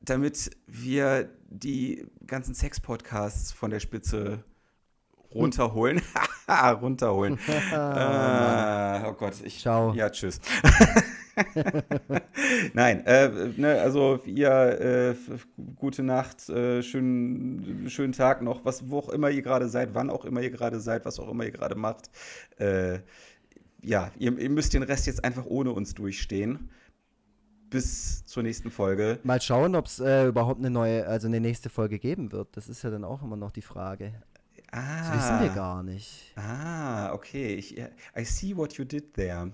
damit 0.00 0.50
wir 0.66 1.30
die 1.48 2.06
ganzen 2.26 2.54
Sex-Podcasts 2.54 3.52
von 3.52 3.70
der 3.70 3.80
Spitze 3.80 4.44
runterholen. 5.34 6.02
runterholen. 6.48 7.38
äh, 7.48 9.06
oh 9.06 9.12
Gott, 9.12 9.34
ich. 9.44 9.60
Ciao. 9.60 9.92
Ja, 9.94 10.10
tschüss. 10.10 10.40
Nein, 12.74 13.06
äh, 13.06 13.48
ne, 13.56 13.80
also 13.80 14.20
ihr 14.26 14.50
äh, 14.50 15.14
gute 15.76 16.02
Nacht, 16.02 16.48
äh, 16.48 16.82
schönen, 16.82 17.88
schönen 17.88 18.12
Tag 18.12 18.42
noch, 18.42 18.64
was 18.64 18.90
wo 18.90 18.98
auch 18.98 19.08
immer 19.08 19.30
ihr 19.30 19.42
gerade 19.42 19.68
seid, 19.68 19.94
wann 19.94 20.10
auch 20.10 20.24
immer 20.24 20.42
ihr 20.42 20.50
gerade 20.50 20.80
seid, 20.80 21.04
was 21.04 21.18
auch 21.18 21.28
immer 21.28 21.44
ihr 21.44 21.52
gerade 21.52 21.76
macht. 21.76 22.10
Äh, 22.58 22.98
ja, 23.82 24.10
ihr, 24.18 24.36
ihr 24.38 24.50
müsst 24.50 24.74
den 24.74 24.82
Rest 24.82 25.06
jetzt 25.06 25.24
einfach 25.24 25.46
ohne 25.46 25.70
uns 25.70 25.94
durchstehen 25.94 26.70
bis 27.70 28.24
zur 28.26 28.42
nächsten 28.42 28.70
Folge. 28.70 29.18
Mal 29.22 29.40
schauen, 29.40 29.74
ob 29.74 29.86
es 29.86 30.00
äh, 30.00 30.26
überhaupt 30.26 30.58
eine 30.58 30.70
neue, 30.70 31.06
also 31.06 31.28
eine 31.28 31.40
nächste 31.40 31.70
Folge 31.70 31.98
geben 31.98 32.32
wird. 32.32 32.56
Das 32.56 32.68
ist 32.68 32.82
ja 32.82 32.90
dann 32.90 33.04
auch 33.04 33.22
immer 33.22 33.36
noch 33.36 33.52
die 33.52 33.62
Frage. 33.62 34.12
Ah. 34.72 34.98
Das 34.98 35.16
wissen 35.16 35.40
wir 35.40 35.54
gar 35.54 35.82
nicht. 35.82 36.32
Ah, 36.36 37.12
okay. 37.12 37.54
Ich, 37.54 37.78
I 37.78 38.24
see 38.24 38.56
what 38.56 38.74
you 38.74 38.84
did 38.84 39.14
there. 39.14 39.50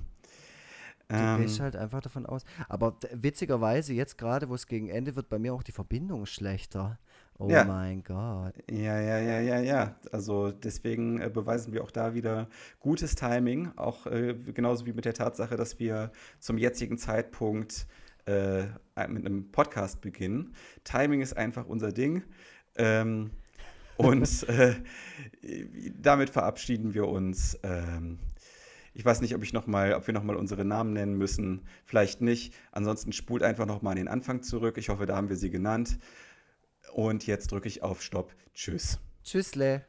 Du 1.08 1.14
ähm, 1.14 1.40
gehst 1.40 1.60
halt 1.60 1.76
einfach 1.76 2.00
davon 2.00 2.26
aus. 2.26 2.42
Aber 2.68 2.96
witzigerweise, 3.12 3.92
jetzt 3.92 4.18
gerade, 4.18 4.48
wo 4.48 4.54
es 4.54 4.66
gegen 4.66 4.88
Ende 4.88 5.14
wird, 5.14 5.28
bei 5.28 5.38
mir 5.38 5.54
auch 5.54 5.62
die 5.62 5.72
Verbindung 5.72 6.26
schlechter. 6.26 6.98
Oh 7.38 7.48
ja. 7.48 7.64
mein 7.64 8.02
Gott. 8.02 8.54
Ja, 8.70 8.98
ja, 9.00 9.18
ja, 9.18 9.40
ja, 9.40 9.60
ja. 9.60 9.94
Also 10.10 10.50
deswegen 10.50 11.20
äh, 11.20 11.28
beweisen 11.28 11.72
wir 11.72 11.84
auch 11.84 11.90
da 11.90 12.14
wieder 12.14 12.48
gutes 12.80 13.14
Timing, 13.14 13.72
auch 13.76 14.06
äh, 14.06 14.34
genauso 14.34 14.86
wie 14.86 14.94
mit 14.94 15.04
der 15.04 15.14
Tatsache, 15.14 15.56
dass 15.56 15.78
wir 15.78 16.10
zum 16.40 16.56
jetzigen 16.56 16.96
Zeitpunkt 16.96 17.86
äh, 18.26 18.66
mit 19.08 19.24
einem 19.24 19.50
Podcast 19.50 20.00
beginnen. 20.00 20.54
Timing 20.84 21.20
ist 21.20 21.36
einfach 21.36 21.66
unser 21.66 21.92
Ding. 21.92 22.22
Ähm, 22.76 23.30
und 23.96 24.42
äh, 24.48 24.74
damit 26.00 26.30
verabschieden 26.30 26.94
wir 26.94 27.08
uns. 27.08 27.58
Ähm, 27.62 28.18
ich 28.94 29.04
weiß 29.04 29.20
nicht, 29.20 29.34
ob 29.34 29.42
ich 29.42 29.52
noch 29.52 29.66
mal, 29.66 29.92
ob 29.94 30.06
wir 30.06 30.14
nochmal 30.14 30.36
unsere 30.36 30.64
Namen 30.64 30.92
nennen 30.92 31.18
müssen. 31.18 31.66
Vielleicht 31.84 32.22
nicht. 32.22 32.54
Ansonsten 32.72 33.12
spult 33.12 33.42
einfach 33.42 33.66
nochmal 33.66 33.92
an 33.92 33.98
den 33.98 34.08
Anfang 34.08 34.42
zurück. 34.42 34.78
Ich 34.78 34.88
hoffe, 34.88 35.06
da 35.06 35.16
haben 35.16 35.28
wir 35.28 35.36
sie 35.36 35.50
genannt. 35.50 35.98
Und 36.92 37.26
jetzt 37.26 37.52
drücke 37.52 37.68
ich 37.68 37.82
auf 37.82 38.02
Stopp. 38.02 38.32
Tschüss. 38.54 38.98
Tschüssle. 39.22 39.84